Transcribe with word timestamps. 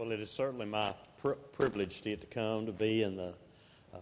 Well, 0.00 0.12
it 0.12 0.20
is 0.20 0.30
certainly 0.30 0.64
my 0.64 0.94
pr- 1.20 1.32
privilege 1.52 2.00
to 2.00 2.08
get 2.08 2.22
to 2.22 2.26
come 2.26 2.64
to 2.64 2.72
be 2.72 3.02
in 3.02 3.16
the, 3.16 3.34
uh, 3.92 3.98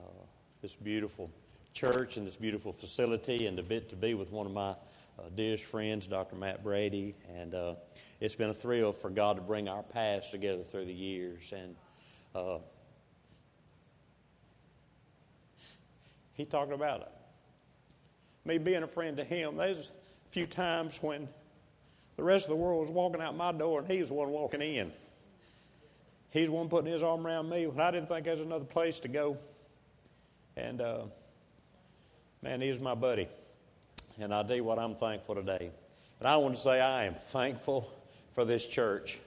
this 0.62 0.76
beautiful 0.76 1.28
church 1.74 2.16
and 2.16 2.24
this 2.24 2.36
beautiful 2.36 2.72
facility 2.72 3.48
and 3.48 3.56
to 3.56 3.64
be, 3.64 3.80
to 3.80 3.96
be 3.96 4.14
with 4.14 4.30
one 4.30 4.46
of 4.46 4.52
my 4.52 4.70
uh, 4.70 4.76
dearest 5.34 5.64
friends, 5.64 6.06
Dr. 6.06 6.36
Matt 6.36 6.62
Brady. 6.62 7.16
And 7.36 7.52
uh, 7.52 7.74
it's 8.20 8.36
been 8.36 8.50
a 8.50 8.54
thrill 8.54 8.92
for 8.92 9.10
God 9.10 9.38
to 9.38 9.42
bring 9.42 9.68
our 9.68 9.82
paths 9.82 10.30
together 10.30 10.62
through 10.62 10.84
the 10.84 10.94
years. 10.94 11.52
And 11.52 11.74
uh, 12.32 12.58
he 16.34 16.44
talked 16.44 16.72
about 16.72 17.00
it. 17.00 17.10
Me 18.44 18.58
being 18.58 18.84
a 18.84 18.86
friend 18.86 19.16
to 19.16 19.24
him. 19.24 19.56
There's 19.56 19.90
a 19.90 20.30
few 20.30 20.46
times 20.46 21.02
when 21.02 21.26
the 22.16 22.22
rest 22.22 22.44
of 22.44 22.50
the 22.50 22.56
world 22.56 22.82
was 22.82 22.90
walking 22.90 23.20
out 23.20 23.36
my 23.36 23.50
door 23.50 23.80
and 23.80 23.90
he 23.90 23.98
was 23.98 24.10
the 24.10 24.14
one 24.14 24.30
walking 24.30 24.62
in. 24.62 24.92
He's 26.30 26.46
the 26.46 26.52
one 26.52 26.68
putting 26.68 26.92
his 26.92 27.02
arm 27.02 27.26
around 27.26 27.48
me 27.48 27.66
when 27.66 27.80
I 27.80 27.90
didn't 27.90 28.08
think 28.08 28.24
there 28.24 28.34
was 28.34 28.40
another 28.40 28.64
place 28.64 29.00
to 29.00 29.08
go. 29.08 29.38
And 30.56 30.80
uh, 30.80 31.04
man, 32.42 32.60
he's 32.60 32.80
my 32.80 32.94
buddy. 32.94 33.28
And 34.20 34.34
I 34.34 34.42
do 34.42 34.62
what 34.62 34.78
I'm 34.78 34.94
thankful 34.94 35.36
today. 35.36 35.70
And 36.18 36.28
I 36.28 36.36
want 36.36 36.56
to 36.56 36.60
say 36.60 36.80
I 36.80 37.04
am 37.04 37.14
thankful 37.14 37.90
for 38.32 38.44
this 38.44 38.66
church. 38.66 39.18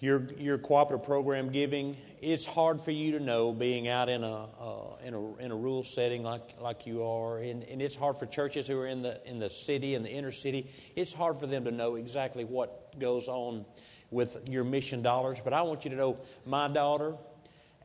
Your, 0.00 0.28
your 0.38 0.56
cooperative 0.56 1.04
program 1.04 1.50
giving, 1.50 1.94
it's 2.22 2.46
hard 2.46 2.80
for 2.80 2.90
you 2.90 3.12
to 3.12 3.20
know 3.20 3.52
being 3.52 3.86
out 3.86 4.08
in 4.08 4.24
a, 4.24 4.44
uh, 4.44 4.96
in 5.04 5.12
a, 5.12 5.36
in 5.36 5.50
a 5.50 5.54
rural 5.54 5.84
setting 5.84 6.22
like, 6.22 6.58
like 6.58 6.86
you 6.86 7.04
are. 7.04 7.38
And, 7.40 7.62
and 7.64 7.82
it's 7.82 7.94
hard 7.94 8.16
for 8.16 8.24
churches 8.24 8.66
who 8.66 8.80
are 8.80 8.86
in 8.86 9.02
the, 9.02 9.20
in 9.28 9.38
the 9.38 9.50
city, 9.50 9.94
in 9.94 10.02
the 10.02 10.10
inner 10.10 10.32
city. 10.32 10.70
It's 10.96 11.12
hard 11.12 11.38
for 11.38 11.46
them 11.46 11.66
to 11.66 11.70
know 11.70 11.96
exactly 11.96 12.46
what 12.46 12.98
goes 12.98 13.28
on 13.28 13.66
with 14.10 14.48
your 14.48 14.64
mission 14.64 15.02
dollars. 15.02 15.40
But 15.42 15.52
I 15.52 15.62
want 15.62 15.84
you 15.84 15.90
to 15.90 15.96
know 15.96 16.18
my 16.46 16.68
daughter 16.68 17.14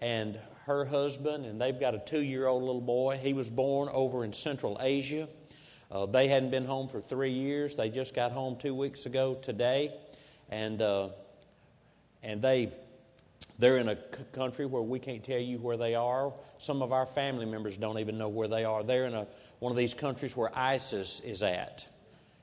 and 0.01 0.39
her 0.65 0.85
husband, 0.85 1.45
and 1.45 1.61
they've 1.61 1.79
got 1.79 1.93
a 1.93 1.99
two 1.99 2.21
year 2.21 2.47
old 2.47 2.63
little 2.63 2.81
boy. 2.81 3.17
He 3.17 3.33
was 3.33 3.49
born 3.49 3.89
over 3.91 4.23
in 4.23 4.33
Central 4.33 4.77
Asia. 4.81 5.27
Uh, 5.91 6.05
they 6.05 6.27
hadn't 6.27 6.49
been 6.49 6.65
home 6.65 6.87
for 6.87 6.99
three 6.99 7.29
years. 7.29 7.75
They 7.75 7.89
just 7.89 8.15
got 8.15 8.31
home 8.31 8.57
two 8.57 8.73
weeks 8.73 9.05
ago 9.05 9.35
today. 9.35 9.93
And, 10.49 10.81
uh, 10.81 11.09
and 12.23 12.41
they, 12.41 12.73
they're 13.59 13.77
in 13.77 13.89
a 13.89 13.95
country 14.33 14.65
where 14.65 14.81
we 14.81 14.99
can't 14.99 15.23
tell 15.23 15.39
you 15.39 15.59
where 15.59 15.77
they 15.77 15.93
are. 15.93 16.33
Some 16.57 16.81
of 16.81 16.91
our 16.91 17.05
family 17.05 17.45
members 17.45 17.77
don't 17.77 17.99
even 17.99 18.17
know 18.17 18.29
where 18.29 18.47
they 18.47 18.65
are. 18.65 18.83
They're 18.83 19.05
in 19.05 19.13
a, 19.13 19.27
one 19.59 19.71
of 19.71 19.77
these 19.77 19.93
countries 19.93 20.35
where 20.35 20.49
ISIS 20.57 21.19
is 21.19 21.43
at. 21.43 21.85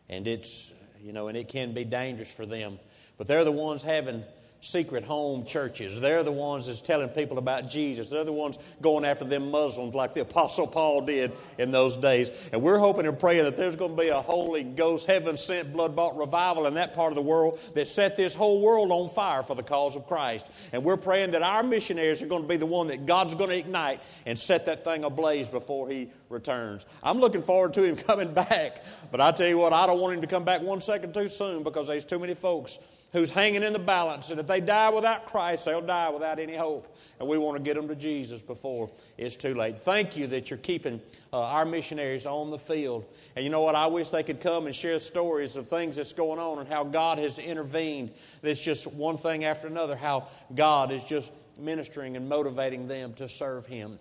And 0.09 0.27
it's, 0.29 0.73
you 1.03 1.13
know, 1.13 1.29
and 1.29 1.37
it 1.37 1.49
can 1.49 1.75
be 1.75 1.85
dangerous 1.85 2.33
for 2.33 2.47
them. 2.47 2.79
But 3.23 3.29
they're 3.29 3.45
the 3.45 3.53
ones 3.53 3.85
having 3.85 4.25
secret 4.63 5.05
home 5.05 5.45
churches. 5.45 6.01
They're 6.01 6.25
the 6.25 6.33
ones 6.33 6.67
that's 6.67 6.81
telling 6.81 7.09
people 7.09 7.39
about 7.39 7.69
Jesus. 7.69 8.11
They're 8.11 8.25
the 8.25 8.33
ones 8.33 8.59
going 8.81 9.05
after 9.05 9.25
them 9.25 9.53
Muslims 9.53 9.95
like 9.95 10.13
the 10.13 10.23
Apostle 10.23 10.67
Paul 10.67 11.03
did 11.03 11.31
in 11.57 11.71
those 11.71 11.97
days. 11.97 12.33
And 12.53 12.63
we're 12.63 12.79
hoping 12.79 13.07
and 13.07 13.17
praying 13.17 13.45
that 13.45 13.57
there's 13.57 13.77
going 13.77 13.97
to 13.97 14.03
be 14.03 14.09
a 14.09 14.21
Holy 14.21 14.65
Ghost, 14.65 15.07
heaven 15.07 15.37
sent, 15.37 15.73
blood 15.73 15.95
bought 15.95 16.17
revival 16.17 16.67
in 16.67 16.75
that 16.75 16.95
part 16.95 17.13
of 17.13 17.15
the 17.15 17.23
world 17.23 17.61
that 17.75 17.87
set 17.87 18.17
this 18.17 18.35
whole 18.35 18.61
world 18.61 18.91
on 18.91 19.09
fire 19.09 19.45
for 19.45 19.55
the 19.55 19.63
cause 19.63 19.95
of 19.95 20.09
Christ. 20.09 20.49
And 20.73 20.83
we're 20.83 20.97
praying 20.97 21.31
that 21.31 21.43
our 21.43 21.63
missionaries 21.63 22.23
are 22.23 22.27
going 22.27 22.43
to 22.43 22.49
be 22.49 22.57
the 22.57 22.67
one 22.67 22.89
that 22.89 23.07
God's 23.07 23.37
going 23.37 23.51
to 23.51 23.57
ignite 23.57 24.01
and 24.27 24.37
set 24.37 24.67
that 24.67 24.83
thing 24.83 25.05
ablaze 25.05 25.49
before 25.49 25.89
He 25.89 26.09
returns. 26.29 26.87
I'm 27.05 27.21
looking 27.21 27.43
forward 27.43 27.73
to 27.75 27.85
Him 27.85 27.95
coming 28.09 28.35
back. 28.35 28.85
But 29.13 29.21
I 29.21 29.31
tell 29.31 29.47
you 29.47 29.59
what, 29.59 29.73
I 29.73 29.87
don't 29.87 30.01
want 30.01 30.15
Him 30.15 30.21
to 30.23 30.27
come 30.27 30.45
back 30.45 30.61
one 30.61 30.81
second 30.81 31.15
too 31.15 31.29
soon 31.29 31.63
because 31.63 31.87
there's 31.87 32.05
too 32.05 32.19
many 32.19 32.35
folks 32.35 32.81
who's 33.13 33.31
hanging 33.31 33.63
in 33.63 33.73
the 33.73 33.79
balance. 33.79 34.31
And 34.31 34.41
if 34.41 34.47
they 34.47 34.61
die 34.61 34.89
without 34.91 35.27
Christ, 35.27 35.67
they'll 35.67 35.83
die 35.83 36.09
without 36.11 36.39
any 36.39 36.57
hope. 36.57 36.97
And 37.21 37.29
we 37.29 37.37
want 37.37 37.59
to 37.59 37.63
get 37.63 37.77
them 37.77 37.89
to 37.89 37.95
Jesus 37.95 38.41
before 38.43 38.91
it's 39.19 39.37
too 39.37 39.55
late. 39.55 39.79
Thank 39.79 40.17
you 40.17 40.27
that 40.29 40.49
you're 40.49 40.59
keeping 40.59 41.01
uh, 41.33 41.41
our 41.41 41.67
missionaries 41.67 42.25
on 42.25 42.51
the 42.51 42.59
field. 42.59 43.05
And 43.37 43.45
you 43.45 43.51
know 43.51 43.61
what? 43.61 43.75
I 43.75 43.87
wish 43.87 44.09
they 44.09 44.23
could 44.23 44.41
come 44.41 44.67
and 44.67 44.75
share 44.75 44.99
stories 44.99 45.57
of 45.57 45.69
things 45.69 45.97
that's 45.97 46.15
going 46.15 46.39
on 46.39 46.59
and 46.59 46.69
how 46.69 46.85
God 46.85 47.19
has 47.19 47.39
intervened. 47.39 48.13
It's 48.43 48.63
just 48.63 48.87
one 48.87 49.19
thing 49.19 49.45
after 49.45 49.67
another, 49.67 49.95
how 49.95 50.29
God 50.55 50.91
is 50.91 51.05
just 51.05 51.33
ministering 51.59 52.17
and 52.17 52.29
motivating 52.29 52.89
them 52.89 53.13
to 53.15 53.29
serve 53.29 53.67
Him. 53.67 53.99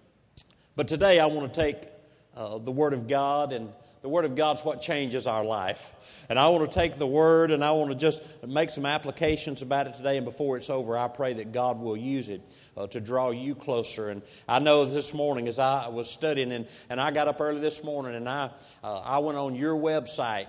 But 0.77 0.87
today 0.87 1.19
I 1.19 1.25
want 1.25 1.53
to 1.53 1.61
take 1.61 1.77
uh, 2.35 2.57
the 2.59 2.71
Word 2.71 2.93
of 2.93 3.09
God, 3.09 3.51
and 3.51 3.69
the 4.01 4.09
Word 4.09 4.23
of 4.23 4.35
God's 4.35 4.63
what 4.63 4.81
changes 4.81 5.27
our 5.27 5.43
life. 5.43 5.93
And 6.31 6.39
I 6.39 6.47
want 6.47 6.71
to 6.71 6.73
take 6.73 6.97
the 6.97 7.05
word 7.05 7.51
and 7.51 7.61
I 7.61 7.71
want 7.71 7.89
to 7.89 7.95
just 7.95 8.23
make 8.47 8.69
some 8.69 8.85
applications 8.85 9.61
about 9.61 9.87
it 9.87 9.95
today. 9.95 10.15
And 10.15 10.23
before 10.23 10.55
it's 10.55 10.69
over, 10.69 10.97
I 10.97 11.09
pray 11.09 11.33
that 11.33 11.51
God 11.51 11.77
will 11.77 11.97
use 11.97 12.29
it 12.29 12.41
uh, 12.77 12.87
to 12.87 13.01
draw 13.01 13.31
you 13.31 13.53
closer. 13.53 14.09
And 14.09 14.21
I 14.47 14.59
know 14.59 14.85
this 14.85 15.13
morning 15.13 15.49
as 15.49 15.59
I 15.59 15.89
was 15.89 16.09
studying, 16.09 16.53
and, 16.53 16.67
and 16.89 17.01
I 17.01 17.11
got 17.11 17.27
up 17.27 17.41
early 17.41 17.59
this 17.59 17.83
morning 17.83 18.15
and 18.15 18.29
I, 18.29 18.49
uh, 18.81 18.99
I 18.99 19.19
went 19.19 19.37
on 19.37 19.55
your 19.55 19.75
website. 19.75 20.47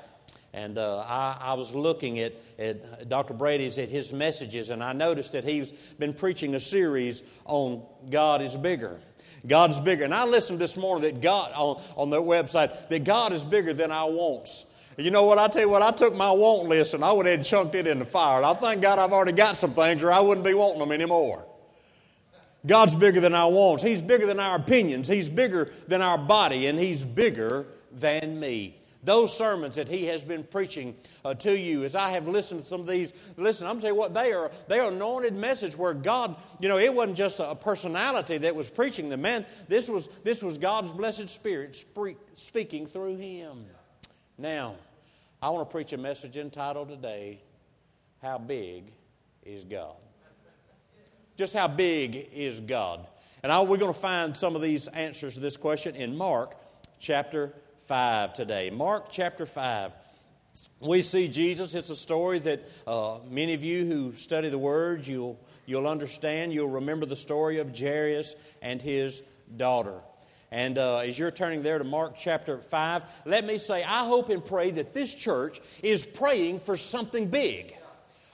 And 0.52 0.78
uh, 0.78 1.00
I, 1.00 1.36
I, 1.40 1.54
was 1.54 1.74
looking 1.74 2.20
at, 2.20 2.34
at 2.60 3.08
Dr. 3.08 3.34
Brady's 3.34 3.76
at 3.76 3.88
his 3.88 4.12
messages, 4.12 4.70
and 4.70 4.84
I 4.84 4.92
noticed 4.92 5.32
that 5.32 5.42
he's 5.42 5.72
been 5.72 6.14
preaching 6.14 6.54
a 6.54 6.60
series 6.60 7.24
on 7.44 7.82
God 8.08 8.40
is 8.40 8.56
bigger. 8.56 9.00
God's 9.44 9.80
bigger. 9.80 10.04
And 10.04 10.14
I 10.14 10.26
listened 10.26 10.60
this 10.60 10.76
morning 10.76 11.12
that 11.12 11.20
God 11.20 11.50
on, 11.56 11.82
on 11.96 12.10
their 12.10 12.20
website 12.20 12.88
that 12.88 13.02
God 13.02 13.32
is 13.32 13.44
bigger 13.44 13.72
than 13.72 13.90
our 13.90 14.08
wants. 14.08 14.66
You 14.98 15.10
know 15.10 15.24
what? 15.24 15.38
I 15.38 15.48
tell 15.48 15.62
you 15.62 15.68
what, 15.68 15.82
I 15.82 15.90
took 15.90 16.14
my 16.14 16.30
want 16.30 16.68
list 16.68 16.94
and 16.94 17.04
I 17.04 17.12
went 17.12 17.26
ahead 17.26 17.40
and 17.40 17.46
chunked 17.46 17.74
it 17.74 17.86
in 17.86 17.98
the 17.98 18.04
fire. 18.04 18.38
And 18.38 18.46
I 18.46 18.54
thank 18.54 18.82
God 18.82 18.98
I've 18.98 19.12
already 19.12 19.32
got 19.32 19.56
some 19.56 19.72
things 19.72 20.02
or 20.02 20.12
I 20.12 20.20
wouldn't 20.20 20.46
be 20.46 20.54
wanting 20.54 20.80
them 20.80 20.92
anymore. 20.92 21.44
God's 22.66 22.94
bigger 22.94 23.20
than 23.20 23.34
our 23.34 23.50
wants. 23.50 23.82
He's 23.82 24.02
bigger 24.02 24.26
than 24.26 24.38
our 24.38 24.56
opinions. 24.56 25.08
He's 25.08 25.28
bigger 25.28 25.70
than 25.88 26.00
our 26.00 26.18
body, 26.18 26.68
and 26.68 26.78
He's 26.78 27.04
bigger 27.04 27.66
than 27.90 28.38
me. 28.38 28.76
Those 29.04 29.36
sermons 29.36 29.74
that 29.74 29.88
He 29.88 30.06
has 30.06 30.22
been 30.22 30.44
preaching 30.44 30.94
uh, 31.24 31.34
to 31.34 31.58
you, 31.58 31.82
as 31.82 31.96
I 31.96 32.10
have 32.10 32.28
listened 32.28 32.62
to 32.62 32.66
some 32.66 32.80
of 32.80 32.86
these, 32.86 33.12
listen, 33.36 33.66
I'm 33.66 33.72
going 33.72 33.80
to 33.80 33.86
tell 33.88 33.94
you 33.94 33.98
what, 33.98 34.14
they 34.14 34.32
are 34.32 34.52
they 34.68 34.78
are 34.78 34.92
anointed 34.92 35.34
message 35.34 35.76
where 35.76 35.92
God, 35.92 36.36
you 36.60 36.68
know, 36.68 36.78
it 36.78 36.94
wasn't 36.94 37.16
just 37.16 37.40
a 37.40 37.56
personality 37.56 38.38
that 38.38 38.54
was 38.54 38.68
preaching 38.68 39.08
them. 39.08 39.22
Man, 39.22 39.44
this 39.66 39.88
was 39.88 40.08
this 40.22 40.40
was 40.40 40.56
God's 40.56 40.92
blessed 40.92 41.28
Spirit 41.28 41.84
speaking 42.34 42.86
through 42.86 43.16
Him. 43.16 43.64
Now, 44.38 44.76
I 45.40 45.50
want 45.50 45.68
to 45.68 45.72
preach 45.72 45.92
a 45.92 45.98
message 45.98 46.36
entitled 46.36 46.88
today, 46.88 47.40
How 48.20 48.38
Big 48.38 48.84
is 49.44 49.64
God? 49.64 49.96
Just 51.36 51.54
how 51.54 51.66
big 51.66 52.28
is 52.34 52.60
God? 52.60 53.06
And 53.42 53.50
I, 53.50 53.60
we're 53.62 53.78
going 53.78 53.92
to 53.92 53.98
find 53.98 54.36
some 54.36 54.54
of 54.54 54.62
these 54.62 54.86
answers 54.88 55.34
to 55.34 55.40
this 55.40 55.56
question 55.56 55.96
in 55.96 56.16
Mark 56.16 56.54
chapter 57.00 57.54
5 57.88 58.34
today. 58.34 58.70
Mark 58.70 59.06
chapter 59.10 59.46
5. 59.46 59.92
We 60.80 61.02
see 61.02 61.28
Jesus. 61.28 61.74
It's 61.74 61.90
a 61.90 61.96
story 61.96 62.38
that 62.40 62.68
uh, 62.86 63.18
many 63.28 63.54
of 63.54 63.64
you 63.64 63.86
who 63.86 64.12
study 64.16 64.50
the 64.50 64.58
Word, 64.58 65.06
you'll, 65.06 65.40
you'll 65.66 65.88
understand. 65.88 66.52
You'll 66.52 66.70
remember 66.70 67.06
the 67.06 67.16
story 67.16 67.58
of 67.58 67.76
Jairus 67.76 68.36
and 68.60 68.80
his 68.80 69.22
daughter. 69.56 70.00
And 70.52 70.76
uh, 70.76 70.98
as 70.98 71.18
you're 71.18 71.30
turning 71.30 71.62
there 71.62 71.78
to 71.78 71.84
Mark 71.84 72.12
chapter 72.14 72.58
5, 72.58 73.02
let 73.24 73.46
me 73.46 73.56
say, 73.56 73.82
I 73.82 74.06
hope 74.06 74.28
and 74.28 74.44
pray 74.44 74.70
that 74.72 74.92
this 74.92 75.14
church 75.14 75.62
is 75.82 76.04
praying 76.04 76.60
for 76.60 76.76
something 76.76 77.28
big. 77.28 77.74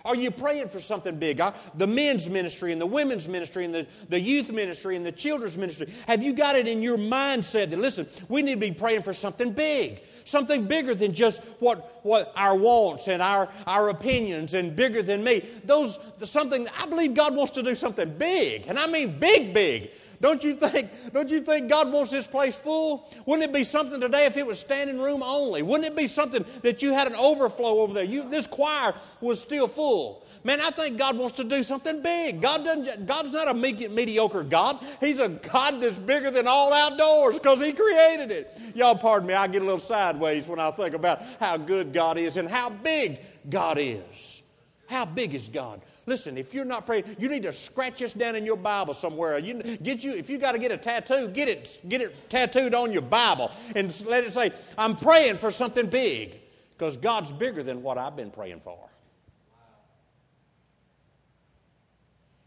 Are 0.04 0.16
you 0.16 0.32
praying 0.32 0.68
for 0.68 0.80
something 0.80 1.16
big? 1.16 1.40
The 1.76 1.86
men's 1.86 2.28
ministry 2.28 2.72
and 2.72 2.80
the 2.80 2.86
women's 2.86 3.28
ministry 3.28 3.64
and 3.64 3.74
the, 3.74 3.86
the 4.08 4.18
youth 4.18 4.50
ministry 4.50 4.96
and 4.96 5.06
the 5.06 5.12
children's 5.12 5.56
ministry. 5.56 5.92
Have 6.08 6.20
you 6.20 6.32
got 6.32 6.56
it 6.56 6.66
in 6.66 6.82
your 6.82 6.98
mindset 6.98 7.70
that, 7.70 7.78
listen, 7.78 8.08
we 8.28 8.42
need 8.42 8.54
to 8.54 8.60
be 8.60 8.72
praying 8.72 9.02
for 9.02 9.12
something 9.12 9.52
big, 9.52 10.02
something 10.24 10.66
bigger 10.66 10.96
than 10.96 11.12
just 11.14 11.40
what, 11.60 12.00
what 12.04 12.32
our 12.34 12.56
wants 12.56 13.06
and 13.06 13.22
our, 13.22 13.48
our 13.66 13.90
opinions 13.90 14.54
and 14.54 14.74
bigger 14.74 15.02
than 15.02 15.22
me? 15.22 15.44
Those, 15.64 16.00
something, 16.24 16.66
I 16.80 16.86
believe 16.86 17.14
God 17.14 17.36
wants 17.36 17.52
to 17.52 17.62
do 17.62 17.76
something 17.76 18.10
big, 18.18 18.66
and 18.66 18.76
I 18.76 18.88
mean 18.88 19.20
big, 19.20 19.54
big. 19.54 19.90
Don't 20.20 20.42
you 20.42 20.54
think, 20.54 20.90
don't 21.12 21.28
you 21.28 21.40
think 21.40 21.68
God 21.68 21.92
wants 21.92 22.10
this 22.10 22.26
place 22.26 22.56
full? 22.56 23.08
Wouldn't 23.26 23.48
it 23.48 23.52
be 23.52 23.62
something 23.62 24.00
today 24.00 24.26
if 24.26 24.36
it 24.36 24.46
was 24.46 24.58
standing 24.58 24.98
room 24.98 25.22
only? 25.22 25.62
Wouldn't 25.62 25.86
it 25.86 25.96
be 25.96 26.08
something 26.08 26.44
that 26.62 26.82
you 26.82 26.92
had 26.92 27.06
an 27.06 27.14
overflow 27.14 27.80
over 27.80 27.94
there? 27.94 28.04
You, 28.04 28.28
this 28.28 28.46
choir 28.46 28.94
was 29.20 29.40
still 29.40 29.68
full. 29.68 30.26
Man, 30.42 30.60
I 30.60 30.70
think 30.70 30.98
God 30.98 31.16
wants 31.16 31.36
to 31.36 31.44
do 31.44 31.62
something 31.62 32.02
big. 32.02 32.40
God 32.40 32.64
doesn't, 32.64 33.06
God's 33.06 33.32
not 33.32 33.48
a 33.48 33.54
mediocre 33.54 34.42
God. 34.42 34.84
He's 35.00 35.20
a 35.20 35.28
God 35.28 35.80
that's 35.80 35.98
bigger 35.98 36.30
than 36.30 36.48
all 36.48 36.72
outdoors 36.72 37.38
because 37.38 37.60
He 37.60 37.72
created 37.72 38.32
it. 38.32 38.60
Y'all 38.74 38.96
pardon 38.96 39.28
me, 39.28 39.34
I 39.34 39.46
get 39.46 39.62
a 39.62 39.64
little 39.64 39.80
sideways 39.80 40.48
when 40.48 40.58
I 40.58 40.70
think 40.72 40.94
about 40.94 41.22
how 41.38 41.56
good 41.56 41.92
God 41.92 42.18
is 42.18 42.36
and 42.36 42.48
how 42.48 42.70
big 42.70 43.20
God 43.48 43.78
is. 43.78 44.42
How 44.88 45.04
big 45.04 45.34
is 45.34 45.48
God? 45.48 45.82
Listen, 46.08 46.38
if 46.38 46.54
you're 46.54 46.64
not 46.64 46.86
praying, 46.86 47.04
you 47.18 47.28
need 47.28 47.42
to 47.42 47.52
scratch 47.52 47.98
this 47.98 48.14
down 48.14 48.34
in 48.34 48.46
your 48.46 48.56
Bible 48.56 48.94
somewhere. 48.94 49.38
You 49.38 49.62
get 49.76 50.02
you 50.02 50.12
if 50.12 50.30
you 50.30 50.38
got 50.38 50.52
to 50.52 50.58
get 50.58 50.72
a 50.72 50.78
tattoo, 50.78 51.28
get 51.28 51.48
it 51.48 51.78
get 51.86 52.00
it 52.00 52.30
tattooed 52.30 52.74
on 52.74 52.92
your 52.92 53.02
Bible 53.02 53.50
and 53.76 53.94
let 54.06 54.24
it 54.24 54.32
say, 54.32 54.50
"I'm 54.78 54.96
praying 54.96 55.36
for 55.36 55.50
something 55.50 55.86
big," 55.86 56.40
because 56.72 56.96
God's 56.96 57.30
bigger 57.30 57.62
than 57.62 57.82
what 57.82 57.98
I've 57.98 58.16
been 58.16 58.30
praying 58.30 58.60
for. 58.60 58.88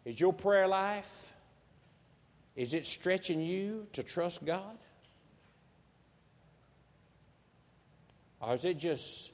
Is 0.03 0.19
your 0.19 0.33
prayer 0.33 0.67
life, 0.67 1.31
is 2.55 2.73
it 2.73 2.87
stretching 2.87 3.39
you 3.39 3.85
to 3.93 4.01
trust 4.01 4.43
God? 4.43 4.77
Or 8.41 8.55
is 8.55 8.65
it 8.65 8.79
just 8.79 9.31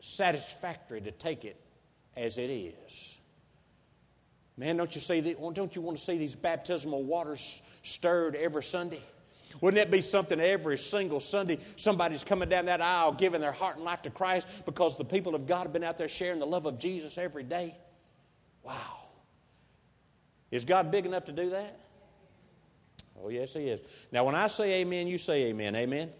satisfactory 0.00 1.02
to 1.02 1.10
take 1.10 1.44
it 1.44 1.60
as 2.16 2.38
it 2.38 2.48
is? 2.48 3.17
Man, 4.58 4.76
don't 4.76 4.92
you 4.92 5.00
see 5.00 5.20
don't 5.20 5.74
you 5.74 5.80
want 5.80 5.96
to 5.96 6.04
see 6.04 6.18
these 6.18 6.34
baptismal 6.34 7.04
waters 7.04 7.62
stirred 7.84 8.34
every 8.34 8.64
Sunday? 8.64 9.00
Wouldn't 9.60 9.80
it 9.80 9.90
be 9.90 10.00
something 10.00 10.40
every 10.40 10.76
single 10.76 11.20
Sunday 11.20 11.58
somebody's 11.76 12.24
coming 12.24 12.48
down 12.48 12.66
that 12.66 12.82
aisle 12.82 13.12
giving 13.12 13.40
their 13.40 13.52
heart 13.52 13.76
and 13.76 13.84
life 13.84 14.02
to 14.02 14.10
Christ 14.10 14.48
because 14.66 14.98
the 14.98 15.04
people 15.04 15.34
of 15.34 15.46
God 15.46 15.62
have 15.62 15.72
been 15.72 15.84
out 15.84 15.96
there 15.96 16.08
sharing 16.08 16.40
the 16.40 16.46
love 16.46 16.66
of 16.66 16.78
Jesus 16.78 17.16
every 17.16 17.44
day? 17.44 17.76
Wow. 18.64 18.74
Is 20.50 20.64
God 20.64 20.90
big 20.90 21.06
enough 21.06 21.24
to 21.26 21.32
do 21.32 21.50
that? 21.50 21.78
Oh, 23.22 23.28
yes, 23.28 23.54
He 23.54 23.68
is. 23.68 23.80
Now, 24.12 24.24
when 24.24 24.34
I 24.34 24.48
say 24.48 24.80
amen, 24.80 25.06
you 25.06 25.18
say 25.18 25.46
amen. 25.46 25.76
Amen? 25.76 26.10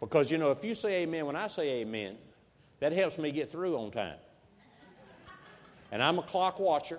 Because, 0.00 0.30
you 0.30 0.38
know, 0.38 0.50
if 0.50 0.64
you 0.64 0.74
say 0.74 1.02
amen 1.02 1.26
when 1.26 1.36
I 1.36 1.46
say 1.46 1.80
amen, 1.80 2.16
that 2.78 2.92
helps 2.92 3.18
me 3.18 3.30
get 3.32 3.48
through 3.48 3.76
on 3.76 3.90
time. 3.90 4.16
And 5.92 6.02
I'm 6.02 6.18
a 6.18 6.22
clock 6.22 6.60
watcher. 6.60 6.98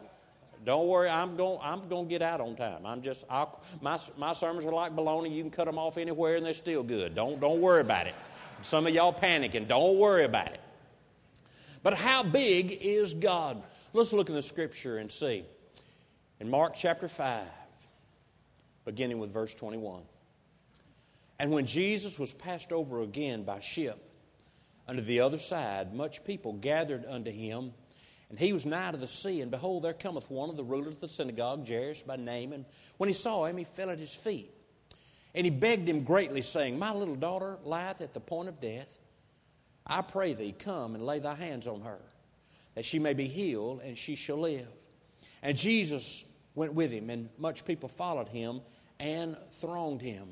Don't 0.63 0.87
worry, 0.87 1.09
I'm 1.09 1.35
going 1.35 1.59
I'm 1.63 1.87
going 1.87 2.05
to 2.05 2.09
get 2.09 2.21
out 2.21 2.39
on 2.39 2.55
time. 2.55 2.85
I'm 2.85 3.01
just 3.01 3.25
I'll, 3.29 3.61
my 3.81 3.99
my 4.17 4.33
sermons 4.33 4.65
are 4.65 4.71
like 4.71 4.95
baloney. 4.95 5.31
You 5.31 5.41
can 5.41 5.51
cut 5.51 5.65
them 5.65 5.79
off 5.79 5.97
anywhere 5.97 6.35
and 6.35 6.45
they're 6.45 6.53
still 6.53 6.83
good. 6.83 7.15
Don't 7.15 7.39
don't 7.39 7.61
worry 7.61 7.81
about 7.81 8.07
it. 8.07 8.15
Some 8.61 8.85
of 8.85 8.93
y'all 8.93 9.13
panicking. 9.13 9.67
Don't 9.67 9.97
worry 9.97 10.23
about 10.23 10.47
it. 10.47 10.59
But 11.83 11.95
how 11.95 12.21
big 12.21 12.77
is 12.81 13.13
God? 13.15 13.63
Let's 13.93 14.13
look 14.13 14.29
in 14.29 14.35
the 14.35 14.43
scripture 14.43 14.99
and 14.99 15.11
see. 15.11 15.45
In 16.39 16.49
Mark 16.49 16.73
chapter 16.75 17.07
5, 17.07 17.43
beginning 18.85 19.19
with 19.19 19.31
verse 19.31 19.53
21. 19.53 20.03
And 21.39 21.51
when 21.51 21.65
Jesus 21.65 22.19
was 22.19 22.33
passed 22.33 22.71
over 22.71 23.01
again 23.01 23.43
by 23.43 23.59
ship 23.59 23.99
unto 24.87 25.01
the 25.01 25.21
other 25.21 25.39
side, 25.39 25.93
much 25.93 26.23
people 26.23 26.53
gathered 26.53 27.03
unto 27.07 27.31
him 27.31 27.73
and 28.31 28.39
he 28.39 28.53
was 28.53 28.65
nigh 28.65 28.91
to 28.91 28.97
the 28.97 29.07
sea, 29.07 29.41
and 29.41 29.51
behold, 29.51 29.83
there 29.83 29.93
cometh 29.93 30.31
one 30.31 30.49
of 30.49 30.55
the 30.55 30.63
rulers 30.63 30.95
of 30.95 31.01
the 31.01 31.09
synagogue, 31.09 31.67
Jairus 31.67 32.01
by 32.01 32.15
name. 32.15 32.53
And 32.53 32.63
when 32.95 33.09
he 33.09 33.13
saw 33.13 33.45
him, 33.45 33.57
he 33.57 33.65
fell 33.65 33.89
at 33.89 33.99
his 33.99 34.15
feet. 34.15 34.49
And 35.35 35.45
he 35.45 35.49
begged 35.49 35.89
him 35.89 36.05
greatly, 36.05 36.41
saying, 36.41 36.79
My 36.79 36.93
little 36.93 37.17
daughter 37.17 37.57
lieth 37.65 37.99
at 37.99 38.13
the 38.13 38.21
point 38.21 38.47
of 38.47 38.61
death. 38.61 38.97
I 39.85 40.01
pray 40.01 40.33
thee, 40.33 40.55
come 40.57 40.95
and 40.95 41.05
lay 41.05 41.19
thy 41.19 41.35
hands 41.35 41.67
on 41.67 41.81
her, 41.81 41.99
that 42.75 42.85
she 42.85 42.99
may 42.99 43.13
be 43.13 43.27
healed, 43.27 43.81
and 43.83 43.97
she 43.97 44.15
shall 44.15 44.37
live. 44.37 44.67
And 45.43 45.57
Jesus 45.57 46.23
went 46.55 46.73
with 46.73 46.91
him, 46.91 47.09
and 47.09 47.27
much 47.37 47.65
people 47.65 47.89
followed 47.89 48.29
him 48.29 48.61
and 48.97 49.35
thronged 49.51 50.01
him. 50.01 50.29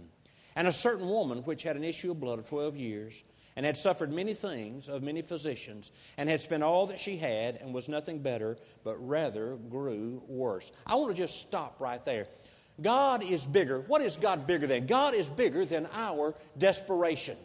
And 0.55 0.69
a 0.69 0.71
certain 0.71 1.09
woman, 1.09 1.39
which 1.39 1.63
had 1.63 1.75
an 1.75 1.83
issue 1.83 2.11
of 2.11 2.21
blood 2.21 2.39
of 2.39 2.45
twelve 2.45 2.77
years, 2.77 3.25
and 3.55 3.65
had 3.65 3.77
suffered 3.77 4.11
many 4.11 4.33
things 4.33 4.87
of 4.89 5.03
many 5.03 5.21
physicians, 5.21 5.91
and 6.17 6.29
had 6.29 6.41
spent 6.41 6.63
all 6.63 6.87
that 6.87 6.99
she 6.99 7.17
had, 7.17 7.57
and 7.57 7.73
was 7.73 7.87
nothing 7.89 8.19
better, 8.19 8.57
but 8.83 8.95
rather 9.05 9.55
grew 9.69 10.21
worse. 10.27 10.71
I 10.85 10.95
want 10.95 11.15
to 11.15 11.21
just 11.21 11.41
stop 11.41 11.75
right 11.79 12.03
there. 12.03 12.27
God 12.81 13.23
is 13.23 13.45
bigger. 13.45 13.81
What 13.81 14.01
is 14.01 14.15
God 14.15 14.47
bigger 14.47 14.67
than? 14.67 14.85
God 14.85 15.13
is 15.13 15.29
bigger 15.29 15.65
than 15.65 15.87
our 15.93 16.33
desperation. 16.57 17.37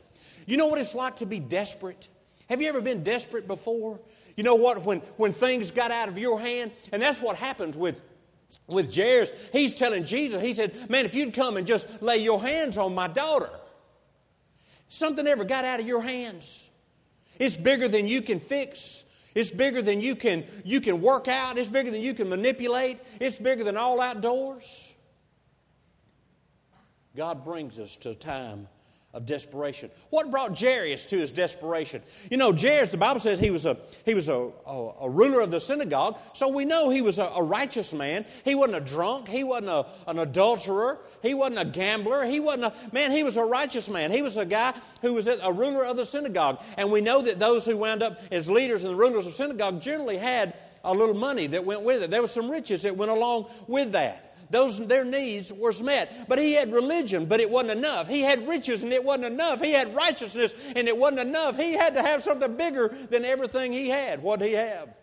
You 0.47 0.57
know 0.57 0.67
what 0.67 0.79
it's 0.79 0.95
like 0.95 1.17
to 1.19 1.27
be 1.27 1.41
desperate? 1.41 2.09
Have 2.49 2.61
you 2.61 2.69
ever 2.69 2.81
been 2.81 3.03
desperate 3.03 3.49
before? 3.49 3.99
You 4.37 4.45
know 4.45 4.55
what? 4.55 4.83
When, 4.83 5.01
when 5.17 5.33
things 5.33 5.71
got 5.71 5.91
out 5.91 6.09
of 6.09 6.19
your 6.19 6.39
hand, 6.39 6.73
and 6.93 7.03
that's 7.03 7.21
what 7.21 7.37
happens 7.37 7.77
with 7.77 8.01
with 8.67 8.95
Jairus. 8.95 9.33
He's 9.53 9.75
telling 9.75 10.05
Jesus, 10.05 10.43
he 10.43 10.55
said, 10.55 10.89
Man, 10.91 11.05
if 11.05 11.15
you'd 11.15 11.35
come 11.35 11.57
and 11.57 11.67
just 11.67 11.89
lay 12.03 12.19
your 12.19 12.41
hands 12.41 12.79
on 12.79 12.95
my 12.95 13.09
daughter, 13.09 13.51
Something 14.89 15.27
ever 15.27 15.45
got 15.45 15.65
out 15.65 15.81
of 15.81 15.87
your 15.87 16.03
hands. 16.03 16.69
It's 17.39 17.57
bigger 17.57 17.89
than 17.89 18.07
you 18.07 18.23
can 18.23 18.39
fix. 18.39 19.05
It's 19.35 19.51
bigger 19.51 19.83
than 19.83 20.01
you 20.01 20.15
can, 20.15 20.45
you 20.65 20.81
can 20.81 21.01
work 21.01 21.27
out. 21.27 21.59
It's 21.59 21.69
bigger 21.69 21.91
than 21.91 22.01
you 22.01 22.15
can 22.15 22.29
manipulate. 22.29 23.01
It's 23.21 23.39
bigger 23.39 23.65
than 23.65 23.77
all 23.77 24.01
outdoors. 24.01 24.95
God 27.17 27.45
brings 27.45 27.81
us 27.81 27.97
to 27.97 28.11
a 28.11 28.15
time 28.15 28.69
of 29.15 29.25
desperation. 29.25 29.91
What 30.11 30.31
brought 30.31 30.59
Jairus 30.59 31.07
to 31.07 31.17
his 31.17 31.33
desperation? 31.33 32.03
You 32.31 32.37
know, 32.37 32.53
Jairus, 32.53 32.91
the 32.91 32.97
Bible 32.97 33.21
says 33.21 33.39
he 33.39 33.51
was 33.51 33.65
a, 33.65 33.79
he 34.05 34.13
was 34.13 34.29
a, 34.29 34.51
a, 34.67 34.91
a 35.03 35.09
ruler 35.11 35.41
of 35.41 35.51
the 35.51 35.61
synagogue, 35.61 36.19
so 36.35 36.49
we 36.49 36.65
know 36.65 36.91
he 36.91 37.01
was 37.01 37.19
a, 37.19 37.25
a 37.25 37.43
righteous 37.43 37.95
man. 37.95 38.27
He 38.45 38.55
wasn't 38.55 38.77
a 38.77 38.81
drunk, 38.81 39.29
he 39.29 39.45
wasn't 39.45 39.71
a, 39.71 39.87
an 40.09 40.19
adulterer, 40.19 40.99
he 41.23 41.33
wasn't 41.33 41.61
a 41.61 41.65
gambler, 41.65 42.25
he 42.25 42.41
wasn't 42.41 42.65
a, 42.65 42.75
man, 42.93 43.13
he 43.13 43.23
was 43.23 43.37
a 43.37 43.45
righteous 43.45 43.89
man. 43.89 44.11
He 44.11 44.21
was 44.21 44.37
a 44.37 44.45
guy 44.45 44.75
who 45.01 45.15
was 45.15 45.29
a 45.29 45.53
ruler 45.53 45.85
of 45.85 45.97
the 45.97 46.05
synagogue. 46.05 46.61
And 46.77 46.91
we 46.91 47.01
know 47.01 47.23
that 47.23 47.39
those 47.39 47.65
who 47.65 47.77
wound 47.77 48.03
up 48.03 48.21
as 48.33 48.51
leaders 48.51 48.83
and 48.83 48.93
the 48.93 48.97
rulers 48.97 49.27
of 49.27 49.35
synagogue 49.35 49.81
generally 49.81 50.17
had 50.17 50.55
a 50.83 50.93
little 50.93 51.15
money 51.15 51.47
that 51.47 51.65
went 51.65 51.83
with 51.83 52.03
it. 52.03 52.11
There 52.11 52.21
was 52.21 52.31
some 52.31 52.51
riches 52.51 52.83
that 52.83 52.97
went 52.97 53.11
along 53.11 53.47
with 53.67 53.93
that. 53.93 54.24
Those, 54.55 54.79
their 54.79 55.05
needs 55.05 55.53
were 55.53 55.73
met. 55.83 56.29
But 56.29 56.39
he 56.39 56.53
had 56.53 56.73
religion, 56.73 57.27
but 57.27 57.41
it 57.41 57.51
wasn't 57.51 57.73
enough. 57.73 58.07
He 58.07 58.21
had 58.21 58.47
riches, 58.47 58.85
and 58.85 58.93
it 58.93 59.03
wasn't 59.03 59.25
enough. 59.25 59.61
He 59.61 59.73
had 59.73 59.93
righteousness, 59.97 60.55
and 60.77 60.87
it 60.87 60.97
wasn't 60.97 61.23
enough. 61.23 61.57
He 61.57 61.73
had 61.73 61.95
to 61.95 62.03
have 62.03 62.23
something 62.23 62.57
bigger 62.57 62.97
than 63.11 63.25
everything 63.25 63.73
he 63.73 63.89
had. 63.89 64.23
What 64.23 64.39
did 64.39 64.51
he 64.51 64.55
have? 64.55 64.95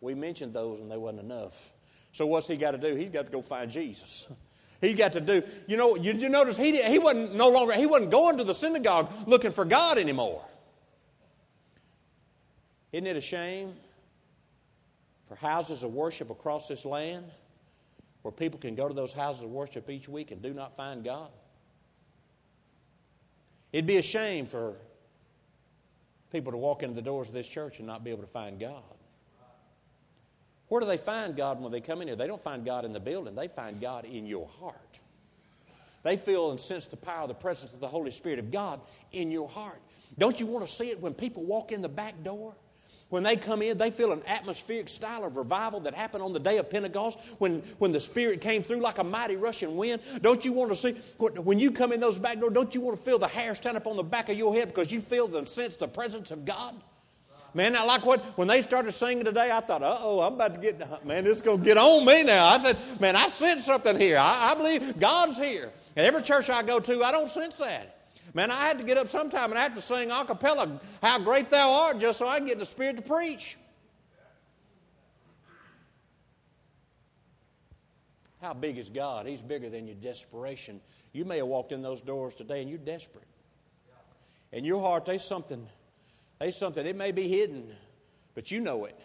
We 0.00 0.16
mentioned 0.16 0.52
those, 0.52 0.80
and 0.80 0.90
they 0.90 0.96
wasn't 0.96 1.20
enough. 1.20 1.70
So 2.10 2.26
what's 2.26 2.48
he 2.48 2.56
got 2.56 2.72
to 2.72 2.78
do? 2.78 2.96
He's 2.96 3.10
got 3.10 3.26
to 3.26 3.30
go 3.30 3.40
find 3.40 3.70
Jesus. 3.70 4.26
He 4.80 4.94
got 4.94 5.14
to 5.14 5.20
do, 5.20 5.42
you 5.66 5.76
know, 5.76 5.96
you, 5.96 6.12
you 6.12 6.28
notice 6.28 6.56
he, 6.56 6.80
he 6.80 7.00
wasn't 7.00 7.34
no 7.34 7.48
longer, 7.48 7.72
he 7.72 7.86
wasn't 7.86 8.12
going 8.12 8.38
to 8.38 8.44
the 8.44 8.54
synagogue 8.54 9.10
looking 9.26 9.50
for 9.50 9.64
God 9.64 9.98
anymore. 9.98 10.44
Isn't 12.92 13.08
it 13.08 13.16
a 13.16 13.20
shame 13.20 13.74
for 15.26 15.34
houses 15.34 15.82
of 15.82 15.92
worship 15.92 16.30
across 16.30 16.68
this 16.68 16.84
land 16.84 17.24
where 18.22 18.32
people 18.32 18.58
can 18.58 18.74
go 18.74 18.88
to 18.88 18.94
those 18.94 19.12
houses 19.12 19.42
of 19.42 19.50
worship 19.50 19.88
each 19.90 20.08
week 20.08 20.30
and 20.30 20.42
do 20.42 20.52
not 20.52 20.76
find 20.76 21.04
God? 21.04 21.30
It'd 23.72 23.86
be 23.86 23.98
a 23.98 24.02
shame 24.02 24.46
for 24.46 24.76
people 26.32 26.52
to 26.52 26.58
walk 26.58 26.82
into 26.82 26.94
the 26.94 27.02
doors 27.02 27.28
of 27.28 27.34
this 27.34 27.48
church 27.48 27.78
and 27.78 27.86
not 27.86 28.04
be 28.04 28.10
able 28.10 28.22
to 28.22 28.28
find 28.28 28.58
God. 28.58 28.82
Where 30.68 30.80
do 30.80 30.86
they 30.86 30.98
find 30.98 31.34
God 31.34 31.60
when 31.60 31.72
they 31.72 31.80
come 31.80 32.02
in 32.02 32.08
here? 32.08 32.16
They 32.16 32.26
don't 32.26 32.40
find 32.40 32.64
God 32.64 32.84
in 32.84 32.92
the 32.92 33.00
building, 33.00 33.34
they 33.34 33.48
find 33.48 33.80
God 33.80 34.04
in 34.04 34.26
your 34.26 34.48
heart. 34.60 34.98
They 36.02 36.16
feel 36.16 36.50
and 36.50 36.60
sense 36.60 36.86
the 36.86 36.96
power, 36.96 37.26
the 37.26 37.34
presence 37.34 37.72
of 37.72 37.80
the 37.80 37.88
Holy 37.88 38.10
Spirit 38.10 38.38
of 38.38 38.50
God 38.50 38.80
in 39.12 39.30
your 39.30 39.48
heart. 39.48 39.80
Don't 40.16 40.38
you 40.38 40.46
want 40.46 40.66
to 40.66 40.72
see 40.72 40.90
it 40.90 41.00
when 41.00 41.12
people 41.12 41.44
walk 41.44 41.72
in 41.72 41.82
the 41.82 41.88
back 41.88 42.22
door? 42.22 42.54
When 43.10 43.22
they 43.22 43.36
come 43.36 43.62
in, 43.62 43.78
they 43.78 43.90
feel 43.90 44.12
an 44.12 44.22
atmospheric 44.26 44.88
style 44.88 45.24
of 45.24 45.36
revival 45.36 45.80
that 45.80 45.94
happened 45.94 46.22
on 46.22 46.34
the 46.34 46.40
day 46.40 46.58
of 46.58 46.68
Pentecost 46.68 47.18
when, 47.38 47.62
when 47.78 47.90
the 47.90 48.00
Spirit 48.00 48.42
came 48.42 48.62
through 48.62 48.80
like 48.80 48.98
a 48.98 49.04
mighty 49.04 49.36
rushing 49.36 49.76
wind. 49.78 50.02
Don't 50.20 50.44
you 50.44 50.52
want 50.52 50.70
to 50.70 50.76
see, 50.76 50.92
when 51.18 51.58
you 51.58 51.70
come 51.70 51.92
in 51.92 52.00
those 52.00 52.18
back 52.18 52.38
doors, 52.38 52.52
don't 52.52 52.74
you 52.74 52.82
want 52.82 52.98
to 52.98 53.02
feel 53.02 53.18
the 53.18 53.28
hair 53.28 53.54
stand 53.54 53.78
up 53.78 53.86
on 53.86 53.96
the 53.96 54.02
back 54.02 54.28
of 54.28 54.36
your 54.36 54.52
head 54.54 54.68
because 54.68 54.92
you 54.92 55.00
feel 55.00 55.34
and 55.36 55.48
sense 55.48 55.76
the 55.76 55.88
presence 55.88 56.30
of 56.30 56.44
God? 56.44 56.74
Man, 57.54 57.74
I 57.74 57.82
like 57.84 58.04
what, 58.04 58.20
when 58.36 58.46
they 58.46 58.60
started 58.60 58.92
singing 58.92 59.24
today, 59.24 59.50
I 59.50 59.60
thought, 59.60 59.82
uh 59.82 59.96
oh, 60.00 60.20
I'm 60.20 60.34
about 60.34 60.54
to 60.54 60.60
get, 60.60 61.06
man, 61.06 61.24
this 61.24 61.38
is 61.38 61.42
going 61.42 61.58
to 61.58 61.64
get 61.64 61.78
on 61.78 62.04
me 62.04 62.22
now. 62.22 62.46
I 62.46 62.58
said, 62.58 62.76
man, 63.00 63.16
I 63.16 63.28
sense 63.28 63.64
something 63.64 63.98
here. 63.98 64.18
I, 64.18 64.52
I 64.52 64.54
believe 64.54 64.98
God's 65.00 65.38
here. 65.38 65.72
And 65.96 66.06
every 66.06 66.20
church 66.20 66.50
I 66.50 66.62
go 66.62 66.78
to, 66.78 67.02
I 67.02 67.10
don't 67.10 67.30
sense 67.30 67.56
that. 67.56 67.97
Man, 68.38 68.52
I 68.52 68.60
had 68.60 68.78
to 68.78 68.84
get 68.84 68.96
up 68.96 69.08
sometime 69.08 69.50
and 69.50 69.58
I 69.58 69.62
had 69.62 69.74
to 69.74 69.80
sing 69.80 70.12
a 70.12 70.24
cappella, 70.24 70.80
How 71.02 71.18
Great 71.18 71.50
Thou 71.50 71.72
Art, 71.72 71.98
just 71.98 72.20
so 72.20 72.28
I 72.28 72.36
can 72.36 72.46
get 72.46 72.52
in 72.52 72.60
the 72.60 72.66
Spirit 72.66 72.94
to 72.94 73.02
preach. 73.02 73.56
How 78.40 78.54
big 78.54 78.78
is 78.78 78.90
God? 78.90 79.26
He's 79.26 79.42
bigger 79.42 79.68
than 79.68 79.88
your 79.88 79.96
desperation. 79.96 80.80
You 81.12 81.24
may 81.24 81.38
have 81.38 81.48
walked 81.48 81.72
in 81.72 81.82
those 81.82 82.00
doors 82.00 82.36
today 82.36 82.60
and 82.60 82.70
you're 82.70 82.78
desperate. 82.78 83.26
In 84.52 84.64
your 84.64 84.82
heart, 84.82 85.06
there's 85.06 85.24
something, 85.24 85.66
there's 86.38 86.56
something, 86.56 86.86
it 86.86 86.94
may 86.94 87.10
be 87.10 87.26
hidden, 87.26 87.66
but 88.36 88.52
you 88.52 88.60
know 88.60 88.84
it. 88.84 89.00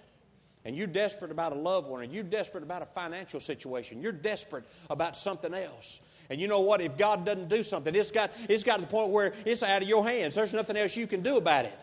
And 0.65 0.75
you're 0.75 0.87
desperate 0.87 1.31
about 1.31 1.51
a 1.51 1.55
loved 1.55 1.89
one, 1.89 2.03
and 2.03 2.13
you're 2.13 2.23
desperate 2.23 2.63
about 2.63 2.81
a 2.81 2.85
financial 2.85 3.39
situation. 3.39 4.01
You're 4.01 4.13
desperate 4.13 4.63
about 4.89 5.17
something 5.17 5.53
else. 5.53 6.01
And 6.29 6.39
you 6.39 6.47
know 6.47 6.61
what? 6.61 6.79
If 6.81 6.97
God 6.97 7.25
doesn't 7.25 7.49
do 7.49 7.63
something, 7.63 7.93
it's 7.93 8.11
got, 8.11 8.31
it's 8.47 8.63
got 8.63 8.75
to 8.75 8.81
the 8.81 8.87
point 8.87 9.11
where 9.11 9.33
it's 9.45 9.61
out 9.61 9.81
of 9.81 9.89
your 9.89 10.07
hands. 10.07 10.35
There's 10.35 10.53
nothing 10.53 10.77
else 10.77 10.95
you 10.95 11.05
can 11.05 11.21
do 11.21 11.37
about 11.37 11.65
it. 11.65 11.77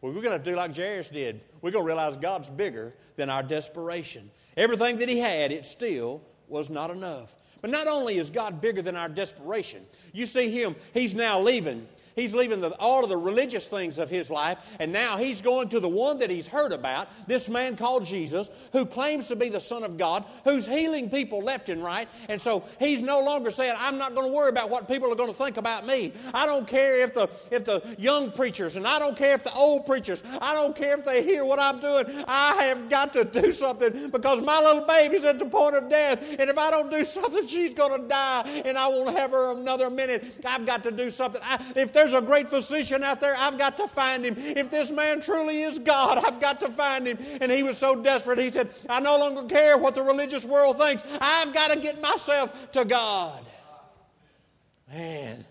Well, 0.00 0.12
we're 0.12 0.22
going 0.22 0.38
to 0.38 0.44
do 0.44 0.56
like 0.56 0.76
Jairus 0.76 1.08
did. 1.08 1.40
We're 1.62 1.70
going 1.70 1.84
to 1.84 1.86
realize 1.86 2.16
God's 2.16 2.50
bigger 2.50 2.94
than 3.16 3.30
our 3.30 3.42
desperation. 3.42 4.30
Everything 4.56 4.98
that 4.98 5.08
he 5.08 5.18
had, 5.18 5.52
it 5.52 5.64
still 5.64 6.20
was 6.48 6.68
not 6.68 6.90
enough. 6.90 7.34
But 7.60 7.70
not 7.70 7.86
only 7.86 8.16
is 8.16 8.30
God 8.30 8.60
bigger 8.60 8.82
than 8.82 8.96
our 8.96 9.08
desperation, 9.08 9.86
you 10.12 10.26
see 10.26 10.50
him, 10.50 10.76
he's 10.92 11.14
now 11.14 11.40
leaving 11.40 11.86
He's 12.16 12.34
leaving 12.34 12.60
the, 12.60 12.70
all 12.78 13.04
of 13.04 13.10
the 13.10 13.16
religious 13.16 13.68
things 13.68 13.98
of 13.98 14.08
his 14.08 14.30
life, 14.30 14.58
and 14.80 14.90
now 14.90 15.18
he's 15.18 15.42
going 15.42 15.68
to 15.68 15.80
the 15.80 15.88
one 15.88 16.18
that 16.18 16.30
he's 16.30 16.48
heard 16.48 16.72
about, 16.72 17.08
this 17.28 17.48
man 17.48 17.76
called 17.76 18.06
Jesus, 18.06 18.50
who 18.72 18.86
claims 18.86 19.28
to 19.28 19.36
be 19.36 19.50
the 19.50 19.60
Son 19.60 19.84
of 19.84 19.98
God, 19.98 20.24
who's 20.44 20.66
healing 20.66 21.10
people 21.10 21.40
left 21.40 21.68
and 21.68 21.84
right. 21.84 22.08
And 22.30 22.40
so 22.40 22.64
he's 22.80 23.02
no 23.02 23.22
longer 23.22 23.50
saying, 23.50 23.74
I'm 23.78 23.98
not 23.98 24.14
going 24.14 24.26
to 24.26 24.32
worry 24.32 24.48
about 24.48 24.70
what 24.70 24.88
people 24.88 25.12
are 25.12 25.14
going 25.14 25.28
to 25.28 25.36
think 25.36 25.58
about 25.58 25.86
me. 25.86 26.14
I 26.32 26.46
don't 26.46 26.66
care 26.66 27.02
if 27.02 27.12
the, 27.12 27.28
if 27.50 27.64
the 27.64 27.82
young 27.98 28.32
preachers, 28.32 28.76
and 28.76 28.86
I 28.86 28.98
don't 28.98 29.16
care 29.16 29.34
if 29.34 29.44
the 29.44 29.52
old 29.52 29.84
preachers, 29.84 30.22
I 30.40 30.54
don't 30.54 30.74
care 30.74 30.98
if 30.98 31.04
they 31.04 31.22
hear 31.22 31.44
what 31.44 31.58
I'm 31.58 31.80
doing. 31.80 32.06
I 32.26 32.64
have 32.64 32.88
got 32.88 33.12
to 33.12 33.24
do 33.24 33.52
something 33.52 34.10
because 34.10 34.40
my 34.40 34.58
little 34.58 34.86
baby's 34.86 35.24
at 35.24 35.38
the 35.38 35.44
point 35.44 35.76
of 35.76 35.90
death, 35.90 36.24
and 36.38 36.48
if 36.48 36.56
I 36.56 36.70
don't 36.70 36.90
do 36.90 37.04
something, 37.04 37.46
she's 37.46 37.74
going 37.74 38.00
to 38.00 38.08
die, 38.08 38.62
and 38.64 38.78
I 38.78 38.88
won't 38.88 39.14
have 39.16 39.32
her 39.32 39.52
another 39.52 39.90
minute. 39.90 40.24
I've 40.46 40.64
got 40.64 40.82
to 40.84 40.90
do 40.90 41.10
something. 41.10 41.42
I, 41.44 41.62
if 41.76 41.92
there's 41.92 42.05
there's 42.06 42.22
a 42.22 42.24
great 42.24 42.48
physician 42.48 43.02
out 43.02 43.20
there, 43.20 43.34
I've 43.36 43.58
got 43.58 43.76
to 43.78 43.88
find 43.88 44.24
him. 44.24 44.36
If 44.38 44.70
this 44.70 44.92
man 44.92 45.20
truly 45.20 45.62
is 45.62 45.78
God, 45.78 46.24
I've 46.24 46.40
got 46.40 46.60
to 46.60 46.68
find 46.68 47.06
him. 47.06 47.18
And 47.40 47.50
he 47.50 47.62
was 47.62 47.78
so 47.78 48.00
desperate, 48.00 48.38
he 48.38 48.50
said, 48.50 48.70
I 48.88 49.00
no 49.00 49.18
longer 49.18 49.42
care 49.44 49.76
what 49.76 49.94
the 49.94 50.02
religious 50.02 50.44
world 50.44 50.78
thinks. 50.78 51.02
I've 51.20 51.52
got 51.52 51.72
to 51.72 51.80
get 51.80 52.00
myself 52.00 52.70
to 52.72 52.84
God. 52.84 53.44
Man, 54.88 55.44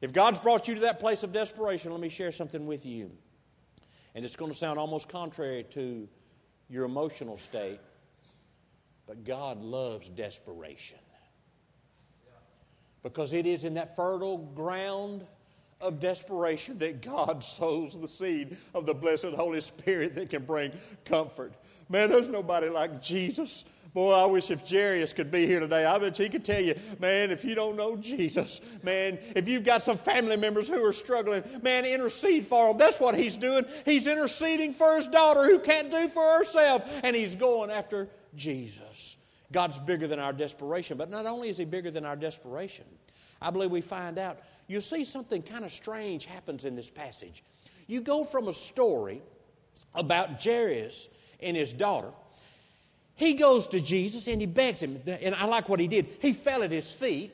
if 0.00 0.14
God's 0.14 0.38
brought 0.38 0.66
you 0.66 0.76
to 0.76 0.80
that 0.82 0.98
place 0.98 1.22
of 1.22 1.32
desperation, 1.32 1.90
let 1.90 2.00
me 2.00 2.08
share 2.08 2.32
something 2.32 2.66
with 2.66 2.86
you. 2.86 3.10
And 4.14 4.24
it's 4.24 4.36
going 4.36 4.50
to 4.50 4.56
sound 4.56 4.78
almost 4.78 5.10
contrary 5.10 5.64
to 5.70 6.08
your 6.70 6.84
emotional 6.84 7.36
state, 7.36 7.80
but 9.06 9.24
God 9.24 9.60
loves 9.60 10.08
desperation. 10.08 10.98
Because 13.02 13.34
it 13.34 13.46
is 13.46 13.64
in 13.64 13.74
that 13.74 13.94
fertile 13.94 14.38
ground 14.38 15.26
of 15.80 16.00
desperation 16.00 16.78
that 16.78 17.02
God 17.02 17.42
sows 17.42 17.98
the 17.98 18.08
seed 18.08 18.56
of 18.74 18.86
the 18.86 18.94
blessed 18.94 19.34
Holy 19.36 19.60
Spirit 19.60 20.14
that 20.16 20.30
can 20.30 20.44
bring 20.44 20.72
comfort. 21.04 21.54
Man, 21.88 22.08
there's 22.08 22.28
nobody 22.28 22.68
like 22.68 23.00
Jesus. 23.00 23.64
Boy, 23.94 24.12
I 24.12 24.26
wish 24.26 24.50
if 24.50 24.68
Jairus 24.68 25.12
could 25.12 25.30
be 25.30 25.46
here 25.46 25.60
today. 25.60 25.84
I 25.84 25.98
bet 25.98 26.16
he 26.16 26.28
could 26.28 26.44
tell 26.44 26.60
you, 26.60 26.74
man, 26.98 27.30
if 27.30 27.44
you 27.44 27.54
don't 27.54 27.76
know 27.76 27.96
Jesus, 27.96 28.60
man, 28.82 29.18
if 29.34 29.48
you've 29.48 29.64
got 29.64 29.82
some 29.82 29.96
family 29.96 30.36
members 30.36 30.68
who 30.68 30.84
are 30.84 30.92
struggling, 30.92 31.42
man, 31.62 31.86
intercede 31.86 32.46
for 32.46 32.68
them. 32.68 32.76
That's 32.76 33.00
what 33.00 33.14
he's 33.14 33.36
doing. 33.36 33.64
He's 33.86 34.06
interceding 34.06 34.74
for 34.74 34.96
his 34.96 35.08
daughter 35.08 35.44
who 35.44 35.58
can't 35.58 35.90
do 35.90 36.08
for 36.08 36.22
herself, 36.36 36.88
and 37.02 37.16
he's 37.16 37.34
going 37.34 37.70
after 37.70 38.10
Jesus. 38.34 39.16
God's 39.50 39.78
bigger 39.78 40.06
than 40.06 40.18
our 40.18 40.34
desperation, 40.34 40.98
but 40.98 41.08
not 41.08 41.24
only 41.24 41.48
is 41.48 41.56
he 41.56 41.64
bigger 41.64 41.90
than 41.90 42.04
our 42.04 42.16
desperation, 42.16 42.84
I 43.40 43.50
believe 43.50 43.70
we 43.70 43.80
find 43.80 44.18
out 44.18 44.38
you 44.66 44.80
see 44.80 45.04
something 45.04 45.42
kind 45.42 45.64
of 45.64 45.72
strange 45.72 46.26
happens 46.26 46.64
in 46.64 46.76
this 46.76 46.90
passage. 46.90 47.42
You 47.86 48.00
go 48.00 48.24
from 48.24 48.48
a 48.48 48.52
story 48.52 49.22
about 49.94 50.42
Jairus 50.42 51.08
and 51.40 51.56
his 51.56 51.72
daughter. 51.72 52.10
He 53.14 53.34
goes 53.34 53.66
to 53.68 53.80
Jesus 53.80 54.28
and 54.28 54.40
he 54.40 54.46
begs 54.46 54.80
him, 54.80 55.00
and 55.06 55.34
I 55.34 55.46
like 55.46 55.68
what 55.68 55.80
he 55.80 55.88
did. 55.88 56.06
He 56.20 56.32
fell 56.32 56.62
at 56.62 56.70
his 56.70 56.92
feet 56.92 57.32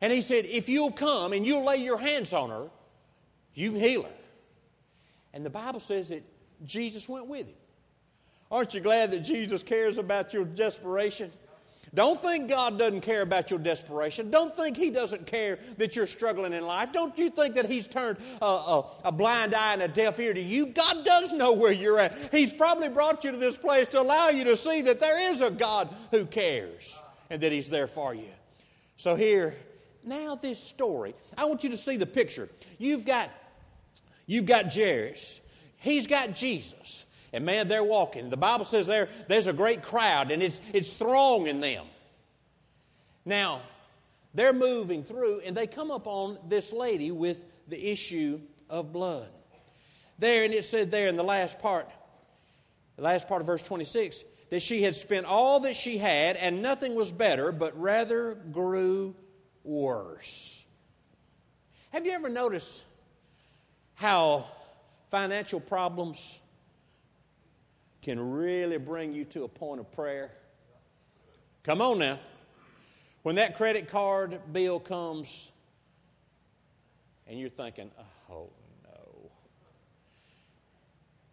and 0.00 0.12
he 0.12 0.20
said, 0.20 0.44
If 0.46 0.68
you'll 0.68 0.92
come 0.92 1.32
and 1.32 1.46
you'll 1.46 1.64
lay 1.64 1.78
your 1.78 1.98
hands 1.98 2.32
on 2.32 2.50
her, 2.50 2.68
you 3.54 3.72
can 3.72 3.80
heal 3.80 4.02
her. 4.02 4.12
And 5.32 5.44
the 5.44 5.50
Bible 5.50 5.80
says 5.80 6.10
that 6.10 6.22
Jesus 6.64 7.08
went 7.08 7.26
with 7.26 7.46
him. 7.46 7.54
Aren't 8.50 8.74
you 8.74 8.80
glad 8.80 9.10
that 9.12 9.20
Jesus 9.20 9.62
cares 9.62 9.98
about 9.98 10.32
your 10.32 10.44
desperation? 10.44 11.32
Don't 11.94 12.20
think 12.20 12.48
God 12.48 12.78
doesn't 12.78 13.02
care 13.02 13.22
about 13.22 13.50
your 13.50 13.60
desperation. 13.60 14.30
Don't 14.30 14.54
think 14.54 14.76
He 14.76 14.90
doesn't 14.90 15.26
care 15.26 15.58
that 15.78 15.94
you're 15.94 16.06
struggling 16.06 16.52
in 16.52 16.66
life. 16.66 16.92
Don't 16.92 17.16
you 17.16 17.30
think 17.30 17.54
that 17.54 17.66
He's 17.66 17.86
turned 17.86 18.18
a, 18.42 18.44
a, 18.44 18.86
a, 19.04 19.12
blind 19.12 19.54
eye 19.54 19.74
and 19.74 19.82
a 19.82 19.88
deaf 19.88 20.18
ear 20.18 20.34
to 20.34 20.40
you. 20.40 20.66
God 20.66 21.04
does 21.04 21.32
know 21.32 21.52
where 21.52 21.72
you're 21.72 22.00
at. 22.00 22.16
He's 22.32 22.52
probably 22.52 22.88
brought 22.88 23.22
you 23.22 23.30
to 23.30 23.36
this 23.36 23.56
place 23.56 23.86
to 23.88 24.00
allow 24.00 24.28
you 24.28 24.44
to 24.44 24.56
see 24.56 24.82
that 24.82 24.98
there 24.98 25.32
is 25.32 25.40
a 25.40 25.50
God 25.50 25.94
who 26.10 26.26
cares 26.26 27.00
and 27.30 27.40
that 27.40 27.52
He's 27.52 27.68
there 27.68 27.86
for 27.86 28.12
you. 28.12 28.30
So, 28.96 29.14
here, 29.14 29.56
now 30.04 30.34
this 30.34 30.58
story, 30.58 31.14
I 31.36 31.44
want 31.44 31.64
you 31.64 31.70
to 31.70 31.76
see 31.76 31.96
the 31.96 32.06
picture. 32.06 32.48
You've 32.78 33.06
got, 33.06 33.30
you've 34.26 34.46
got 34.46 34.74
Jairus, 34.74 35.40
he's 35.78 36.06
got 36.06 36.34
Jesus. 36.34 37.04
And 37.34 37.44
man, 37.44 37.66
they're 37.66 37.82
walking. 37.82 38.30
The 38.30 38.36
Bible 38.36 38.64
says 38.64 38.86
there, 38.86 39.08
there's 39.26 39.48
a 39.48 39.52
great 39.52 39.82
crowd 39.82 40.30
and 40.30 40.40
it's, 40.40 40.60
it's 40.72 40.92
thronging 40.92 41.60
them. 41.60 41.84
Now, 43.24 43.60
they're 44.34 44.52
moving 44.52 45.02
through 45.02 45.40
and 45.40 45.56
they 45.56 45.66
come 45.66 45.90
up 45.90 46.06
on 46.06 46.38
this 46.48 46.72
lady 46.72 47.10
with 47.10 47.44
the 47.66 47.90
issue 47.90 48.40
of 48.70 48.92
blood. 48.92 49.26
There, 50.20 50.44
and 50.44 50.54
it 50.54 50.64
said 50.64 50.92
there 50.92 51.08
in 51.08 51.16
the 51.16 51.24
last 51.24 51.58
part, 51.58 51.90
the 52.94 53.02
last 53.02 53.26
part 53.26 53.40
of 53.40 53.48
verse 53.48 53.62
26, 53.62 54.22
that 54.50 54.60
she 54.60 54.84
had 54.84 54.94
spent 54.94 55.26
all 55.26 55.58
that 55.60 55.74
she 55.74 55.98
had 55.98 56.36
and 56.36 56.62
nothing 56.62 56.94
was 56.94 57.10
better, 57.10 57.50
but 57.50 57.76
rather 57.80 58.34
grew 58.52 59.16
worse. 59.64 60.64
Have 61.90 62.06
you 62.06 62.12
ever 62.12 62.28
noticed 62.28 62.84
how 63.94 64.44
financial 65.10 65.58
problems 65.58 66.38
can 68.04 68.20
really 68.20 68.76
bring 68.76 69.14
you 69.14 69.24
to 69.24 69.44
a 69.44 69.48
point 69.48 69.80
of 69.80 69.90
prayer. 69.90 70.30
Come 71.62 71.80
on 71.80 71.98
now. 71.98 72.18
When 73.22 73.36
that 73.36 73.56
credit 73.56 73.88
card 73.88 74.38
bill 74.52 74.78
comes 74.78 75.50
and 77.26 77.40
you're 77.40 77.48
thinking, 77.48 77.90
oh 78.30 78.50
no. 78.84 79.30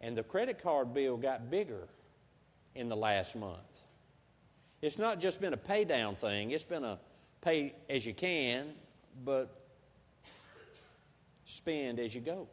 And 0.00 0.16
the 0.16 0.22
credit 0.22 0.62
card 0.62 0.94
bill 0.94 1.18
got 1.18 1.50
bigger 1.50 1.86
in 2.74 2.88
the 2.88 2.96
last 2.96 3.36
month. 3.36 3.82
It's 4.80 4.98
not 4.98 5.20
just 5.20 5.42
been 5.42 5.52
a 5.52 5.58
pay 5.58 5.84
down 5.84 6.14
thing, 6.14 6.52
it's 6.52 6.64
been 6.64 6.84
a 6.84 6.98
pay 7.42 7.74
as 7.90 8.06
you 8.06 8.14
can, 8.14 8.72
but 9.26 9.60
spend 11.44 12.00
as 12.00 12.14
you 12.14 12.22
go. 12.22 12.48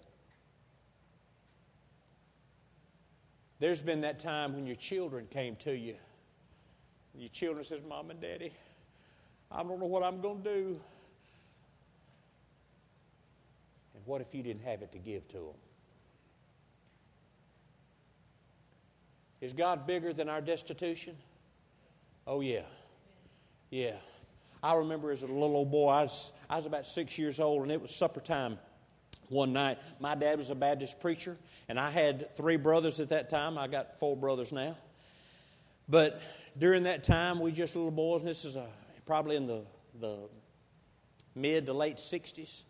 There's 3.59 3.81
been 3.81 4.01
that 4.01 4.19
time 4.19 4.53
when 4.55 4.65
your 4.65 4.77
children 4.77 5.27
came 5.29 5.55
to 5.57 5.77
you. 5.77 5.95
Your 7.13 7.29
children 7.29 7.63
says, 7.63 7.81
Mom 7.87 8.09
and 8.09 8.21
Daddy, 8.21 8.53
I 9.51 9.63
don't 9.63 9.79
know 9.79 9.85
what 9.85 10.03
I'm 10.03 10.21
going 10.21 10.41
to 10.43 10.53
do. 10.55 10.79
And 13.95 14.05
what 14.05 14.21
if 14.21 14.33
you 14.33 14.41
didn't 14.41 14.63
have 14.63 14.81
it 14.81 14.93
to 14.93 14.97
give 14.97 15.27
to 15.29 15.37
them? 15.37 15.55
Is 19.41 19.51
God 19.53 19.85
bigger 19.85 20.13
than 20.13 20.29
our 20.29 20.41
destitution? 20.41 21.17
Oh, 22.25 22.39
yeah. 22.39 22.61
Yeah. 23.69 23.95
I 24.61 24.75
remember 24.75 25.11
as 25.11 25.23
a 25.23 25.27
little 25.27 25.55
old 25.55 25.71
boy, 25.71 25.89
I 25.89 26.01
was, 26.03 26.31
I 26.49 26.55
was 26.55 26.65
about 26.65 26.85
six 26.85 27.17
years 27.17 27.39
old, 27.39 27.63
and 27.63 27.71
it 27.71 27.81
was 27.81 27.93
supper 27.93 28.19
time 28.19 28.57
one 29.29 29.53
night. 29.53 29.77
My 29.99 30.15
dad 30.15 30.37
was 30.37 30.49
a 30.49 30.55
Baptist 30.55 30.99
preacher, 30.99 31.37
and 31.67 31.79
I 31.79 31.89
had 31.89 32.35
three 32.35 32.57
brothers 32.57 32.99
at 32.99 33.09
that 33.09 33.29
time. 33.29 33.57
I 33.57 33.67
got 33.67 33.97
four 33.97 34.17
brothers 34.17 34.51
now. 34.51 34.75
But 35.87 36.21
during 36.57 36.83
that 36.83 37.03
time, 37.03 37.39
we 37.39 37.51
just 37.51 37.75
little 37.75 37.91
boys, 37.91 38.21
and 38.21 38.29
this 38.29 38.45
is 38.45 38.55
a, 38.55 38.67
probably 39.05 39.35
in 39.35 39.47
the, 39.47 39.63
the 39.99 40.17
mid 41.35 41.67
to 41.67 41.73
late 41.73 41.97
60s. 41.97 42.63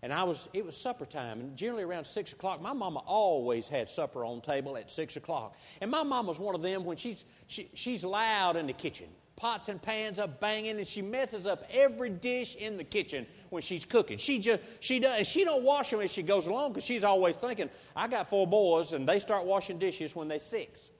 And 0.00 0.12
I 0.12 0.22
was, 0.22 0.48
it 0.52 0.64
was 0.64 0.76
supper 0.76 1.06
time, 1.06 1.40
and 1.40 1.56
generally 1.56 1.82
around 1.82 2.06
six 2.06 2.32
o'clock, 2.32 2.62
my 2.62 2.72
mama 2.72 3.00
always 3.00 3.68
had 3.68 3.90
supper 3.90 4.24
on 4.24 4.40
table 4.40 4.76
at 4.76 4.90
six 4.90 5.16
o'clock. 5.16 5.56
And 5.80 5.90
my 5.90 6.04
mom 6.04 6.28
was 6.28 6.38
one 6.38 6.54
of 6.54 6.62
them 6.62 6.84
when 6.84 6.96
she's, 6.96 7.24
she, 7.48 7.68
she's 7.74 8.04
loud 8.04 8.56
in 8.56 8.68
the 8.68 8.72
kitchen 8.72 9.08
pots 9.38 9.68
and 9.68 9.80
pans 9.80 10.18
up 10.18 10.40
banging, 10.40 10.76
and 10.76 10.86
she 10.86 11.00
messes 11.00 11.46
up 11.46 11.64
every 11.70 12.10
dish 12.10 12.56
in 12.56 12.76
the 12.76 12.84
kitchen 12.84 13.26
when 13.50 13.62
she's 13.62 13.84
cooking. 13.84 14.18
She 14.18 14.40
just 14.40 14.60
she 14.80 14.98
does 14.98 15.26
she 15.26 15.44
don't 15.44 15.62
wash 15.62 15.90
them 15.90 16.00
as 16.00 16.12
she 16.12 16.22
goes 16.22 16.46
along 16.46 16.72
because 16.72 16.84
she's 16.84 17.04
always 17.04 17.36
thinking, 17.36 17.70
I 17.96 18.08
got 18.08 18.28
four 18.28 18.46
boys 18.46 18.92
and 18.92 19.08
they 19.08 19.20
start 19.20 19.46
washing 19.46 19.78
dishes 19.78 20.14
when 20.14 20.28
they're 20.28 20.40
six. 20.40 20.90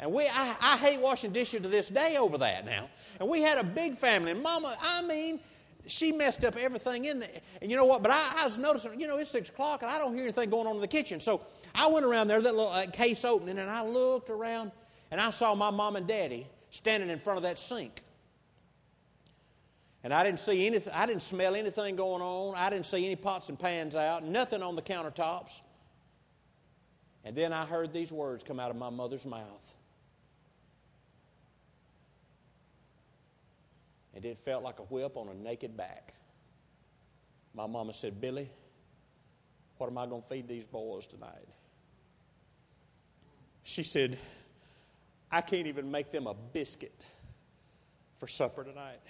And 0.00 0.12
we, 0.12 0.24
I, 0.26 0.56
I 0.60 0.76
hate 0.76 1.00
washing 1.00 1.30
dishes 1.30 1.62
to 1.62 1.68
this 1.68 1.88
day 1.88 2.16
over 2.16 2.36
that 2.38 2.66
now. 2.66 2.90
And 3.20 3.28
we 3.28 3.40
had 3.40 3.58
a 3.58 3.64
big 3.64 3.96
family, 3.96 4.32
and 4.32 4.42
Mama, 4.42 4.76
I 4.82 5.02
mean, 5.02 5.38
she 5.86 6.10
messed 6.10 6.44
up 6.44 6.56
everything 6.56 7.04
in 7.04 7.20
there. 7.20 7.28
And 7.62 7.70
you 7.70 7.76
know 7.76 7.84
what? 7.84 8.02
But 8.02 8.10
I, 8.10 8.38
I, 8.38 8.44
was 8.44 8.58
noticing, 8.58 9.00
you 9.00 9.06
know, 9.06 9.18
it's 9.18 9.30
six 9.30 9.50
o'clock 9.50 9.82
and 9.82 9.90
I 9.90 9.98
don't 9.98 10.14
hear 10.14 10.24
anything 10.24 10.50
going 10.50 10.66
on 10.66 10.74
in 10.74 10.80
the 10.80 10.88
kitchen. 10.88 11.20
So 11.20 11.42
I 11.74 11.86
went 11.86 12.04
around 12.04 12.28
there, 12.28 12.40
that 12.40 12.54
little 12.54 12.72
uh, 12.72 12.86
case 12.86 13.24
opening, 13.24 13.58
and 13.58 13.70
I 13.70 13.84
looked 13.84 14.30
around 14.30 14.72
and 15.10 15.20
I 15.20 15.30
saw 15.30 15.54
my 15.54 15.70
mom 15.70 15.96
and 15.96 16.06
daddy 16.06 16.46
standing 16.74 17.08
in 17.08 17.18
front 17.18 17.36
of 17.36 17.44
that 17.44 17.58
sink. 17.58 18.02
And 20.02 20.12
I 20.12 20.24
didn't 20.24 20.40
see 20.40 20.66
anything, 20.66 20.92
I 20.92 21.06
didn't 21.06 21.22
smell 21.22 21.54
anything 21.54 21.96
going 21.96 22.20
on. 22.20 22.56
I 22.56 22.68
didn't 22.68 22.86
see 22.86 23.06
any 23.06 23.16
pots 23.16 23.48
and 23.48 23.58
pans 23.58 23.96
out, 23.96 24.24
nothing 24.24 24.62
on 24.62 24.76
the 24.76 24.82
countertops. 24.82 25.60
And 27.24 27.34
then 27.34 27.52
I 27.52 27.64
heard 27.64 27.92
these 27.92 28.12
words 28.12 28.44
come 28.44 28.60
out 28.60 28.70
of 28.70 28.76
my 28.76 28.90
mother's 28.90 29.24
mouth 29.24 29.74
and 34.14 34.24
it 34.24 34.38
felt 34.38 34.62
like 34.62 34.78
a 34.78 34.82
whip 34.82 35.16
on 35.16 35.28
a 35.28 35.34
naked 35.34 35.76
back. 35.76 36.14
My 37.54 37.66
mama 37.66 37.92
said, 37.92 38.20
Billy, 38.20 38.50
what 39.78 39.88
am 39.88 39.98
I 39.98 40.06
going 40.06 40.22
to 40.22 40.28
feed 40.28 40.48
these 40.48 40.66
boys 40.66 41.06
tonight? 41.06 41.48
She 43.62 43.82
said, 43.82 44.18
I 45.30 45.40
can't 45.40 45.66
even 45.66 45.90
make 45.90 46.10
them 46.10 46.26
a 46.26 46.34
biscuit 46.34 47.06
for 48.16 48.28
supper 48.28 48.64
tonight. 48.64 49.00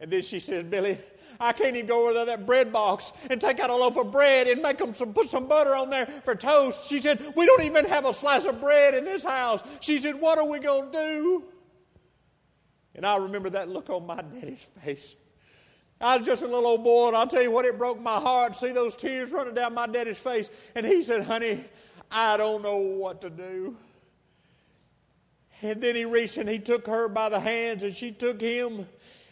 And 0.00 0.10
then 0.10 0.22
she 0.22 0.38
says, 0.38 0.62
Billy, 0.62 0.96
I 1.40 1.52
can't 1.52 1.74
even 1.74 1.88
go 1.88 2.04
over 2.08 2.20
to 2.20 2.24
that 2.26 2.46
bread 2.46 2.72
box 2.72 3.12
and 3.28 3.40
take 3.40 3.58
out 3.58 3.70
a 3.70 3.74
loaf 3.74 3.96
of 3.96 4.12
bread 4.12 4.46
and 4.46 4.62
make 4.62 4.78
them 4.78 4.94
some, 4.94 5.12
put 5.12 5.28
some 5.28 5.48
butter 5.48 5.74
on 5.74 5.90
there 5.90 6.06
for 6.24 6.34
toast. 6.36 6.88
She 6.88 7.00
said, 7.00 7.20
We 7.36 7.46
don't 7.46 7.62
even 7.62 7.84
have 7.86 8.06
a 8.06 8.12
slice 8.12 8.44
of 8.44 8.60
bread 8.60 8.94
in 8.94 9.04
this 9.04 9.24
house. 9.24 9.62
She 9.80 9.98
said, 9.98 10.20
What 10.20 10.38
are 10.38 10.46
we 10.46 10.60
going 10.60 10.92
to 10.92 10.98
do? 10.98 11.44
And 12.94 13.04
I 13.04 13.16
remember 13.16 13.50
that 13.50 13.68
look 13.68 13.90
on 13.90 14.06
my 14.06 14.22
daddy's 14.22 14.68
face. 14.82 15.16
I 16.00 16.16
was 16.16 16.26
just 16.26 16.42
a 16.42 16.46
little 16.46 16.66
old 16.66 16.84
boy, 16.84 17.08
and 17.08 17.16
I'll 17.16 17.26
tell 17.26 17.42
you 17.42 17.50
what, 17.50 17.64
it 17.64 17.76
broke 17.76 18.00
my 18.00 18.20
heart 18.20 18.52
to 18.52 18.58
see 18.58 18.70
those 18.70 18.94
tears 18.94 19.32
running 19.32 19.54
down 19.54 19.74
my 19.74 19.88
daddy's 19.88 20.18
face. 20.18 20.48
And 20.76 20.86
he 20.86 21.02
said, 21.02 21.24
Honey, 21.24 21.64
I 22.10 22.36
don't 22.36 22.62
know 22.62 22.76
what 22.76 23.20
to 23.22 23.30
do. 23.30 23.76
And 25.62 25.80
then 25.80 25.96
he 25.96 26.04
reached 26.04 26.36
and 26.36 26.48
he 26.48 26.58
took 26.58 26.86
her 26.86 27.08
by 27.08 27.28
the 27.28 27.40
hands, 27.40 27.82
and 27.82 27.94
she 27.94 28.12
took 28.12 28.40
him. 28.40 28.86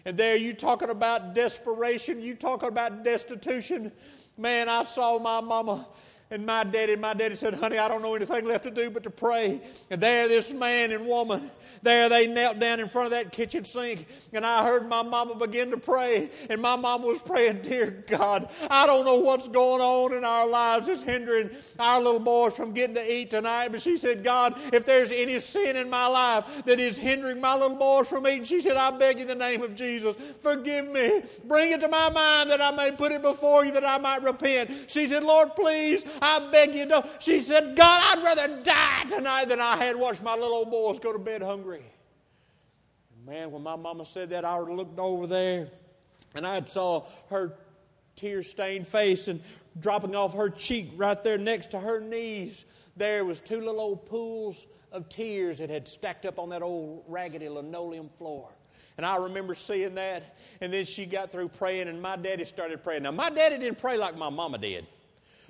And 0.04 0.16
there, 0.16 0.36
you 0.36 0.54
talking 0.54 0.90
about 0.90 1.34
desperation, 1.34 2.20
you 2.20 2.34
talking 2.34 2.68
about 2.68 3.04
destitution. 3.04 3.92
Man, 4.36 4.68
I 4.68 4.82
saw 4.84 5.18
my 5.18 5.40
mama 5.40 5.86
and 6.28 6.44
my 6.44 6.64
daddy, 6.64 6.96
my 6.96 7.14
daddy 7.14 7.36
said, 7.36 7.54
Honey, 7.54 7.78
I 7.78 7.86
don't 7.86 8.02
know 8.02 8.16
anything 8.16 8.44
left 8.46 8.64
to 8.64 8.70
do 8.70 8.90
but 8.90 9.04
to 9.04 9.10
pray. 9.10 9.60
And 9.90 10.00
there, 10.00 10.26
this 10.26 10.52
man 10.52 10.90
and 10.90 11.06
woman, 11.06 11.52
there 11.82 12.08
they 12.08 12.26
knelt 12.26 12.58
down 12.58 12.80
in 12.80 12.88
front 12.88 13.06
of 13.06 13.10
that 13.12 13.30
kitchen 13.30 13.64
sink. 13.64 14.08
And 14.32 14.44
I 14.44 14.64
heard 14.64 14.88
my 14.88 15.04
mama 15.04 15.36
begin 15.36 15.70
to 15.70 15.76
pray. 15.76 16.30
And 16.50 16.60
my 16.60 16.74
mama 16.74 17.06
was 17.06 17.20
praying, 17.20 17.62
Dear 17.62 18.04
God, 18.08 18.50
I 18.68 18.88
don't 18.88 19.04
know 19.04 19.18
what's 19.18 19.46
going 19.46 19.80
on 19.80 20.14
in 20.14 20.24
our 20.24 20.48
lives 20.48 20.88
that's 20.88 21.02
hindering 21.02 21.50
our 21.78 22.00
little 22.00 22.18
boys 22.18 22.56
from 22.56 22.72
getting 22.72 22.96
to 22.96 23.14
eat 23.14 23.30
tonight. 23.30 23.68
But 23.68 23.80
she 23.80 23.96
said, 23.96 24.24
God, 24.24 24.58
if 24.72 24.84
there's 24.84 25.12
any 25.12 25.38
sin 25.38 25.76
in 25.76 25.88
my 25.88 26.08
life 26.08 26.64
that 26.64 26.80
is 26.80 26.98
hindering 26.98 27.40
my 27.40 27.54
little 27.54 27.76
boys 27.76 28.08
from 28.08 28.26
eating, 28.26 28.42
she 28.42 28.60
said, 28.60 28.76
I 28.76 28.90
beg 28.90 29.18
you 29.18 29.22
in 29.22 29.28
the 29.28 29.34
name 29.36 29.62
of 29.62 29.76
Jesus, 29.76 30.16
forgive 30.40 30.88
me. 30.88 31.22
Bring 31.44 31.70
it 31.70 31.80
to 31.82 31.88
my 31.88 32.10
mind 32.10 32.50
that 32.50 32.60
I 32.60 32.72
may 32.72 32.90
put 32.90 33.12
it 33.12 33.22
before 33.22 33.64
you, 33.64 33.70
that 33.72 33.84
I 33.84 33.98
might 33.98 34.24
repent. 34.24 34.90
She 34.90 35.06
said, 35.06 35.22
Lord, 35.22 35.54
please 35.54 36.04
I 36.20 36.48
beg 36.50 36.74
you, 36.74 36.86
don't. 36.86 37.06
She 37.20 37.40
said, 37.40 37.76
God, 37.76 38.18
I'd 38.18 38.24
rather 38.24 38.62
die 38.62 39.04
tonight 39.08 39.46
than 39.46 39.60
I 39.60 39.76
had 39.76 39.96
watched 39.96 40.22
my 40.22 40.34
little 40.34 40.54
old 40.54 40.70
boys 40.70 40.98
go 40.98 41.12
to 41.12 41.18
bed 41.18 41.42
hungry. 41.42 41.84
Man, 43.26 43.50
when 43.50 43.62
my 43.62 43.76
mama 43.76 44.04
said 44.04 44.30
that, 44.30 44.44
I 44.44 44.58
looked 44.58 44.98
over 44.98 45.26
there 45.26 45.68
and 46.34 46.46
I 46.46 46.62
saw 46.64 47.06
her 47.30 47.54
tear 48.14 48.42
stained 48.42 48.86
face 48.86 49.28
and 49.28 49.42
dropping 49.80 50.14
off 50.14 50.34
her 50.34 50.48
cheek 50.48 50.90
right 50.96 51.20
there 51.22 51.38
next 51.38 51.72
to 51.72 51.80
her 51.80 52.00
knees. 52.00 52.64
There 52.96 53.24
was 53.24 53.40
two 53.40 53.56
little 53.56 53.80
old 53.80 54.06
pools 54.06 54.66
of 54.92 55.08
tears 55.08 55.58
that 55.58 55.70
had 55.70 55.86
stacked 55.86 56.24
up 56.24 56.38
on 56.38 56.48
that 56.50 56.62
old 56.62 57.04
raggedy 57.08 57.48
linoleum 57.48 58.08
floor. 58.08 58.48
And 58.96 59.04
I 59.04 59.16
remember 59.16 59.54
seeing 59.54 59.94
that. 59.96 60.36
And 60.60 60.72
then 60.72 60.84
she 60.84 61.04
got 61.04 61.30
through 61.30 61.48
praying, 61.48 61.88
and 61.88 62.00
my 62.00 62.16
daddy 62.16 62.44
started 62.44 62.82
praying. 62.82 63.02
Now, 63.02 63.10
my 63.10 63.28
daddy 63.28 63.58
didn't 63.58 63.78
pray 63.78 63.98
like 63.98 64.16
my 64.16 64.30
mama 64.30 64.56
did. 64.58 64.86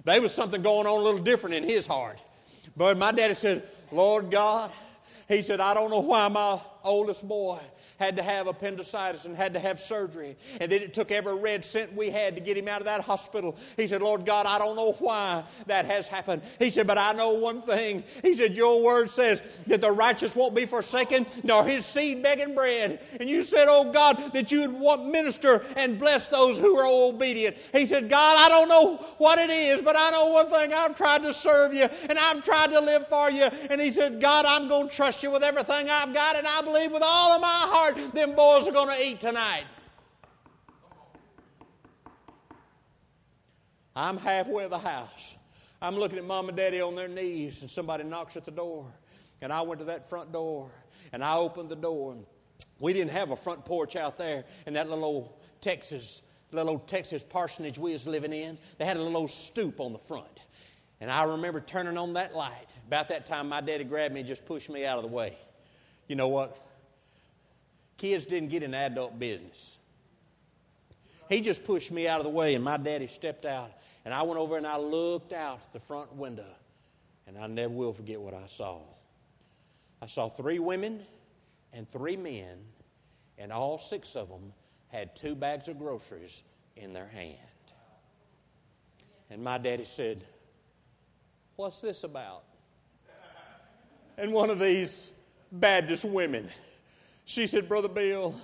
There 0.07 0.23
was 0.23 0.33
something 0.33 0.63
going 0.63 0.87
on 0.87 1.01
a 1.01 1.03
little 1.03 1.21
different 1.21 1.57
in 1.57 1.65
his 1.65 1.85
heart. 1.85 2.21
But 2.77 2.97
my 2.97 3.11
daddy 3.11 3.35
said, 3.35 3.65
Lord 3.91 4.31
God, 4.31 4.71
he 5.27 5.43
said, 5.43 5.59
I 5.59 5.75
don't 5.75 5.91
know 5.91 5.99
why 5.99 6.29
my 6.29 6.61
oldest 6.87 7.27
boy 7.27 7.61
had 7.99 8.17
to 8.17 8.23
have 8.23 8.47
appendicitis 8.47 9.25
and 9.25 9.37
had 9.37 9.55
to 9.55 9.61
have 9.61 9.81
surgery. 9.81 10.37
And 10.61 10.71
then 10.71 10.83
it 10.83 10.95
took 10.95 11.11
every 11.11 11.35
red 11.35 11.65
cent 11.65 11.95
we 11.95 12.11
had 12.11 12.35
to 12.35 12.41
get 12.41 12.57
him 12.57 12.69
out 12.69 12.81
of 12.81 12.85
that 12.85 13.01
hospital. 13.01 13.57
He 13.77 13.87
said, 13.87 14.03
Lord 14.03 14.27
God, 14.27 14.47
I 14.47 14.59
don't 14.59 14.77
know 14.77 14.93
why 14.93 15.45
that 15.67 15.87
has 15.87 16.07
happened. 16.09 16.43
He 16.59 16.71
said, 16.71 16.87
but 16.87 16.99
I 16.99 17.13
know 17.13 17.31
one 17.31 17.61
thing. 17.61 18.05
He 18.23 18.35
said, 18.35 18.55
Your 18.55 18.83
word 18.83 19.11
says 19.11 19.43
that 19.67 19.81
the 19.81 19.91
righteous 19.91 20.37
won't 20.37 20.55
be 20.55 20.67
forsaken, 20.67 21.27
nor 21.43 21.65
his 21.65 21.87
seed 21.87 22.23
begging 22.23 22.55
bread. 22.55 23.01
And 23.19 23.29
you 23.29 23.43
said, 23.43 23.67
Oh 23.69 23.91
God, 23.91 24.33
that 24.33 24.53
you 24.53 24.71
would 24.71 25.01
minister 25.01 25.65
and 25.77 25.99
bless 25.99 26.29
those 26.29 26.59
who 26.59 26.77
are 26.77 26.87
obedient. 26.87 27.57
He 27.73 27.87
said, 27.87 28.09
God, 28.09 28.37
I 28.39 28.49
don't 28.49 28.69
know 28.69 28.97
what 29.19 29.39
it 29.39 29.51
is, 29.51 29.81
but 29.81 29.97
I 29.99 30.11
know 30.11 30.27
one 30.29 30.51
thing. 30.51 30.73
I've 30.73 30.95
tried 30.95 31.23
to 31.23 31.33
serve 31.33 31.73
you 31.73 31.89
and 32.09 32.19
I've 32.19 32.43
tried 32.43 32.71
to 32.71 32.81
live 32.81 33.07
for 33.09 33.31
you. 33.31 33.45
And 33.71 33.81
he 33.81 33.91
said, 33.91 34.21
God, 34.21 34.45
I'm 34.45 34.69
going 34.69 34.89
to 34.89 34.95
trust 34.95 35.23
you 35.23 35.31
with 35.31 35.43
everything 35.43 35.89
I've 35.89 36.13
got, 36.13 36.37
and 36.37 36.47
I 36.47 36.63
believe 36.63 36.76
with 36.85 37.03
all 37.05 37.33
of 37.33 37.41
my 37.41 37.49
heart 37.49 37.77
heart 37.87 38.13
them 38.13 38.35
boys 38.35 38.69
are 38.69 38.73
going 38.73 38.89
to 38.89 39.05
eat 39.05 39.21
tonight. 39.21 39.65
I'm 43.95 44.17
halfway 44.19 44.65
to 44.65 44.69
the 44.69 44.79
house. 44.79 45.37
I'm 45.81 45.97
looking 45.97 46.19
at 46.19 46.25
mom 46.25 46.49
and 46.49 46.57
daddy 46.57 46.81
on 46.81 46.95
their 46.95 47.09
knees, 47.09 47.63
and 47.63 47.71
somebody 47.71 48.05
knocks 48.05 48.37
at 48.37 48.45
the 48.45 48.51
door. 48.51 48.87
And 49.41 49.53
I 49.53 49.63
went 49.63 49.81
to 49.81 49.87
that 49.87 50.09
front 50.09 50.33
door, 50.33 50.71
and 51.13 51.23
I 51.23 51.37
opened 51.37 51.69
the 51.69 51.77
door. 51.77 52.17
We 52.79 52.93
didn't 52.93 53.11
have 53.11 53.31
a 53.31 53.37
front 53.37 53.65
porch 53.65 53.97
out 53.97 54.17
there 54.17 54.45
in 54.67 54.75
that 54.75 54.89
little 54.89 55.05
old 55.05 55.33
Texas, 55.61 56.23
little 56.53 56.71
old 56.71 56.89
Texas 56.89 57.23
parsonage 57.23 57.79
we 57.79 57.93
was 57.93 58.07
living 58.07 58.33
in. 58.33 58.59
They 58.79 58.85
had 58.85 58.97
a 58.97 59.03
little 59.03 59.17
old 59.17 59.31
stoop 59.31 59.81
on 59.81 59.93
the 59.93 59.99
front. 59.99 60.43
And 61.01 61.11
I 61.11 61.25
remember 61.25 61.61
turning 61.61 61.99
on 61.99 62.15
that 62.15 62.35
light. 62.35 62.69
About 62.87 63.09
that 63.09 63.27
time, 63.27 63.49
my 63.49 63.61
daddy 63.61 63.85
grabbed 63.85 64.15
me 64.15 64.21
and 64.21 64.29
just 64.29 64.47
pushed 64.47 64.71
me 64.71 64.87
out 64.87 64.97
of 64.97 65.03
the 65.03 65.11
way. 65.11 65.37
You 66.09 66.17
know 66.17 66.29
what? 66.29 66.66
Kids 67.97 68.27
didn't 68.27 68.51
get 68.51 68.63
in 68.63 68.75
adult 68.75 69.19
business. 69.19 69.79
He 71.29 71.41
just 71.41 71.65
pushed 71.65 71.91
me 71.91 72.07
out 72.07 72.21
of 72.21 72.25
the 72.25 72.31
way, 72.31 72.55
and 72.55 72.63
my 72.63 72.77
daddy 72.77 73.07
stepped 73.07 73.45
out. 73.45 73.71
And 74.05 74.15
I 74.15 74.23
went 74.23 74.39
over 74.39 74.57
and 74.57 74.67
I 74.67 74.77
looked 74.77 75.33
out 75.33 75.73
the 75.73 75.81
front 75.81 76.15
window, 76.15 76.47
and 77.27 77.37
I 77.37 77.47
never 77.49 77.73
will 77.73 77.93
forget 77.93 78.21
what 78.21 78.35
I 78.35 78.47
saw. 78.47 78.81
I 80.01 80.07
saw 80.07 80.29
three 80.29 80.59
women 80.59 81.05
and 81.73 81.91
three 81.91 82.17
men, 82.17 82.59
and 83.39 83.53
all 83.53 83.79
six 83.79 84.15
of 84.15 84.29
them 84.29 84.53
had 84.89 85.17
two 85.17 85.35
bags 85.35 85.69
of 85.69 85.79
groceries 85.79 86.45
in 86.77 86.93
their 86.93 87.09
hand. 87.09 87.37
And 89.31 89.43
my 89.43 89.59
daddy 89.59 89.85
said, 89.85 90.23
What's 91.57 91.81
this 91.81 92.05
about? 92.05 92.45
And 94.19 94.33
one 94.33 94.51
of 94.51 94.59
these 94.59 95.11
Baptist 95.51 96.05
women 96.05 96.49
she 97.27 97.47
said, 97.47 97.69
Brother 97.69 97.89
Bill, 97.89 98.35